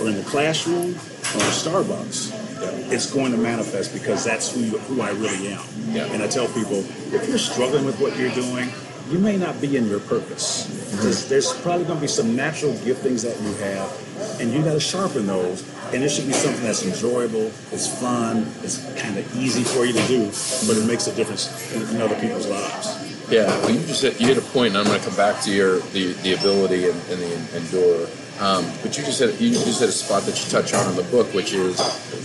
or 0.00 0.08
in 0.08 0.16
the 0.16 0.26
classroom 0.26 0.94
or 1.34 1.44
Starbucks, 1.52 2.92
it's 2.92 3.12
going 3.12 3.32
to 3.32 3.38
manifest 3.38 3.92
because 3.92 4.24
that's 4.24 4.52
who, 4.52 4.60
you, 4.60 4.78
who 4.78 5.02
I 5.02 5.10
really 5.10 5.48
am. 5.48 5.64
Yeah. 5.90 6.04
And 6.06 6.22
I 6.22 6.28
tell 6.28 6.48
people, 6.48 6.78
if 7.12 7.28
you're 7.28 7.38
struggling 7.38 7.84
with 7.84 8.00
what 8.00 8.16
you're 8.16 8.32
doing, 8.32 8.68
you 9.10 9.18
may 9.18 9.36
not 9.36 9.60
be 9.60 9.76
in 9.76 9.86
your 9.88 10.00
purpose. 10.00 10.66
Mm-hmm. 10.66 11.02
There's, 11.02 11.28
there's 11.28 11.52
probably 11.60 11.84
going 11.84 11.98
to 11.98 12.02
be 12.02 12.08
some 12.08 12.36
natural 12.36 12.72
giftings 12.74 13.24
that 13.24 13.40
you 13.42 13.54
have, 13.64 14.40
and 14.40 14.52
you 14.52 14.62
got 14.62 14.74
to 14.74 14.80
sharpen 14.80 15.26
those. 15.26 15.66
And 15.92 16.02
it 16.02 16.10
should 16.10 16.26
be 16.26 16.34
something 16.34 16.62
that's 16.62 16.84
enjoyable, 16.84 17.46
it's 17.72 17.88
fun, 18.00 18.46
it's 18.62 18.84
kind 19.00 19.16
of 19.16 19.36
easy 19.36 19.64
for 19.64 19.86
you 19.86 19.94
to 19.94 20.06
do, 20.06 20.26
but 20.66 20.76
it 20.76 20.86
makes 20.86 21.06
a 21.06 21.14
difference 21.14 21.72
in, 21.72 21.96
in 21.96 22.02
other 22.02 22.18
people's 22.20 22.46
lives. 22.46 23.30
Yeah, 23.30 23.46
well, 23.60 23.70
you 23.70 23.80
just 23.86 24.02
hit, 24.02 24.20
you 24.20 24.26
hit 24.26 24.36
a 24.36 24.42
point, 24.42 24.74
and 24.74 24.78
I'm 24.78 24.84
going 24.84 25.00
to 25.00 25.06
come 25.06 25.16
back 25.16 25.42
to 25.44 25.50
your 25.50 25.78
the, 25.92 26.12
the 26.24 26.34
ability 26.34 26.90
and, 26.90 27.00
and 27.08 27.20
the 27.20 27.56
endure. 27.56 28.06
Um, 28.40 28.64
but 28.82 28.96
you 28.96 29.04
just 29.04 29.18
hit 29.18 29.40
you 29.40 29.50
just 29.50 29.80
hit 29.80 29.88
a 29.88 29.92
spot 29.92 30.22
that 30.22 30.38
you 30.38 30.50
touch 30.50 30.72
on 30.72 30.88
in 30.90 30.96
the 30.96 31.02
book, 31.10 31.32
which 31.34 31.52
is, 31.52 31.78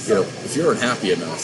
you 0.08 0.16
know, 0.16 0.22
if 0.22 0.56
you're 0.56 0.72
unhappy 0.72 1.12
enough, 1.12 1.42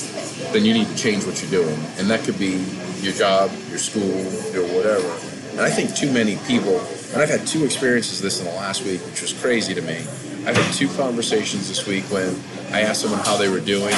then 0.54 0.64
you 0.64 0.74
need 0.74 0.88
to 0.88 0.96
change 0.96 1.26
what 1.26 1.42
you're 1.42 1.50
doing, 1.50 1.80
and 1.98 2.08
that 2.10 2.24
could 2.24 2.38
be 2.38 2.64
your 3.02 3.14
job, 3.14 3.52
your 3.70 3.80
school, 3.80 4.14
your 4.54 4.68
whatever. 4.76 5.10
And 5.52 5.62
I 5.62 5.72
think 5.72 5.96
too 5.96 6.12
many 6.12 6.38
people, 6.46 6.80
and 7.14 7.22
I've 7.22 7.30
had 7.30 7.48
two 7.48 7.66
experiences 7.66 8.22
this 8.22 8.40
in 8.40 8.46
the 8.46 8.54
last 8.54 8.84
week, 8.84 9.02
which 9.08 9.22
was 9.22 9.34
crazy 9.34 9.74
to 9.74 9.82
me. 9.82 9.98
I've 10.46 10.56
had 10.56 10.74
two 10.74 10.88
conversations 10.90 11.68
this 11.68 11.88
week 11.88 12.04
when 12.06 12.40
I 12.72 12.82
asked 12.82 13.02
someone 13.02 13.20
how 13.22 13.38
they 13.38 13.50
were 13.50 13.60
doing, 13.60 13.96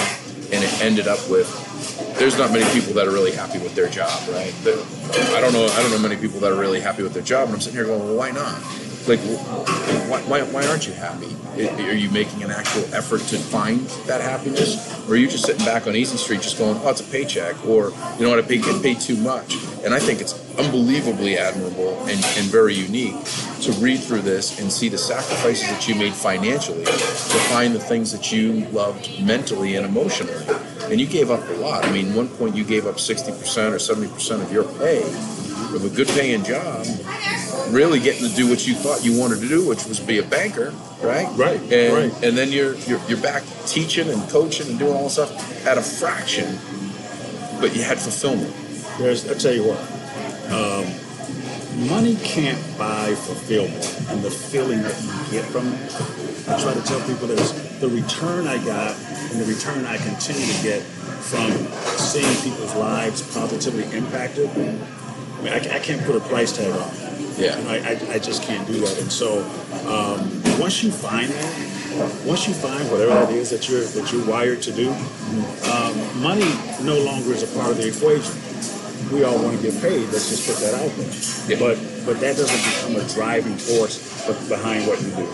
and 0.53 0.63
it 0.63 0.81
ended 0.81 1.07
up 1.07 1.19
with 1.29 1.49
there's 2.17 2.37
not 2.37 2.51
many 2.51 2.69
people 2.71 2.93
that 2.93 3.07
are 3.07 3.11
really 3.11 3.31
happy 3.31 3.59
with 3.59 3.75
their 3.75 3.89
job, 3.89 4.11
right? 4.29 4.53
But 4.63 4.79
I 5.35 5.41
don't 5.41 5.53
know. 5.53 5.65
I 5.65 5.81
don't 5.81 5.91
know 5.91 5.99
many 5.99 6.15
people 6.15 6.39
that 6.39 6.51
are 6.51 6.59
really 6.59 6.79
happy 6.79 7.03
with 7.03 7.13
their 7.13 7.23
job, 7.23 7.47
and 7.47 7.55
I'm 7.55 7.61
sitting 7.61 7.77
here 7.77 7.85
going, 7.85 7.99
well, 7.99 8.15
why 8.15 8.31
not? 8.31 8.61
Like, 9.07 9.19
why, 10.27 10.41
why, 10.43 10.67
aren't 10.67 10.87
you 10.87 10.93
happy? 10.93 11.35
Are 11.83 11.93
you 11.93 12.09
making 12.11 12.43
an 12.43 12.51
actual 12.51 12.83
effort 12.93 13.21
to 13.21 13.37
find 13.37 13.81
that 14.05 14.21
happiness, 14.21 15.07
or 15.07 15.13
are 15.13 15.15
you 15.15 15.27
just 15.27 15.45
sitting 15.45 15.65
back 15.65 15.87
on 15.87 15.95
easy 15.95 16.17
street, 16.17 16.41
just 16.41 16.57
going, 16.57 16.79
oh, 16.83 16.89
it's 16.89 17.01
a 17.01 17.03
paycheck, 17.03 17.55
or 17.65 17.91
you 18.17 18.23
know 18.23 18.29
what, 18.29 18.39
I 18.39 18.43
pay, 18.43 18.57
get 18.57 18.81
paid 18.81 18.99
too 18.99 19.17
much? 19.17 19.55
And 19.83 19.93
I 19.93 19.99
think 19.99 20.21
it's 20.21 20.33
unbelievably 20.57 21.37
admirable 21.37 21.97
and, 22.01 22.23
and 22.37 22.45
very 22.45 22.73
unique 22.73 23.15
to 23.61 23.71
read 23.73 23.97
through 23.97 24.21
this 24.21 24.59
and 24.59 24.71
see 24.71 24.89
the 24.89 24.97
sacrifices 24.97 25.67
that 25.69 25.87
you 25.87 25.95
made 25.95 26.13
financially 26.13 26.83
to 26.83 27.39
find 27.49 27.73
the 27.73 27.79
things 27.79 28.11
that 28.11 28.31
you 28.31 28.65
loved 28.67 29.21
mentally 29.23 29.75
and 29.75 29.85
emotionally. 29.85 30.45
And 30.91 30.99
you 30.99 31.07
gave 31.07 31.31
up 31.31 31.47
a 31.49 31.53
lot. 31.53 31.85
I 31.85 31.91
mean, 31.91 32.13
one 32.13 32.27
point 32.27 32.55
you 32.55 32.63
gave 32.63 32.85
up 32.85 32.95
60% 32.95 33.29
or 33.71 33.77
70% 33.77 34.41
of 34.41 34.51
your 34.51 34.63
pay 34.63 35.03
with 35.71 35.85
a 35.85 35.95
good 35.95 36.07
paying 36.09 36.43
job, 36.43 36.85
really 37.69 37.99
getting 37.99 38.27
to 38.27 38.35
do 38.35 38.47
what 38.49 38.67
you 38.67 38.73
thought 38.75 39.03
you 39.03 39.17
wanted 39.17 39.39
to 39.41 39.47
do, 39.47 39.67
which 39.67 39.85
was 39.85 39.99
be 39.99 40.17
a 40.19 40.23
banker, 40.23 40.71
right? 41.01 41.27
Right, 41.37 41.59
And, 41.71 41.93
right. 41.93 42.23
and 42.23 42.37
then 42.37 42.51
you're, 42.51 42.75
you're, 42.79 43.01
you're 43.07 43.21
back 43.21 43.43
teaching 43.65 44.09
and 44.09 44.29
coaching 44.29 44.67
and 44.67 44.79
doing 44.79 44.93
all 44.93 45.03
this 45.03 45.13
stuff 45.13 45.67
at 45.67 45.77
a 45.77 45.81
fraction, 45.81 46.57
but 47.59 47.75
you 47.75 47.83
had 47.83 47.99
fulfillment. 47.99 48.53
There's, 48.97 49.29
I 49.29 49.33
tell 49.35 49.53
you 49.53 49.63
what, 49.67 49.79
um, 50.51 50.85
money 51.89 52.15
can't 52.17 52.59
buy 52.77 53.15
fulfillment 53.15 54.09
and 54.09 54.21
the 54.21 54.31
feeling 54.31 54.81
that 54.81 55.01
you 55.01 55.31
get 55.31 55.45
from 55.45 55.67
it. 55.67 55.95
I 56.49 56.61
try 56.61 56.73
to 56.73 56.81
tell 56.81 56.99
people 57.07 57.27
there's 57.27 57.53
the 57.79 57.87
return 57.87 58.47
I 58.47 58.57
got 58.65 58.95
and 59.31 59.39
the 59.39 59.45
return 59.45 59.85
I 59.85 59.97
continue 59.97 60.45
to 60.45 60.63
get 60.63 60.81
from 60.81 61.51
seeing 61.97 62.35
people's 62.41 62.75
lives 62.75 63.21
positively 63.33 63.83
impacted. 63.95 64.49
I 64.49 65.41
mean, 65.41 65.53
I, 65.53 65.57
I 65.57 65.79
can't 65.79 66.03
put 66.05 66.15
a 66.15 66.19
price 66.19 66.55
tag 66.55 66.71
on 66.71 66.89
it. 66.89 67.10
Yeah. 67.41 67.57
I, 67.67 67.77
I, 67.77 68.13
I 68.15 68.19
just 68.19 68.43
can't 68.43 68.67
do 68.67 68.79
that. 68.81 69.01
And 69.01 69.11
so 69.11 69.41
um, 69.87 70.59
once 70.59 70.83
you 70.83 70.91
find 70.91 71.29
that, 71.29 72.25
once 72.25 72.47
you 72.47 72.53
find 72.53 72.89
whatever 72.91 73.13
that 73.13 73.31
is 73.31 73.49
that 73.49 73.67
you're 73.67 73.81
that 73.83 74.11
you're 74.11 74.25
wired 74.25 74.61
to 74.61 74.71
do, 74.71 74.89
um, 75.71 76.21
money 76.21 76.45
no 76.81 76.99
longer 76.99 77.33
is 77.33 77.43
a 77.43 77.57
part 77.57 77.71
of 77.71 77.77
the 77.77 77.87
equation. 77.87 78.50
We 79.11 79.23
all 79.25 79.43
want 79.43 79.57
to 79.57 79.61
get 79.61 79.79
paid. 79.81 80.07
Let's 80.09 80.29
just 80.29 80.47
put 80.47 80.55
that 80.63 80.73
out 80.73 80.89
there. 80.95 81.11
Yeah. 81.49 81.59
But 81.59 81.77
but 82.05 82.19
that 82.21 82.37
doesn't 82.37 82.63
become 82.63 82.95
a 82.95 83.03
driving 83.13 83.57
force 83.57 83.99
behind 84.47 84.87
what 84.87 85.01
you 85.01 85.09
do. 85.11 85.27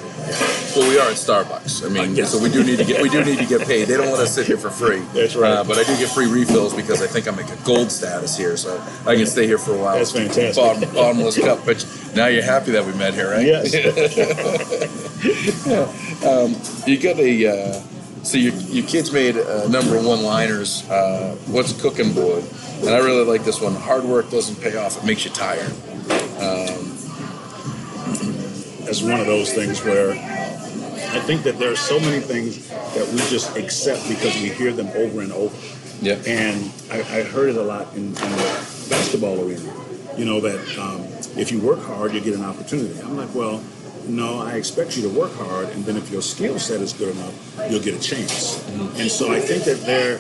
Well, 0.76 0.90
we 0.90 0.98
are 1.00 1.08
at 1.10 1.16
Starbucks. 1.16 1.86
I 1.86 1.90
mean, 1.90 2.16
Yes. 2.16 2.32
so 2.32 2.40
we 2.42 2.50
do 2.50 2.64
need 2.64 2.78
to 2.80 2.86
get 2.86 3.02
we 3.02 3.10
do 3.10 3.24
need 3.24 3.38
to 3.38 3.46
get 3.46 3.62
paid. 3.68 3.88
They 3.88 3.96
don't 3.98 4.10
let 4.12 4.20
us 4.20 4.34
sit 4.34 4.48
here 4.48 4.58
for 4.58 4.70
free. 4.70 5.02
That's 5.14 5.36
right. 5.36 5.52
Uh, 5.52 5.64
but 5.64 5.78
I 5.78 5.84
do 5.84 5.96
get 5.98 6.10
free 6.10 6.28
refills 6.28 6.74
because 6.74 7.02
I 7.02 7.08
think 7.08 7.28
I'm 7.28 7.36
like 7.38 7.52
a 7.52 7.56
gold 7.64 7.92
status 7.92 8.36
here, 8.36 8.58
so 8.58 8.82
I 9.06 9.16
can 9.16 9.28
stay 9.28 9.46
here 9.46 9.58
for 9.60 9.74
a 9.76 9.78
while. 9.78 9.98
That's 9.98 10.12
fantastic. 10.12 10.56
Bottom, 10.56 10.94
bottomless 10.94 11.38
cup. 11.40 11.64
But 11.66 11.86
now 12.16 12.28
you're 12.28 12.44
happy 12.44 12.72
that 12.72 12.86
we 12.86 12.94
met 12.94 13.14
here, 13.14 13.30
right? 13.32 13.46
Yes. 13.46 13.74
You 16.88 16.98
got 16.98 17.20
a. 17.20 17.48
Uh, 17.48 17.82
so 18.24 18.38
your, 18.38 18.54
your 18.54 18.86
kids 18.88 19.12
made 19.14 19.36
a 19.38 19.70
number 19.70 19.96
of 19.98 20.06
one-liners. 20.06 20.84
Uh, 20.90 21.36
what's 21.48 21.72
cooking 21.82 22.14
board? 22.14 22.44
And 22.80 22.90
I 22.90 23.00
really 23.00 23.26
like 23.26 23.44
this 23.44 23.60
one. 23.62 23.76
Hard 23.76 24.04
work 24.04 24.30
doesn't 24.30 24.62
pay 24.62 24.76
off; 24.78 24.98
it 24.98 25.06
makes 25.06 25.26
you 25.26 25.32
tired. 25.32 25.74
That's 28.88 29.02
one 29.02 29.20
of 29.20 29.26
those 29.28 29.52
things 29.52 29.84
where 29.84 30.12
I 30.12 31.20
think 31.20 31.44
that 31.44 31.60
there 31.60 31.70
are 31.72 31.76
so 31.76 32.00
many 32.00 32.22
things 32.22 32.70
that 32.70 33.06
we 33.12 33.18
just 33.30 33.58
accept 33.58 34.08
because 34.08 34.34
we 34.42 34.48
hear 34.50 34.72
them 34.72 34.88
over 34.96 35.22
and 35.22 35.34
over. 35.34 35.56
Yeah. 36.02 36.16
And 36.26 36.72
I, 36.90 37.00
I 37.00 37.24
heard 37.24 37.50
it 37.50 37.58
a 37.58 37.62
lot 37.62 37.94
in, 37.96 38.08
in 38.08 38.14
the 38.14 38.86
basketball 38.90 39.44
arena. 39.46 39.74
You 40.16 40.24
know 40.24 40.40
that 40.40 40.78
um, 40.80 41.02
if 41.38 41.52
you 41.52 41.60
work 41.60 41.82
hard, 41.82 42.14
you 42.14 42.22
get 42.22 42.34
an 42.34 42.46
opportunity. 42.46 42.98
I'm 43.02 43.18
like, 43.18 43.36
well, 43.36 43.62
no, 44.08 44.40
I 44.40 44.54
expect 44.54 44.96
you 44.96 45.04
to 45.04 45.10
work 45.10 45.34
hard, 45.34 45.68
and 45.70 45.84
then 45.84 45.98
if 45.98 46.10
your 46.10 46.22
skill 46.22 46.58
set 46.58 46.80
is 46.80 46.94
good 46.94 47.14
enough, 47.14 47.70
you'll 47.70 47.84
get 47.84 47.94
a 47.94 48.00
chance. 48.00 48.66
And 48.98 49.12
so 49.12 49.34
I 49.34 49.42
think 49.42 49.66
that 49.66 49.82
there, 49.86 50.20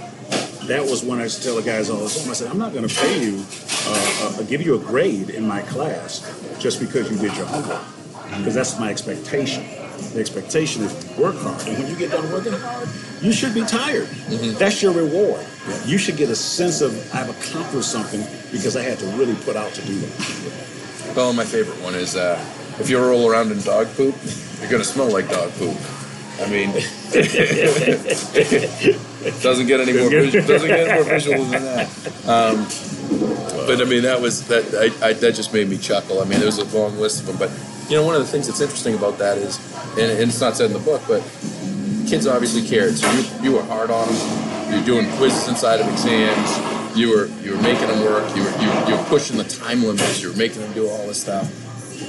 that 0.67 0.83
was 0.83 1.03
when 1.03 1.19
I 1.19 1.23
used 1.23 1.37
to 1.39 1.43
tell 1.43 1.55
the 1.55 1.61
guys 1.61 1.89
all 1.89 1.97
the 1.97 2.09
time. 2.09 2.29
I 2.29 2.33
said, 2.33 2.51
I'm 2.51 2.57
not 2.57 2.73
going 2.73 2.87
to 2.87 2.93
pay 2.95 3.23
you, 3.23 3.43
uh, 3.87 4.37
uh, 4.39 4.43
give 4.43 4.61
you 4.61 4.75
a 4.75 4.79
grade 4.79 5.29
in 5.29 5.47
my 5.47 5.61
class 5.61 6.21
just 6.59 6.79
because 6.79 7.09
you 7.09 7.17
did 7.17 7.35
your 7.37 7.45
homework, 7.45 7.81
because 8.37 8.53
that's 8.53 8.79
my 8.79 8.89
expectation. 8.89 9.63
The 10.13 10.19
expectation 10.19 10.83
is 10.83 11.17
work 11.17 11.35
hard, 11.37 11.65
and 11.67 11.77
when 11.77 11.87
you 11.87 11.95
get 11.97 12.11
done 12.11 12.31
working 12.31 12.53
hard, 12.53 12.87
you 13.21 13.31
should 13.33 13.53
be 13.53 13.63
tired. 13.63 14.07
That's 14.59 14.81
your 14.81 14.93
reward. 14.93 15.45
You 15.85 15.97
should 15.97 16.17
get 16.17 16.29
a 16.29 16.35
sense 16.35 16.81
of 16.81 16.93
I've 17.15 17.29
accomplished 17.29 17.91
something 17.91 18.21
because 18.51 18.75
I 18.77 18.83
had 18.83 18.99
to 18.99 19.05
really 19.17 19.35
put 19.35 19.55
out 19.55 19.73
to 19.73 19.81
do 19.85 19.95
that. 19.95 21.13
Well, 21.15 21.33
my 21.33 21.45
favorite 21.45 21.81
one 21.81 21.95
is 21.95 22.15
uh, 22.15 22.37
if 22.79 22.89
you 22.89 22.99
roll 22.99 23.29
around 23.29 23.51
in 23.51 23.59
dog 23.61 23.87
poop, 23.95 24.15
you're 24.59 24.69
gonna 24.69 24.83
smell 24.83 25.11
like 25.11 25.29
dog 25.29 25.51
poop. 25.53 25.75
I 26.39 26.47
mean, 26.51 26.69
it 29.27 29.41
doesn't 29.41 29.67
get 29.67 29.79
any 29.81 29.93
more 29.93 30.09
vis- 30.09 30.47
doesn't 30.47 30.67
get 30.67 30.87
more 30.95 31.03
visual 31.03 31.43
than 31.45 31.63
that. 31.63 31.87
Um, 32.27 32.65
but 33.67 33.81
I 33.81 33.85
mean, 33.85 34.03
that 34.03 34.19
was 34.21 34.47
that 34.47 34.63
I, 34.73 35.07
I, 35.09 35.13
that 35.13 35.35
just 35.35 35.53
made 35.53 35.67
me 35.69 35.77
chuckle. 35.77 36.21
I 36.21 36.25
mean, 36.25 36.39
there 36.39 36.45
was 36.47 36.57
a 36.59 36.77
long 36.77 36.97
list 36.97 37.21
of 37.21 37.27
them, 37.27 37.37
but 37.37 37.51
you 37.89 37.95
know, 37.95 38.05
one 38.05 38.15
of 38.15 38.21
the 38.21 38.27
things 38.27 38.47
that's 38.47 38.61
interesting 38.61 38.95
about 38.95 39.17
that 39.19 39.37
is, 39.37 39.57
and, 39.97 40.11
and 40.11 40.29
it's 40.29 40.41
not 40.41 40.55
said 40.57 40.67
in 40.67 40.73
the 40.73 40.79
book, 40.79 41.01
but 41.07 41.21
kids 42.07 42.27
obviously 42.27 42.67
cared. 42.67 42.95
So 42.95 43.09
you 43.11 43.23
you 43.43 43.51
were 43.55 43.63
hard 43.63 43.91
on 43.91 44.07
them. 44.07 44.73
You're 44.73 44.83
doing 44.83 45.09
quizzes 45.17 45.47
inside 45.47 45.79
of 45.79 45.87
exams. 45.91 46.97
You 46.97 47.09
were 47.11 47.25
you 47.43 47.55
were 47.55 47.61
making 47.61 47.87
them 47.87 48.03
work. 48.03 48.27
You 48.35 48.43
were 48.43 48.51
you, 48.61 48.67
were- 48.69 48.89
you 48.89 48.95
were 48.97 49.03
pushing 49.05 49.37
the 49.37 49.43
time 49.45 49.83
limits. 49.83 50.21
You 50.21 50.31
were 50.31 50.37
making 50.37 50.61
them 50.61 50.73
do 50.73 50.87
all 50.87 51.07
this 51.07 51.21
stuff. 51.21 51.51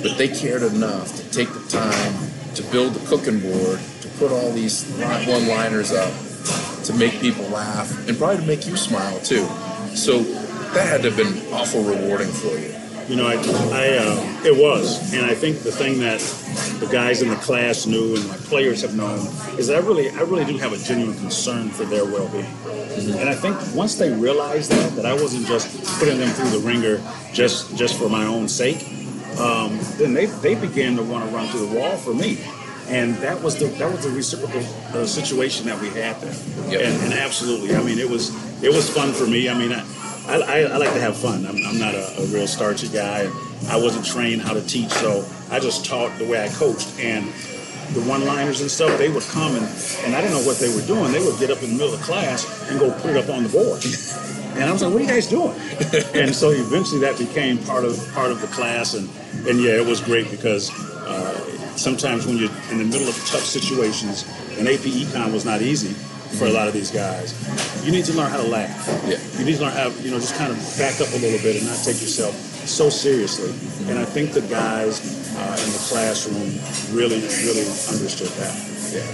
But 0.02 0.16
they 0.18 0.28
cared 0.28 0.62
enough 0.62 1.14
to 1.16 1.30
take 1.30 1.48
the 1.52 1.64
time 1.68 2.14
to 2.54 2.62
build 2.70 2.94
the 2.94 3.06
cooking 3.08 3.40
board, 3.40 3.78
to 4.02 4.08
put 4.18 4.30
all 4.32 4.50
these 4.52 4.84
one-liners 4.98 5.92
up, 5.92 6.12
to 6.88 6.94
make 6.94 7.20
people 7.20 7.44
laugh, 7.48 8.08
and 8.08 8.18
probably 8.18 8.38
to 8.38 8.46
make 8.46 8.66
you 8.66 8.76
smile 8.76 9.20
too. 9.20 9.46
So 9.94 10.22
that 10.74 10.86
had 10.88 11.02
to 11.02 11.10
have 11.10 11.16
been 11.16 11.52
awful 11.52 11.82
rewarding 11.82 12.28
for 12.28 12.58
you. 12.58 12.74
You 13.08 13.16
know, 13.16 13.26
I, 13.26 13.36
I 13.72 13.96
uh, 13.96 14.42
it 14.44 14.54
was, 14.54 15.14
and 15.14 15.24
I 15.24 15.34
think 15.34 15.60
the 15.60 15.72
thing 15.72 16.00
that 16.00 16.20
the 16.80 16.86
guys 16.92 17.22
in 17.22 17.30
the 17.30 17.36
class 17.36 17.86
knew 17.86 18.16
and 18.16 18.28
my 18.28 18.36
players 18.36 18.82
have 18.82 18.94
known 18.94 19.20
is 19.58 19.68
that 19.68 19.76
I 19.76 19.86
really, 19.86 20.10
I 20.10 20.20
really 20.22 20.44
do 20.44 20.58
have 20.58 20.74
a 20.74 20.76
genuine 20.76 21.16
concern 21.16 21.70
for 21.70 21.84
their 21.84 22.04
well-being. 22.04 22.44
And 23.18 23.28
I 23.28 23.34
think 23.34 23.56
once 23.74 23.94
they 23.94 24.12
realized 24.12 24.72
that, 24.72 24.96
that 24.96 25.06
I 25.06 25.14
wasn't 25.14 25.46
just 25.46 25.98
putting 25.98 26.18
them 26.18 26.28
through 26.30 26.50
the 26.50 26.58
wringer 26.58 27.00
just 27.32 27.74
just 27.76 27.98
for 27.98 28.10
my 28.10 28.26
own 28.26 28.48
sake, 28.48 28.82
um, 29.38 29.78
then 29.96 30.12
they, 30.12 30.26
they 30.26 30.54
began 30.54 30.96
to 30.96 31.02
want 31.02 31.28
to 31.28 31.34
run 31.34 31.48
through 31.48 31.66
the 31.66 31.78
wall 31.78 31.96
for 31.96 32.12
me. 32.12 32.38
And 32.88 33.14
that 33.16 33.42
was 33.42 33.58
the 33.58 33.66
that 33.78 33.90
was 33.90 34.04
the 34.04 34.10
reciprocal 34.10 34.62
uh, 34.94 35.06
situation 35.06 35.66
that 35.66 35.80
we 35.80 35.88
had 35.88 36.16
there. 36.20 36.34
Yep. 36.70 36.80
And, 36.80 37.02
and 37.04 37.12
absolutely, 37.14 37.76
I 37.76 37.82
mean, 37.82 37.98
it 37.98 38.08
was 38.08 38.30
it 38.62 38.72
was 38.72 38.88
fun 38.88 39.12
for 39.12 39.26
me. 39.26 39.48
I 39.48 39.54
mean, 39.54 39.72
I, 39.72 39.84
I, 40.28 40.60
I 40.62 40.76
like 40.76 40.92
to 40.92 41.00
have 41.00 41.16
fun. 41.16 41.46
I'm, 41.46 41.56
I'm 41.66 41.78
not 41.78 41.94
a, 41.94 42.22
a 42.22 42.26
real 42.26 42.46
starchy 42.46 42.88
guy. 42.88 43.30
I 43.68 43.76
wasn't 43.76 44.06
trained 44.06 44.42
how 44.42 44.54
to 44.54 44.62
teach, 44.66 44.90
so 44.90 45.24
I 45.50 45.60
just 45.60 45.84
taught 45.84 46.16
the 46.18 46.24
way 46.26 46.42
I 46.42 46.48
coached. 46.48 46.98
And 46.98 47.26
the 47.94 48.00
one-liners 48.02 48.60
and 48.60 48.70
stuff, 48.70 48.98
they 48.98 49.08
would 49.08 49.22
come 49.24 49.56
and, 49.56 49.64
and 50.04 50.14
I 50.14 50.20
didn't 50.20 50.36
know 50.36 50.46
what 50.46 50.58
they 50.58 50.68
were 50.74 50.84
doing. 50.86 51.10
They 51.10 51.24
would 51.24 51.38
get 51.38 51.50
up 51.50 51.62
in 51.62 51.70
the 51.70 51.76
middle 51.76 51.94
of 51.94 51.98
the 51.98 52.04
class 52.04 52.44
and 52.70 52.78
go 52.78 52.92
put 53.00 53.10
it 53.10 53.16
up 53.16 53.34
on 53.34 53.42
the 53.42 53.48
board. 53.48 53.82
And 54.58 54.64
I 54.64 54.72
was 54.72 54.82
like, 54.82 54.92
"What 54.92 55.00
are 55.00 55.04
you 55.04 55.10
guys 55.10 55.28
doing?" 55.28 55.52
and 56.14 56.34
so 56.34 56.50
eventually 56.50 57.00
that 57.00 57.16
became 57.16 57.58
part 57.58 57.84
of 57.84 57.96
part 58.12 58.30
of 58.32 58.40
the 58.40 58.48
class, 58.48 58.94
and 58.94 59.08
and 59.46 59.60
yeah, 59.60 59.72
it 59.72 59.86
was 59.86 60.00
great 60.00 60.30
because 60.30 60.70
uh, 61.06 61.57
sometimes 61.78 62.26
when 62.26 62.36
you're 62.36 62.50
in 62.70 62.78
the 62.78 62.84
middle 62.84 63.08
of 63.08 63.14
tough 63.30 63.46
situations, 63.46 64.26
and 64.58 64.66
AP 64.66 64.82
Econ 64.82 65.32
was 65.32 65.44
not 65.44 65.62
easy 65.62 65.94
for 66.36 66.46
a 66.46 66.50
lot 66.50 66.68
of 66.68 66.74
these 66.74 66.90
guys. 66.90 67.32
You 67.86 67.92
need 67.92 68.04
to 68.06 68.12
learn 68.12 68.30
how 68.30 68.36
to 68.36 68.48
laugh. 68.48 68.86
Yeah. 69.06 69.16
You 69.38 69.46
need 69.46 69.56
to 69.56 69.62
learn 69.62 69.72
how, 69.72 69.88
you 70.02 70.10
know, 70.10 70.18
just 70.18 70.36
kind 70.36 70.52
of 70.52 70.58
back 70.76 71.00
up 71.00 71.08
a 71.08 71.18
little 71.22 71.40
bit 71.40 71.56
and 71.56 71.66
not 71.66 71.78
take 71.78 72.02
yourself 72.02 72.34
so 72.68 72.90
seriously. 72.90 73.54
And 73.88 73.98
I 73.98 74.04
think 74.04 74.32
the 74.32 74.42
guys 74.42 75.00
uh, 75.38 75.56
in 75.64 75.70
the 75.72 75.82
classroom 75.88 76.52
really, 76.92 77.22
really 77.46 77.64
understood 77.88 78.28
that. 78.36 78.52
Yeah. 78.92 79.06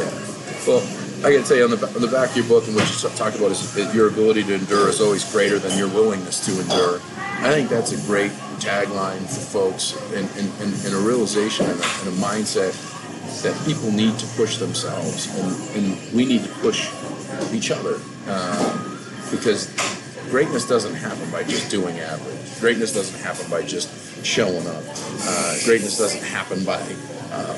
Yeah. 0.00 0.66
Well, 0.66 0.82
I 1.24 1.32
got 1.32 1.42
to 1.42 1.48
tell 1.48 1.56
you, 1.56 1.64
on 1.64 1.70
the, 1.70 1.86
on 1.94 2.00
the 2.00 2.08
back 2.08 2.30
of 2.30 2.36
your 2.36 2.46
book, 2.46 2.66
and 2.66 2.74
what 2.74 2.88
you 2.90 3.08
talk 3.10 3.34
about 3.34 3.52
is 3.52 3.94
your 3.94 4.08
ability 4.08 4.42
to 4.44 4.54
endure 4.54 4.88
is 4.88 5.00
always 5.00 5.24
greater 5.30 5.58
than 5.58 5.78
your 5.78 5.88
willingness 5.88 6.44
to 6.46 6.60
endure. 6.60 7.00
I 7.16 7.52
think 7.52 7.68
that's 7.68 7.92
a 7.92 8.06
great 8.06 8.32
tagline 8.56 9.22
for 9.22 9.40
folks 9.40 9.96
and, 10.12 10.28
and, 10.36 10.52
and, 10.60 10.72
and 10.84 10.94
a 10.94 10.98
realization 10.98 11.66
and 11.66 11.78
a, 11.80 11.84
and 11.84 12.08
a 12.08 12.18
mindset 12.20 12.74
that 13.42 13.54
people 13.66 13.90
need 13.90 14.18
to 14.18 14.26
push 14.36 14.58
themselves 14.58 15.26
and, 15.38 15.76
and 15.76 16.14
we 16.14 16.24
need 16.24 16.42
to 16.42 16.50
push 16.60 16.90
each 17.52 17.70
other 17.70 17.98
uh, 18.28 18.96
because 19.30 19.68
greatness 20.30 20.66
doesn't 20.66 20.94
happen 20.94 21.30
by 21.30 21.42
just 21.44 21.70
doing 21.70 21.98
average. 22.00 22.60
Greatness 22.60 22.92
doesn't 22.92 23.20
happen 23.20 23.48
by 23.50 23.62
just 23.62 24.24
showing 24.24 24.66
up. 24.66 24.82
Uh, 25.22 25.56
greatness 25.64 25.98
doesn't 25.98 26.22
happen 26.22 26.64
by 26.64 26.80
um, 27.32 27.56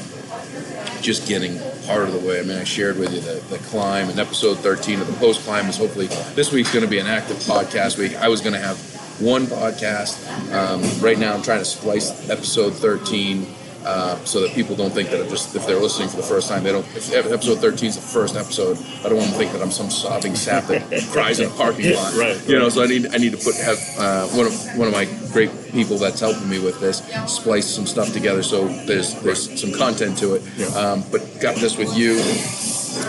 just 1.01 1.29
getting 1.29 1.59
part 1.87 2.09
of 2.09 2.13
the 2.13 2.29
way. 2.29 2.41
I 2.41 2.43
mean, 2.43 2.59
I 2.59 2.65
shared 2.65 2.99
with 2.99 3.15
you 3.15 3.21
the, 3.21 3.41
the 3.49 3.59
climb 3.69 4.09
and 4.09 4.19
episode 4.19 4.59
13 4.59 5.01
of 5.01 5.07
the 5.07 5.13
post 5.15 5.43
climb 5.43 5.67
is 5.67 5.77
hopefully 5.77 6.07
this 6.35 6.53
week's 6.53 6.73
going 6.73 6.85
to 6.85 6.91
be 6.91 6.99
an 6.99 7.07
active 7.07 7.37
podcast 7.39 7.99
week. 7.99 8.17
I 8.17 8.29
was 8.29 8.41
going 8.41 8.55
to 8.55 8.61
have 8.61 8.79
one 9.21 9.47
podcast. 9.47 10.25
Um, 10.53 10.83
right 11.01 11.19
now, 11.19 11.35
I'm 11.35 11.43
trying 11.43 11.59
to 11.59 11.65
splice 11.65 12.29
episode 12.31 12.75
13 12.75 13.47
uh, 13.85 14.23
so 14.25 14.41
that 14.41 14.53
people 14.55 14.75
don't 14.77 14.91
think 14.91 15.09
that 15.11 15.21
I'm 15.21 15.29
just 15.29 15.55
if 15.55 15.67
they're 15.67 15.79
listening 15.79 16.09
for 16.09 16.17
the 16.17 16.23
first 16.23 16.49
time, 16.49 16.65
they 16.65 16.73
don't. 16.73 16.85
If 16.95 17.15
episode 17.15 17.59
13 17.59 17.89
is 17.89 17.95
the 17.95 18.03
first 18.03 18.37
episode, 18.37 18.77
I 19.05 19.09
don't 19.09 19.19
want 19.19 19.31
to 19.31 19.37
think 19.37 19.53
that 19.53 19.63
I'm 19.63 19.71
some 19.71 19.89
sobbing 19.89 20.35
sap 20.35 20.65
that 20.65 21.09
cries 21.13 21.41
in 21.41 21.49
a 21.49 21.55
parking 21.55 21.95
lot. 21.95 22.15
Right. 22.15 22.49
You 22.49 22.59
know, 22.59 22.69
so 22.69 22.83
I 22.83 22.87
need 22.87 23.07
I 23.15 23.19
need 23.19 23.33
to 23.33 23.39
put 23.39 23.55
have 23.57 23.79
uh, 23.99 24.27
one 24.29 24.47
of 24.47 24.55
one 24.77 24.89
of 24.89 24.95
my 24.95 25.07
great 25.33 25.51
people 25.71 25.97
that's 25.97 26.21
helping 26.21 26.49
me 26.49 26.59
with 26.59 26.81
this 26.81 26.99
splice 27.27 27.67
some 27.67 27.87
stuff 27.87 28.13
together 28.13 28.43
so 28.43 28.67
there's 28.85 29.15
there's 29.23 29.61
some 29.61 29.73
content 29.73 30.19
to 30.19 30.35
it. 30.35 30.43
Yeah. 30.57 30.67
Um, 30.69 31.05
but 31.11 31.21
got 31.41 31.57
this 31.57 31.79
with 31.79 31.97
you, 31.97 32.19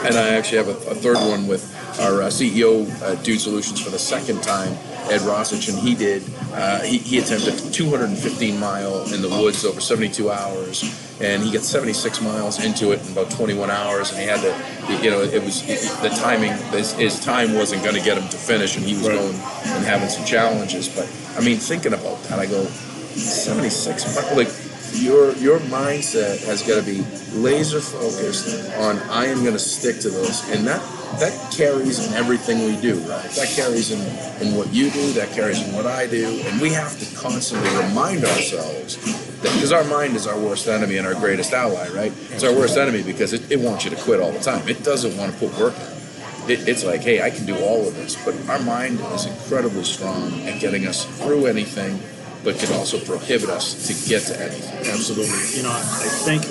and 0.05 0.15
I 0.15 0.29
actually 0.35 0.59
have 0.59 0.67
a, 0.67 0.91
a 0.91 0.95
third 0.95 1.17
one 1.17 1.47
with 1.47 1.75
our 1.99 2.21
uh, 2.21 2.27
CEO, 2.27 2.87
uh, 3.01 3.15
Dude 3.23 3.41
Solutions, 3.41 3.81
for 3.81 3.89
the 3.89 3.99
second 3.99 4.41
time. 4.43 4.77
Ed 5.09 5.21
Roshitsh, 5.21 5.69
and 5.69 5.79
he 5.79 5.95
did. 5.95 6.23
Uh, 6.53 6.81
he, 6.81 6.97
he 6.99 7.19
attempted 7.19 7.57
215 7.73 8.59
mile 8.59 9.03
in 9.13 9.21
the 9.21 9.29
woods 9.29 9.63
over 9.65 9.79
72 9.81 10.29
hours, 10.29 10.83
and 11.21 11.41
he 11.43 11.51
got 11.51 11.61
76 11.63 12.21
miles 12.21 12.63
into 12.63 12.91
it 12.91 13.05
in 13.05 13.11
about 13.13 13.31
21 13.31 13.69
hours. 13.71 14.11
And 14.11 14.19
he 14.21 14.27
had 14.27 14.41
to, 14.41 15.03
you 15.03 15.09
know, 15.11 15.21
it 15.21 15.43
was 15.43 15.63
the 16.01 16.09
timing. 16.09 16.51
His, 16.71 16.93
his 16.93 17.19
time 17.19 17.53
wasn't 17.55 17.83
going 17.83 17.95
to 17.95 18.01
get 18.01 18.17
him 18.17 18.27
to 18.29 18.37
finish, 18.37 18.75
and 18.77 18.85
he 18.85 18.93
was 18.93 19.07
Right. 19.07 19.17
going 19.17 19.33
and 19.35 19.85
having 19.85 20.09
some 20.09 20.25
challenges. 20.25 20.87
But 20.89 21.09
I 21.37 21.41
mean, 21.43 21.57
thinking 21.57 21.93
about 21.93 22.21
that, 22.25 22.39
I 22.39 22.45
go 22.45 22.65
76. 22.65 24.15
mi- 24.31 24.35
Like 24.43 24.49
your 24.93 25.33
your 25.37 25.59
mindset 25.69 26.43
has 26.45 26.61
got 26.63 26.83
to 26.83 26.85
be 26.85 27.01
laser 27.37 27.79
focused 27.81 28.47
on 28.79 28.97
I 29.09 29.25
am 29.25 29.41
going 29.41 29.53
to 29.53 29.59
stick 29.59 29.99
to 30.01 30.09
this, 30.09 30.49
and 30.51 30.65
that 30.67 30.81
that 31.17 31.51
carries 31.51 32.05
in 32.05 32.13
everything 32.13 32.59
we 32.65 32.79
do, 32.79 32.95
right? 33.09 33.29
That 33.31 33.51
carries 33.55 33.91
in, 33.91 33.99
in 34.45 34.55
what 34.55 34.71
you 34.73 34.89
do, 34.91 35.11
that 35.13 35.31
carries 35.31 35.61
in 35.65 35.73
what 35.75 35.85
I 35.85 36.07
do, 36.07 36.41
and 36.45 36.61
we 36.61 36.71
have 36.71 36.97
to 36.99 37.15
constantly 37.15 37.69
remind 37.77 38.23
ourselves 38.23 38.97
that 39.41 39.53
because 39.53 39.71
our 39.71 39.83
mind 39.85 40.15
is 40.15 40.27
our 40.27 40.39
worst 40.39 40.67
enemy 40.67 40.97
and 40.97 41.07
our 41.07 41.15
greatest 41.15 41.53
ally, 41.53 41.89
right? 41.89 42.13
It's 42.31 42.43
our 42.43 42.53
worst 42.53 42.77
enemy 42.77 43.03
because 43.03 43.33
it, 43.33 43.51
it 43.51 43.59
wants 43.59 43.85
you 43.85 43.91
to 43.91 43.97
quit 43.97 44.19
all 44.19 44.31
the 44.31 44.39
time. 44.39 44.67
It 44.67 44.83
doesn't 44.83 45.17
want 45.17 45.33
to 45.33 45.39
put 45.39 45.59
work 45.59 45.75
in. 45.75 46.51
It, 46.51 46.67
it's 46.67 46.83
like, 46.85 47.01
hey, 47.01 47.21
I 47.21 47.29
can 47.29 47.45
do 47.45 47.57
all 47.57 47.87
of 47.87 47.95
this, 47.95 48.15
but 48.23 48.35
our 48.49 48.59
mind 48.59 48.99
is 49.13 49.25
incredibly 49.25 49.83
strong 49.83 50.33
at 50.41 50.59
getting 50.61 50.87
us 50.87 51.05
through 51.21 51.47
anything, 51.47 51.99
but 52.43 52.57
can 52.57 52.73
also 52.73 52.99
prohibit 52.99 53.49
us 53.49 53.87
to 53.87 54.09
get 54.09 54.23
to 54.23 54.41
anything. 54.41 54.87
Absolutely. 54.91 55.57
You 55.57 55.63
know, 55.63 55.71
I 55.71 55.81
I 55.81 56.09
think 56.25 56.43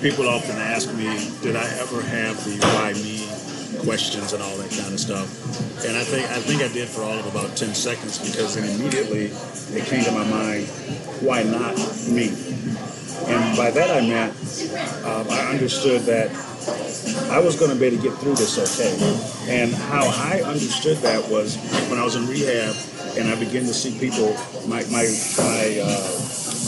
people 0.00 0.28
often 0.28 0.56
ask 0.56 0.92
me, 0.94 1.30
did 1.42 1.56
I 1.56 1.68
ever 1.78 2.00
have 2.00 2.42
the 2.44 2.56
why 2.66 2.92
me 2.94 3.29
questions 3.82 4.32
and 4.32 4.42
all 4.42 4.56
that 4.56 4.70
kind 4.70 4.92
of 4.92 5.00
stuff? 5.00 5.28
And 5.84 5.96
I 5.96 6.04
think 6.04 6.30
I 6.30 6.40
think 6.40 6.62
I 6.62 6.68
did 6.68 6.88
for 6.88 7.02
all 7.02 7.18
of 7.18 7.26
about 7.26 7.56
10 7.56 7.74
seconds 7.74 8.18
because 8.18 8.54
then 8.54 8.68
immediately 8.68 9.32
it 9.76 9.84
came 9.86 10.04
to 10.04 10.12
my 10.12 10.24
mind, 10.24 10.66
why 11.20 11.42
not 11.42 11.76
me? 12.08 12.32
And 13.26 13.56
by 13.56 13.70
that 13.70 13.90
I 13.90 14.00
meant 14.06 14.32
um, 15.04 15.26
I 15.30 15.50
understood 15.52 16.02
that 16.02 16.30
I 17.30 17.38
was 17.40 17.58
going 17.58 17.70
to 17.70 17.76
be 17.78 17.86
able 17.86 17.96
to 17.96 18.02
get 18.02 18.18
through 18.18 18.34
this 18.34 18.58
okay. 18.58 18.92
And 19.48 19.72
how 19.72 20.04
I 20.06 20.42
understood 20.42 20.98
that 20.98 21.28
was 21.30 21.56
when 21.88 21.98
I 21.98 22.04
was 22.04 22.16
in 22.16 22.26
rehab 22.26 22.74
and 23.16 23.28
I 23.28 23.38
began 23.38 23.62
to 23.64 23.74
see 23.74 23.98
people, 23.98 24.36
my, 24.68 24.82
my, 24.90 25.06
my 25.38 25.80
uh, 25.82 26.20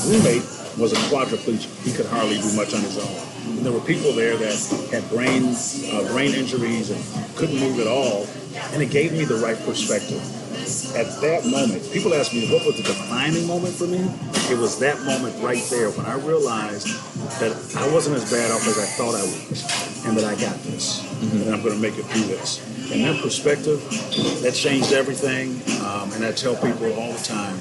roommate 0.08 0.42
was 0.78 0.92
a 0.92 0.96
quadriplegic. 1.10 1.68
He 1.84 1.92
could 1.92 2.06
hardly 2.06 2.38
do 2.38 2.52
much 2.56 2.74
on 2.74 2.80
his 2.80 2.98
own. 2.98 3.56
And 3.56 3.66
there 3.66 3.72
were 3.72 3.80
people 3.80 4.12
there 4.12 4.36
that 4.36 4.88
had 4.90 5.08
brain, 5.10 5.54
uh, 5.92 6.12
brain 6.12 6.34
injuries 6.34 6.90
and 6.90 7.36
couldn't 7.36 7.58
move 7.58 7.80
at 7.80 7.86
all. 7.86 8.26
And 8.72 8.82
it 8.82 8.90
gave 8.90 9.12
me 9.12 9.24
the 9.24 9.36
right 9.36 9.58
perspective. 9.64 10.20
At 10.94 11.20
that 11.20 11.44
moment, 11.46 11.82
people 11.92 12.14
ask 12.14 12.32
me 12.32 12.48
what 12.52 12.64
was 12.64 12.76
the 12.76 12.84
defining 12.84 13.46
moment 13.46 13.74
for 13.74 13.86
me. 13.86 13.98
It 14.50 14.58
was 14.58 14.78
that 14.78 15.00
moment 15.02 15.34
right 15.42 15.62
there 15.70 15.90
when 15.90 16.06
I 16.06 16.14
realized 16.14 16.86
that 17.40 17.52
I 17.76 17.92
wasn't 17.92 18.16
as 18.16 18.30
bad 18.30 18.50
off 18.52 18.66
as 18.68 18.78
I 18.78 18.86
thought 18.86 19.14
I 19.14 19.22
was, 19.22 20.06
and 20.06 20.16
that 20.16 20.24
I 20.24 20.38
got 20.40 20.56
this, 20.62 21.02
and 21.32 21.52
I'm 21.52 21.62
going 21.62 21.74
to 21.74 21.80
make 21.80 21.98
it 21.98 22.04
through 22.04 22.24
this. 22.24 22.60
And 22.92 23.04
that 23.04 23.22
perspective, 23.22 23.80
that 24.42 24.52
changed 24.54 24.92
everything. 24.92 25.60
Um, 25.82 26.12
and 26.12 26.24
I 26.24 26.32
tell 26.32 26.54
people 26.54 26.92
all 26.94 27.12
the 27.12 27.24
time, 27.24 27.58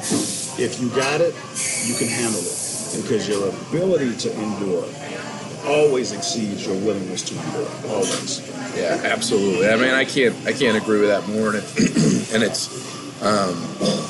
if 0.60 0.80
you 0.80 0.90
got 0.90 1.22
it, 1.22 1.34
you 1.88 1.96
can 1.96 2.08
handle 2.08 2.42
it, 2.42 2.54
because 2.96 3.28
your 3.28 3.50
ability 3.50 4.16
to 4.18 4.34
endure 4.42 4.86
always 5.66 6.12
exceeds 6.12 6.66
your 6.66 6.76
willingness 6.78 7.22
to 7.24 7.36
endure. 7.36 7.68
Always. 7.90 8.48
Yeah, 8.76 9.00
absolutely. 9.04 9.70
I 9.70 9.76
mean, 9.76 9.94
I 9.94 10.06
can't 10.06 10.36
I 10.46 10.54
can't 10.54 10.78
agree 10.78 11.00
with 11.00 11.10
that 11.10 11.28
more. 11.28 11.50
And, 11.50 11.58
it, 11.58 12.34
and 12.34 12.44
it's 12.44 12.70
um, 13.22 13.56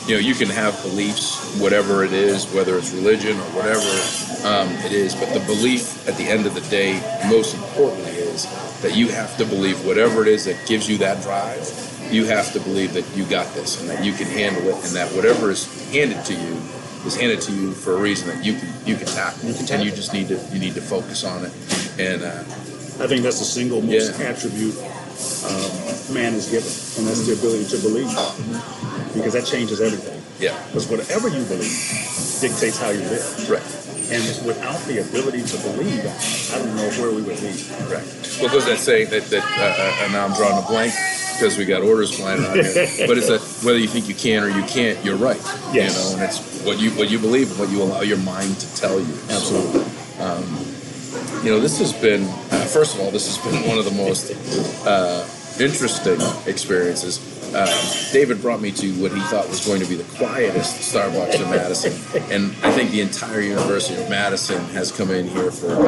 you 0.07 0.15
know 0.15 0.19
you 0.19 0.33
can 0.33 0.49
have 0.49 0.79
beliefs, 0.83 1.59
whatever 1.59 2.03
it 2.03 2.13
is, 2.13 2.51
whether 2.53 2.77
it's 2.77 2.93
religion 2.93 3.37
or 3.37 3.49
whatever 3.51 4.47
um, 4.47 4.69
it 4.85 4.91
is, 4.91 5.15
but 5.15 5.33
the 5.33 5.41
belief 5.41 6.07
at 6.07 6.15
the 6.17 6.23
end 6.23 6.45
of 6.45 6.53
the 6.53 6.61
day, 6.69 6.93
most 7.27 7.55
importantly, 7.55 8.11
is 8.11 8.45
that 8.81 8.95
you 8.95 9.09
have 9.09 9.37
to 9.37 9.45
believe 9.45 9.85
whatever 9.85 10.21
it 10.21 10.27
is 10.27 10.45
that 10.45 10.57
gives 10.67 10.89
you 10.89 10.97
that 10.97 11.21
drive. 11.21 11.59
You 12.11 12.25
have 12.25 12.51
to 12.53 12.59
believe 12.59 12.93
that 12.93 13.05
you 13.15 13.23
got 13.25 13.53
this 13.53 13.79
and 13.79 13.89
that 13.89 14.03
you 14.03 14.11
can 14.13 14.27
handle 14.27 14.63
it, 14.67 14.75
and 14.75 14.95
that 14.95 15.11
whatever 15.13 15.51
is 15.51 15.91
handed 15.91 16.23
to 16.25 16.33
you 16.33 16.61
is 17.05 17.15
handed 17.15 17.41
to 17.41 17.51
you 17.51 17.71
for 17.71 17.93
a 17.93 17.97
reason 17.97 18.27
that 18.29 18.43
you 18.45 18.53
can 18.53 18.69
you 18.85 18.95
can 18.95 19.07
tackle, 19.07 19.49
You 19.49 19.55
can 19.55 19.75
and 19.75 19.83
you 19.83 19.91
just 19.91 20.13
need 20.13 20.27
to 20.29 20.37
you 20.53 20.59
need 20.59 20.73
to 20.75 20.81
focus 20.81 21.23
on 21.23 21.45
it. 21.45 21.51
And 21.99 22.23
uh, 22.23 22.39
I 23.03 23.07
think 23.07 23.23
that's 23.23 23.39
the 23.39 23.45
single 23.45 23.81
most 23.81 24.19
Yeah. 24.19 24.27
attribute 24.29 24.77
um, 24.77 26.13
man 26.13 26.33
is 26.33 26.49
given, 26.49 26.69
and 26.97 27.07
that's 27.07 27.25
the 27.25 27.33
ability 27.33 27.65
to 27.69 27.77
believe, 27.81 28.09
because 29.13 29.33
that 29.33 29.45
changes 29.45 29.79
everything. 29.81 30.21
yeah, 30.39 30.57
Because 30.67 30.87
whatever 30.87 31.27
you 31.29 31.43
believe 31.45 31.73
dictates 32.41 32.77
how 32.79 32.89
you 32.89 33.01
live. 33.01 33.49
right. 33.49 33.61
And 34.11 34.45
without 34.45 34.79
the 34.87 34.99
ability 34.99 35.43
to 35.43 35.57
believe, 35.57 36.03
I 36.53 36.59
don't 36.59 36.75
know 36.75 36.89
where 36.99 37.11
we 37.11 37.21
would 37.21 37.39
be. 37.39 37.53
Correct. 37.87 38.37
Well, 38.39 38.51
goes 38.51 38.65
that 38.65 38.77
saying 38.77 39.09
that, 39.09 39.23
that 39.25 39.43
uh, 39.43 39.81
uh, 39.81 40.03
and 40.03 40.13
now 40.13 40.25
I'm 40.25 40.33
drawing 40.33 40.63
a 40.63 40.67
blank 40.67 40.93
because 41.37 41.57
we 41.57 41.65
got 41.65 41.81
orders 41.81 42.15
flying 42.15 42.43
around 42.43 42.55
here. 42.55 42.87
but 43.07 43.17
it's 43.17 43.27
that 43.27 43.41
whether 43.65 43.79
you 43.79 43.87
think 43.87 44.07
you 44.07 44.15
can 44.15 44.43
or 44.43 44.49
you 44.49 44.63
can't, 44.63 45.03
you're 45.05 45.15
right. 45.15 45.41
Yes. 45.73 45.95
You 45.95 46.17
know, 46.17 46.23
and 46.23 46.29
it's 46.29 46.63
what 46.65 46.79
you 46.79 46.91
what 46.91 47.09
you 47.09 47.19
believe 47.19 47.49
and 47.51 47.59
what 47.59 47.69
you 47.69 47.81
allow 47.81 48.01
your 48.01 48.19
mind 48.19 48.59
to 48.59 48.75
tell 48.75 48.99
you. 48.99 49.13
Absolutely. 49.29 49.85
You 51.43 51.49
know, 51.49 51.59
this 51.59 51.79
has 51.79 51.91
been 51.91 52.23
uh, 52.51 52.65
first 52.65 52.93
of 52.95 53.01
all, 53.01 53.09
this 53.09 53.25
has 53.25 53.37
been 53.43 53.67
one 53.67 53.79
of 53.79 53.85
the 53.85 53.91
most 53.91 54.31
uh, 54.85 55.27
interesting 55.59 56.21
experiences. 56.45 57.17
Uh, 57.53 58.11
David 58.11 58.41
brought 58.41 58.61
me 58.61 58.71
to 58.71 58.91
what 59.01 59.11
he 59.11 59.19
thought 59.21 59.47
was 59.49 59.65
going 59.65 59.81
to 59.81 59.87
be 59.87 59.95
the 59.95 60.17
quietest 60.17 60.93
Starbucks 60.93 61.35
in 61.35 61.49
Madison, 61.49 61.91
and 62.31 62.51
I 62.63 62.71
think 62.71 62.91
the 62.91 63.01
entire 63.01 63.41
University 63.41 64.01
of 64.01 64.09
Madison 64.09 64.63
has 64.69 64.91
come 64.91 65.11
in 65.11 65.27
here 65.27 65.51
for. 65.51 65.85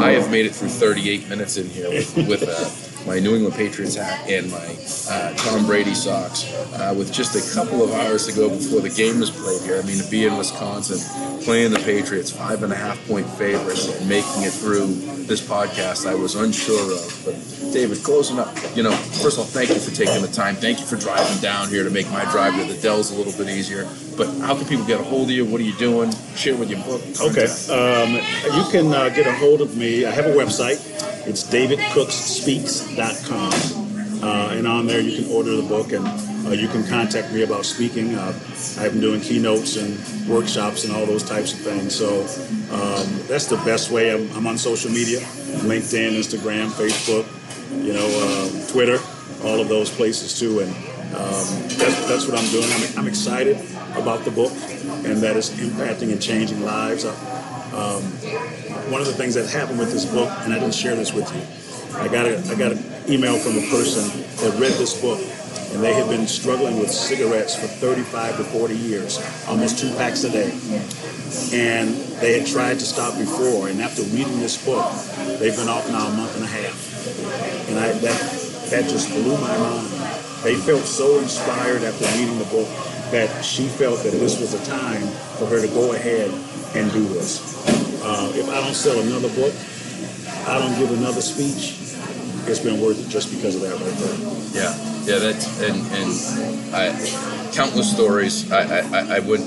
I 0.00 0.12
have 0.12 0.30
made 0.30 0.46
it 0.46 0.54
through 0.54 0.68
38 0.68 1.28
minutes 1.28 1.56
in 1.56 1.68
here 1.68 1.90
with 1.90 2.16
with, 2.16 2.42
uh, 2.48 3.06
my 3.06 3.18
New 3.18 3.34
England 3.34 3.54
Patriots 3.54 3.96
hat 3.96 4.28
and 4.28 4.50
my 4.50 4.76
uh, 5.10 5.32
Tom 5.34 5.64
Brady 5.66 5.94
socks 5.94 6.44
uh, 6.74 6.94
with 6.96 7.12
just 7.12 7.34
a 7.34 7.54
couple 7.54 7.82
of 7.82 7.92
hours 7.92 8.26
to 8.26 8.32
go 8.32 8.50
before 8.50 8.80
the 8.80 8.90
game 8.90 9.20
was 9.20 9.30
played 9.30 9.62
here. 9.62 9.78
I 9.78 9.82
mean, 9.86 9.98
to 10.02 10.10
be 10.10 10.26
in 10.26 10.36
Wisconsin, 10.36 10.98
playing 11.42 11.72
the 11.72 11.78
Patriots, 11.80 12.30
five 12.30 12.62
and 12.62 12.72
a 12.72 12.76
half 12.76 13.02
point 13.06 13.28
favorites, 13.30 13.88
and 13.88 14.08
making 14.08 14.42
it 14.42 14.52
through 14.52 14.86
this 15.24 15.40
podcast, 15.40 16.06
I 16.06 16.14
was 16.14 16.34
unsure 16.34 16.92
of. 16.92 17.22
But 17.24 17.34
David, 17.72 18.02
closing 18.02 18.38
up, 18.38 18.54
you 18.74 18.82
know, 18.82 18.92
first 18.92 19.38
of 19.38 19.40
all, 19.40 19.46
thank 19.46 19.68
you 19.70 19.78
for 19.78 19.94
taking 19.94 20.20
the 20.22 20.28
time. 20.28 20.56
Thank 20.56 20.80
you 20.80 20.86
for 20.86 20.96
driving 20.96 21.38
down 21.40 21.68
here 21.68 21.84
to 21.84 21.90
make 21.90 22.10
my 22.10 22.24
drive 22.30 22.54
to 22.54 22.64
the 22.72 22.80
Dells 22.80 23.12
a 23.12 23.14
little 23.14 23.32
bit 23.32 23.48
easier. 23.48 23.88
But 24.16 24.28
how 24.38 24.56
can 24.56 24.66
people 24.66 24.84
get 24.84 25.00
a 25.00 25.04
hold 25.04 25.28
of 25.28 25.30
you? 25.30 25.44
What 25.44 25.60
are 25.60 25.64
you 25.64 25.76
doing? 25.76 26.12
Share 26.34 26.56
with 26.56 26.70
your 26.70 26.82
book. 26.84 27.02
Okay. 27.20 27.46
Um, 27.72 28.14
you 28.54 28.64
can 28.70 28.92
uh, 28.92 29.08
get 29.10 29.26
a 29.26 29.32
hold 29.32 29.60
of 29.60 29.76
me. 29.76 30.04
I 30.04 30.10
have 30.10 30.26
a 30.26 30.32
website. 30.32 30.80
It's 31.26 31.44
davidcooksspeaks.com. 31.44 33.80
Uh, 34.22 34.50
and 34.52 34.66
on 34.66 34.86
there, 34.86 35.00
you 35.00 35.22
can 35.22 35.32
order 35.32 35.56
the 35.56 35.62
book 35.62 35.92
and 35.92 36.06
uh, 36.46 36.50
you 36.50 36.68
can 36.68 36.86
contact 36.86 37.32
me 37.32 37.42
about 37.42 37.64
speaking. 37.64 38.14
Uh, 38.14 38.32
I've 38.78 38.92
been 38.92 39.00
doing 39.00 39.20
keynotes 39.20 39.76
and 39.76 39.98
workshops 40.28 40.84
and 40.84 40.94
all 40.94 41.06
those 41.06 41.22
types 41.22 41.52
of 41.52 41.60
things. 41.60 41.94
So 41.94 42.20
um, 42.74 43.06
that's 43.28 43.46
the 43.46 43.60
best 43.64 43.90
way. 43.90 44.12
I'm, 44.12 44.30
I'm, 44.36 44.46
on 44.46 44.58
social 44.58 44.90
media 44.90 45.20
LinkedIn, 45.64 46.12
Instagram, 46.12 46.68
Facebook, 46.68 47.24
you 47.78 47.92
know, 47.92 48.06
uh, 48.06 48.70
Twitter, 48.70 48.98
all 49.44 49.60
of 49.60 49.68
those 49.68 49.90
places 49.90 50.38
too. 50.38 50.60
And 50.60 50.70
um, 51.14 51.68
that's, 51.78 52.08
that's 52.08 52.26
what 52.28 52.38
I'm 52.38 52.50
doing. 52.50 52.68
I'm, 52.70 52.98
I'm 52.98 53.08
excited 53.08 53.56
about 53.96 54.24
the 54.24 54.30
book 54.30 54.52
and 55.04 55.18
that 55.18 55.36
it's 55.36 55.50
impacting 55.50 56.12
and 56.12 56.20
changing 56.20 56.62
lives. 56.62 57.04
Uh, 57.04 57.14
um, 57.72 58.02
one 58.90 59.00
of 59.00 59.06
the 59.06 59.14
things 59.14 59.34
that 59.34 59.48
happened 59.48 59.78
with 59.78 59.92
this 59.92 60.04
book, 60.04 60.28
and 60.40 60.52
I 60.52 60.58
didn't 60.58 60.74
share 60.74 60.96
this 60.96 61.12
with 61.12 61.32
you, 61.34 61.42
I 61.96 62.08
got 62.08 62.26
a, 62.26 62.38
I 62.50 62.54
got 62.54 62.72
an 62.72 62.84
email 63.08 63.38
from 63.38 63.58
a 63.58 63.66
person 63.70 64.02
that 64.38 64.58
read 64.60 64.72
this 64.72 65.00
book, 65.00 65.20
and 65.72 65.82
they 65.82 65.94
had 65.94 66.08
been 66.08 66.26
struggling 66.26 66.78
with 66.78 66.90
cigarettes 66.90 67.54
for 67.54 67.66
35 67.66 68.38
to 68.38 68.44
40 68.44 68.76
years, 68.76 69.18
almost 69.48 69.78
two 69.78 69.90
packs 69.96 70.24
a 70.24 70.30
day. 70.30 70.50
And 71.52 71.94
they 72.20 72.38
had 72.38 72.46
tried 72.46 72.78
to 72.80 72.84
stop 72.84 73.16
before, 73.16 73.68
and 73.68 73.80
after 73.80 74.02
reading 74.02 74.40
this 74.40 74.64
book, 74.64 74.90
they've 75.38 75.56
been 75.56 75.68
off 75.68 75.88
now 75.90 76.08
a 76.08 76.12
month 76.16 76.34
and 76.34 76.44
a 76.44 76.48
half. 76.48 76.89
And 77.70 77.78
I, 77.78 77.92
that, 77.92 78.20
that 78.70 78.90
just 78.90 79.10
blew 79.10 79.36
my 79.38 79.56
mind. 79.58 79.86
They 80.42 80.56
felt 80.56 80.82
so 80.82 81.18
inspired 81.18 81.82
after 81.82 82.04
reading 82.18 82.38
the 82.38 82.44
book 82.46 82.68
that 83.10 83.44
she 83.44 83.68
felt 83.68 84.02
that 84.02 84.12
this 84.12 84.40
was 84.40 84.54
a 84.54 84.64
time 84.66 85.06
for 85.38 85.46
her 85.46 85.60
to 85.60 85.68
go 85.68 85.92
ahead 85.92 86.30
and 86.74 86.90
do 86.92 87.06
this. 87.08 87.40
Uh, 88.02 88.32
if 88.34 88.48
I 88.48 88.60
don't 88.60 88.74
sell 88.74 88.98
another 89.00 89.28
book, 89.34 89.54
I 90.48 90.58
don't 90.58 90.78
give 90.78 90.90
another 90.98 91.20
speech, 91.20 91.80
it's 92.48 92.60
been 92.60 92.80
worth 92.80 92.98
it 92.98 93.08
just 93.10 93.30
because 93.30 93.54
of 93.54 93.62
that 93.62 93.74
right 93.78 93.98
there. 93.98 94.64
Yeah, 94.64 94.74
yeah, 95.04 95.18
that's 95.18 95.46
and 95.62 95.76
and 95.94 96.74
I 96.74 97.52
countless 97.52 97.90
stories. 97.90 98.50
I 98.50 98.80
I, 98.80 99.16
I 99.16 99.18
would 99.20 99.40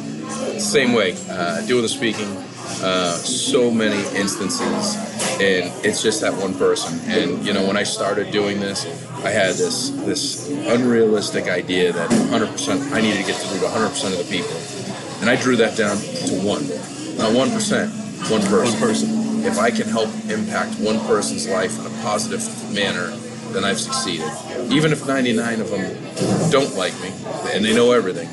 same 0.61 0.93
way 0.93 1.15
uh, 1.29 1.65
doing 1.65 1.81
the 1.81 1.89
speaking. 1.89 2.27
Uh, 2.81 3.11
so 3.11 3.71
many 3.71 3.97
instances, 4.17 4.95
and 5.41 5.85
it's 5.85 6.01
just 6.01 6.21
that 6.21 6.33
one 6.33 6.53
person. 6.55 6.99
And 7.09 7.45
you 7.45 7.53
know, 7.53 7.65
when 7.65 7.77
I 7.77 7.83
started 7.83 8.31
doing 8.31 8.59
this, 8.59 8.85
I 9.23 9.29
had 9.29 9.55
this 9.55 9.89
this 10.05 10.49
unrealistic 10.67 11.47
idea 11.47 11.93
that 11.93 12.09
100% 12.09 12.91
I 12.91 13.01
needed 13.01 13.19
to 13.19 13.31
get 13.31 13.35
through 13.35 13.59
to 13.59 13.65
100% 13.65 14.11
of 14.11 14.17
the 14.17 14.29
people, 14.29 14.57
and 15.21 15.29
I 15.29 15.41
drew 15.41 15.55
that 15.57 15.77
down 15.77 15.97
to 15.97 16.35
one, 16.45 16.67
not 17.17 17.33
one 17.33 17.51
percent, 17.51 17.91
one 18.29 18.41
person. 18.41 18.79
One 18.79 18.79
person 18.79 19.23
if 19.45 19.59
I 19.59 19.71
can 19.71 19.87
help 19.87 20.09
impact 20.29 20.79
one 20.79 20.99
person's 21.01 21.47
life 21.49 21.77
in 21.77 21.85
a 21.85 21.89
positive 22.01 22.41
manner, 22.73 23.11
then 23.53 23.63
I've 23.63 23.79
succeeded. 23.79 24.29
Even 24.71 24.91
if 24.91 25.05
99 25.07 25.61
of 25.61 25.69
them 25.69 26.51
don't 26.51 26.75
like 26.75 26.93
me 27.01 27.11
and 27.51 27.63
they 27.63 27.73
know 27.73 27.91
everything, 27.91 28.29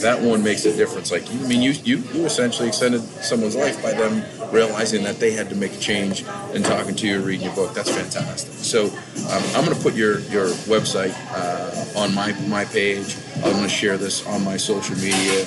that 0.00 0.20
one 0.20 0.42
makes 0.42 0.64
a 0.64 0.74
difference. 0.74 1.10
Like, 1.10 1.28
I 1.30 1.34
mean, 1.46 1.62
you, 1.62 1.72
you, 1.72 1.98
you 2.14 2.24
essentially 2.24 2.68
extended 2.68 3.02
someone's 3.02 3.56
life 3.56 3.82
by 3.82 3.92
them 3.92 4.24
realizing 4.52 5.04
that 5.04 5.18
they 5.18 5.32
had 5.32 5.48
to 5.50 5.54
make 5.54 5.72
a 5.72 5.78
change 5.78 6.24
and 6.54 6.64
talking 6.64 6.94
to 6.96 7.06
you, 7.06 7.20
reading 7.20 7.46
your 7.46 7.54
book. 7.54 7.74
That's 7.74 7.90
fantastic. 7.90 8.52
So 8.54 8.86
um, 8.86 9.42
I'm 9.54 9.64
going 9.64 9.76
to 9.76 9.82
put 9.82 9.94
your, 9.94 10.20
your 10.20 10.48
website 10.66 11.14
uh, 11.32 11.98
on 11.98 12.14
my, 12.14 12.32
my 12.48 12.64
page. 12.64 13.16
I'm 13.36 13.52
going 13.52 13.62
to 13.62 13.68
share 13.68 13.96
this 13.96 14.26
on 14.26 14.44
my 14.44 14.56
social 14.56 14.96
media. 14.96 15.46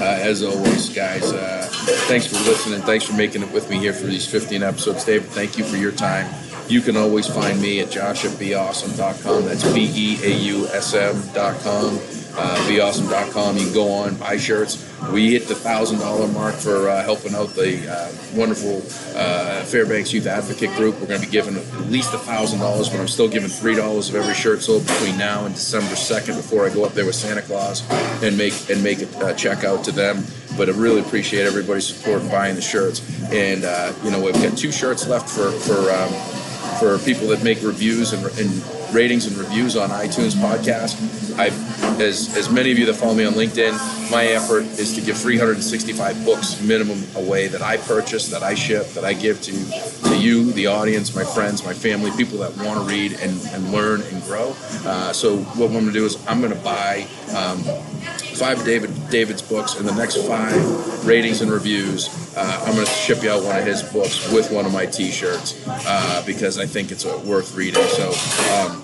Uh, 0.00 0.04
as 0.04 0.42
always, 0.42 0.88
guys, 0.88 1.30
uh, 1.32 1.68
thanks 2.08 2.26
for 2.26 2.36
listening. 2.48 2.80
Thanks 2.82 3.04
for 3.04 3.12
making 3.14 3.42
it 3.42 3.52
with 3.52 3.68
me 3.68 3.78
here 3.78 3.92
for 3.92 4.06
these 4.06 4.26
15 4.26 4.62
episodes. 4.62 5.04
David, 5.04 5.28
thank 5.28 5.58
you 5.58 5.64
for 5.64 5.76
your 5.76 5.92
time. 5.92 6.26
You 6.70 6.80
can 6.80 6.96
always 6.96 7.26
find 7.26 7.60
me 7.60 7.80
at 7.80 7.88
joshuabeawesome.com. 7.88 9.44
That's 9.44 9.72
B 9.72 9.90
E 9.94 10.18
A 10.24 10.32
U 10.32 10.66
S 10.68 10.94
M.com 10.94 11.98
uh, 12.36 12.68
beawesome.com. 12.68 13.56
You 13.56 13.64
can 13.64 13.74
go 13.74 13.92
on, 13.92 14.14
buy 14.16 14.36
shirts. 14.36 14.86
We 15.12 15.32
hit 15.32 15.48
the 15.48 15.54
$1,000 15.54 16.32
mark 16.32 16.54
for 16.54 16.88
uh, 16.88 17.02
helping 17.02 17.34
out 17.34 17.48
the 17.50 17.90
uh, 17.90 18.12
wonderful 18.34 18.78
uh, 19.18 19.64
Fairbanks 19.64 20.12
Youth 20.12 20.26
Advocate 20.26 20.70
Group. 20.76 21.00
We're 21.00 21.06
going 21.06 21.20
to 21.20 21.26
be 21.26 21.32
giving 21.32 21.56
at 21.56 21.90
least 21.90 22.10
$1,000, 22.10 22.90
but 22.90 23.00
I'm 23.00 23.08
still 23.08 23.28
giving 23.28 23.48
$3 23.48 24.08
of 24.08 24.14
every 24.14 24.34
shirt 24.34 24.60
sold 24.62 24.86
between 24.86 25.16
now 25.16 25.46
and 25.46 25.54
December 25.54 25.94
2nd 25.94 26.36
before 26.36 26.66
I 26.66 26.74
go 26.74 26.84
up 26.84 26.92
there 26.92 27.06
with 27.06 27.14
Santa 27.14 27.42
Claus 27.42 27.88
and 28.22 28.36
make 28.36 28.70
and 28.70 28.82
make 28.82 29.00
a 29.00 29.34
check 29.34 29.64
out 29.64 29.84
to 29.84 29.92
them. 29.92 30.24
But 30.56 30.68
I 30.68 30.72
really 30.72 31.00
appreciate 31.00 31.46
everybody's 31.46 31.86
support 31.86 32.22
in 32.22 32.28
buying 32.28 32.54
the 32.54 32.62
shirts. 32.62 33.00
And, 33.32 33.64
uh, 33.64 33.92
you 34.04 34.10
know, 34.10 34.20
we've 34.20 34.34
got 34.34 34.58
two 34.58 34.72
shirts 34.72 35.06
left 35.06 35.28
for, 35.28 35.50
for, 35.52 35.90
um, 35.90 36.39
for 36.80 36.98
people 36.98 37.28
that 37.28 37.44
make 37.44 37.62
reviews 37.62 38.14
and, 38.14 38.24
and 38.38 38.94
ratings 38.94 39.26
and 39.26 39.36
reviews 39.36 39.76
on 39.76 39.90
iTunes 39.90 40.34
podcast. 40.34 40.96
I, 41.38 41.48
as 42.02 42.36
as 42.36 42.50
many 42.50 42.72
of 42.72 42.78
you 42.78 42.86
that 42.86 42.94
follow 42.94 43.14
me 43.14 43.24
on 43.24 43.34
LinkedIn, 43.34 44.10
my 44.10 44.24
effort 44.24 44.64
is 44.80 44.94
to 44.94 45.02
give 45.02 45.16
365 45.16 46.24
books 46.24 46.60
minimum 46.62 47.04
away 47.14 47.48
that 47.48 47.62
I 47.62 47.76
purchase, 47.76 48.28
that 48.30 48.42
I 48.42 48.54
ship, 48.54 48.88
that 48.94 49.04
I 49.04 49.12
give 49.12 49.40
to 49.42 49.52
to 50.08 50.18
you, 50.18 50.52
the 50.52 50.66
audience, 50.66 51.14
my 51.14 51.24
friends, 51.24 51.64
my 51.64 51.74
family, 51.74 52.10
people 52.12 52.38
that 52.38 52.56
want 52.64 52.80
to 52.80 52.86
read 52.86 53.12
and, 53.20 53.38
and 53.52 53.70
learn 53.70 54.00
and 54.00 54.22
grow. 54.24 54.56
Uh, 54.84 55.12
so 55.12 55.36
what 55.36 55.66
I'm 55.66 55.72
going 55.72 55.86
to 55.86 55.92
do 55.92 56.04
is 56.04 56.16
I'm 56.26 56.40
going 56.40 56.54
to 56.54 56.64
buy. 56.64 57.06
Um, 57.36 57.62
five 58.40 58.64
David 58.64 58.90
David's 59.10 59.42
books 59.42 59.76
and 59.76 59.86
the 59.86 59.94
next 59.94 60.16
five 60.26 61.06
ratings 61.06 61.42
and 61.42 61.52
reviews. 61.52 62.08
Uh, 62.34 62.64
I'm 62.64 62.72
going 62.72 62.86
to 62.86 62.90
ship 62.90 63.22
you 63.22 63.30
out 63.30 63.42
one 63.44 63.54
of 63.54 63.66
his 63.66 63.82
books 63.82 64.32
with 64.32 64.50
one 64.50 64.64
of 64.64 64.72
my 64.72 64.86
T-shirts 64.86 65.62
uh, 65.68 66.22
because 66.24 66.58
I 66.58 66.64
think 66.64 66.90
it's 66.90 67.04
worth 67.04 67.54
reading. 67.54 67.82
So, 67.82 68.08
um, 68.54 68.82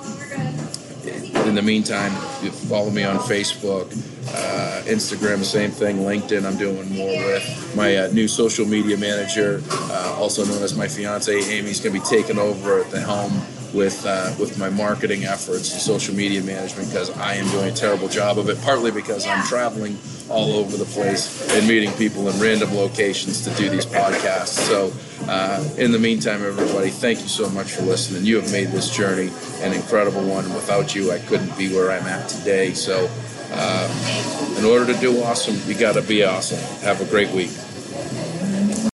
in 1.49 1.55
the 1.55 1.63
meantime, 1.63 2.13
you 2.45 2.51
follow 2.51 2.91
me 2.91 3.05
on 3.05 3.17
Facebook, 3.17 3.91
uh, 4.29 4.83
Instagram, 4.85 5.43
same 5.43 5.71
thing. 5.71 6.01
LinkedIn, 6.01 6.45
I'm 6.45 6.59
doing 6.59 6.95
more 6.95 7.07
with 7.07 7.73
my 7.75 7.97
uh, 7.97 8.09
new 8.09 8.29
social 8.29 8.67
media 8.67 8.99
manager, 8.99 9.63
uh, 9.71 10.17
also 10.19 10.45
known 10.45 10.63
as 10.65 10.77
my 10.77 10.87
fiance 10.87 11.33
Amy's 11.33 11.81
going 11.81 11.95
to 11.95 12.01
be 12.01 12.07
taking 12.07 12.39
over 12.39 12.81
at 12.81 12.91
the 12.91 13.01
helm 13.01 13.33
with 13.75 14.05
uh, 14.07 14.35
with 14.39 14.59
my 14.59 14.71
marketing 14.71 15.25
efforts 15.25 15.73
and 15.73 15.81
social 15.81 16.15
media 16.15 16.43
management 16.43 16.89
because 16.89 17.11
I 17.17 17.35
am 17.35 17.49
doing 17.51 17.69
a 17.69 17.75
terrible 17.75 18.09
job 18.09 18.39
of 18.39 18.49
it. 18.49 18.61
Partly 18.63 18.91
because 18.91 19.27
I'm 19.27 19.45
traveling 19.47 19.99
all 20.29 20.55
over 20.55 20.77
the 20.77 20.85
place 20.87 21.49
and 21.53 21.69
meeting 21.69 21.93
people 21.93 22.29
in 22.29 22.41
random 22.41 22.75
locations 22.75 23.43
to 23.45 23.51
do 23.55 23.69
these 23.71 23.87
podcasts. 23.87 24.59
So, 24.69 24.93
uh, 25.29 25.65
in 25.77 25.93
the 25.93 25.99
meantime, 25.99 26.45
everybody, 26.45 26.91
thank 26.91 27.21
you 27.21 27.29
so 27.29 27.49
much 27.51 27.73
for 27.73 27.83
listening. 27.83 28.25
You 28.25 28.41
have 28.41 28.51
made 28.51 28.69
this 28.69 28.95
journey 28.95 29.31
an 29.61 29.73
incredible 29.73 30.23
one. 30.23 30.53
Without 30.55 30.95
you, 30.95 31.13
I 31.13 31.19
couldn't 31.21 31.57
be 31.57 31.73
where 31.73 31.93
I'm 31.93 32.07
at 32.07 32.29
today. 32.29 32.73
So, 32.75 33.09
uh, 33.53 34.57
in 34.59 34.65
order 34.65 34.93
to 34.93 34.99
do 35.01 35.23
awesome, 35.23 35.57
you 35.69 35.79
got 35.79 35.95
to 35.95 36.03
be 36.03 36.25
awesome. 36.25 36.59
Have 36.83 37.01
a 37.01 37.05
great 37.05 37.31
week. 37.31 37.51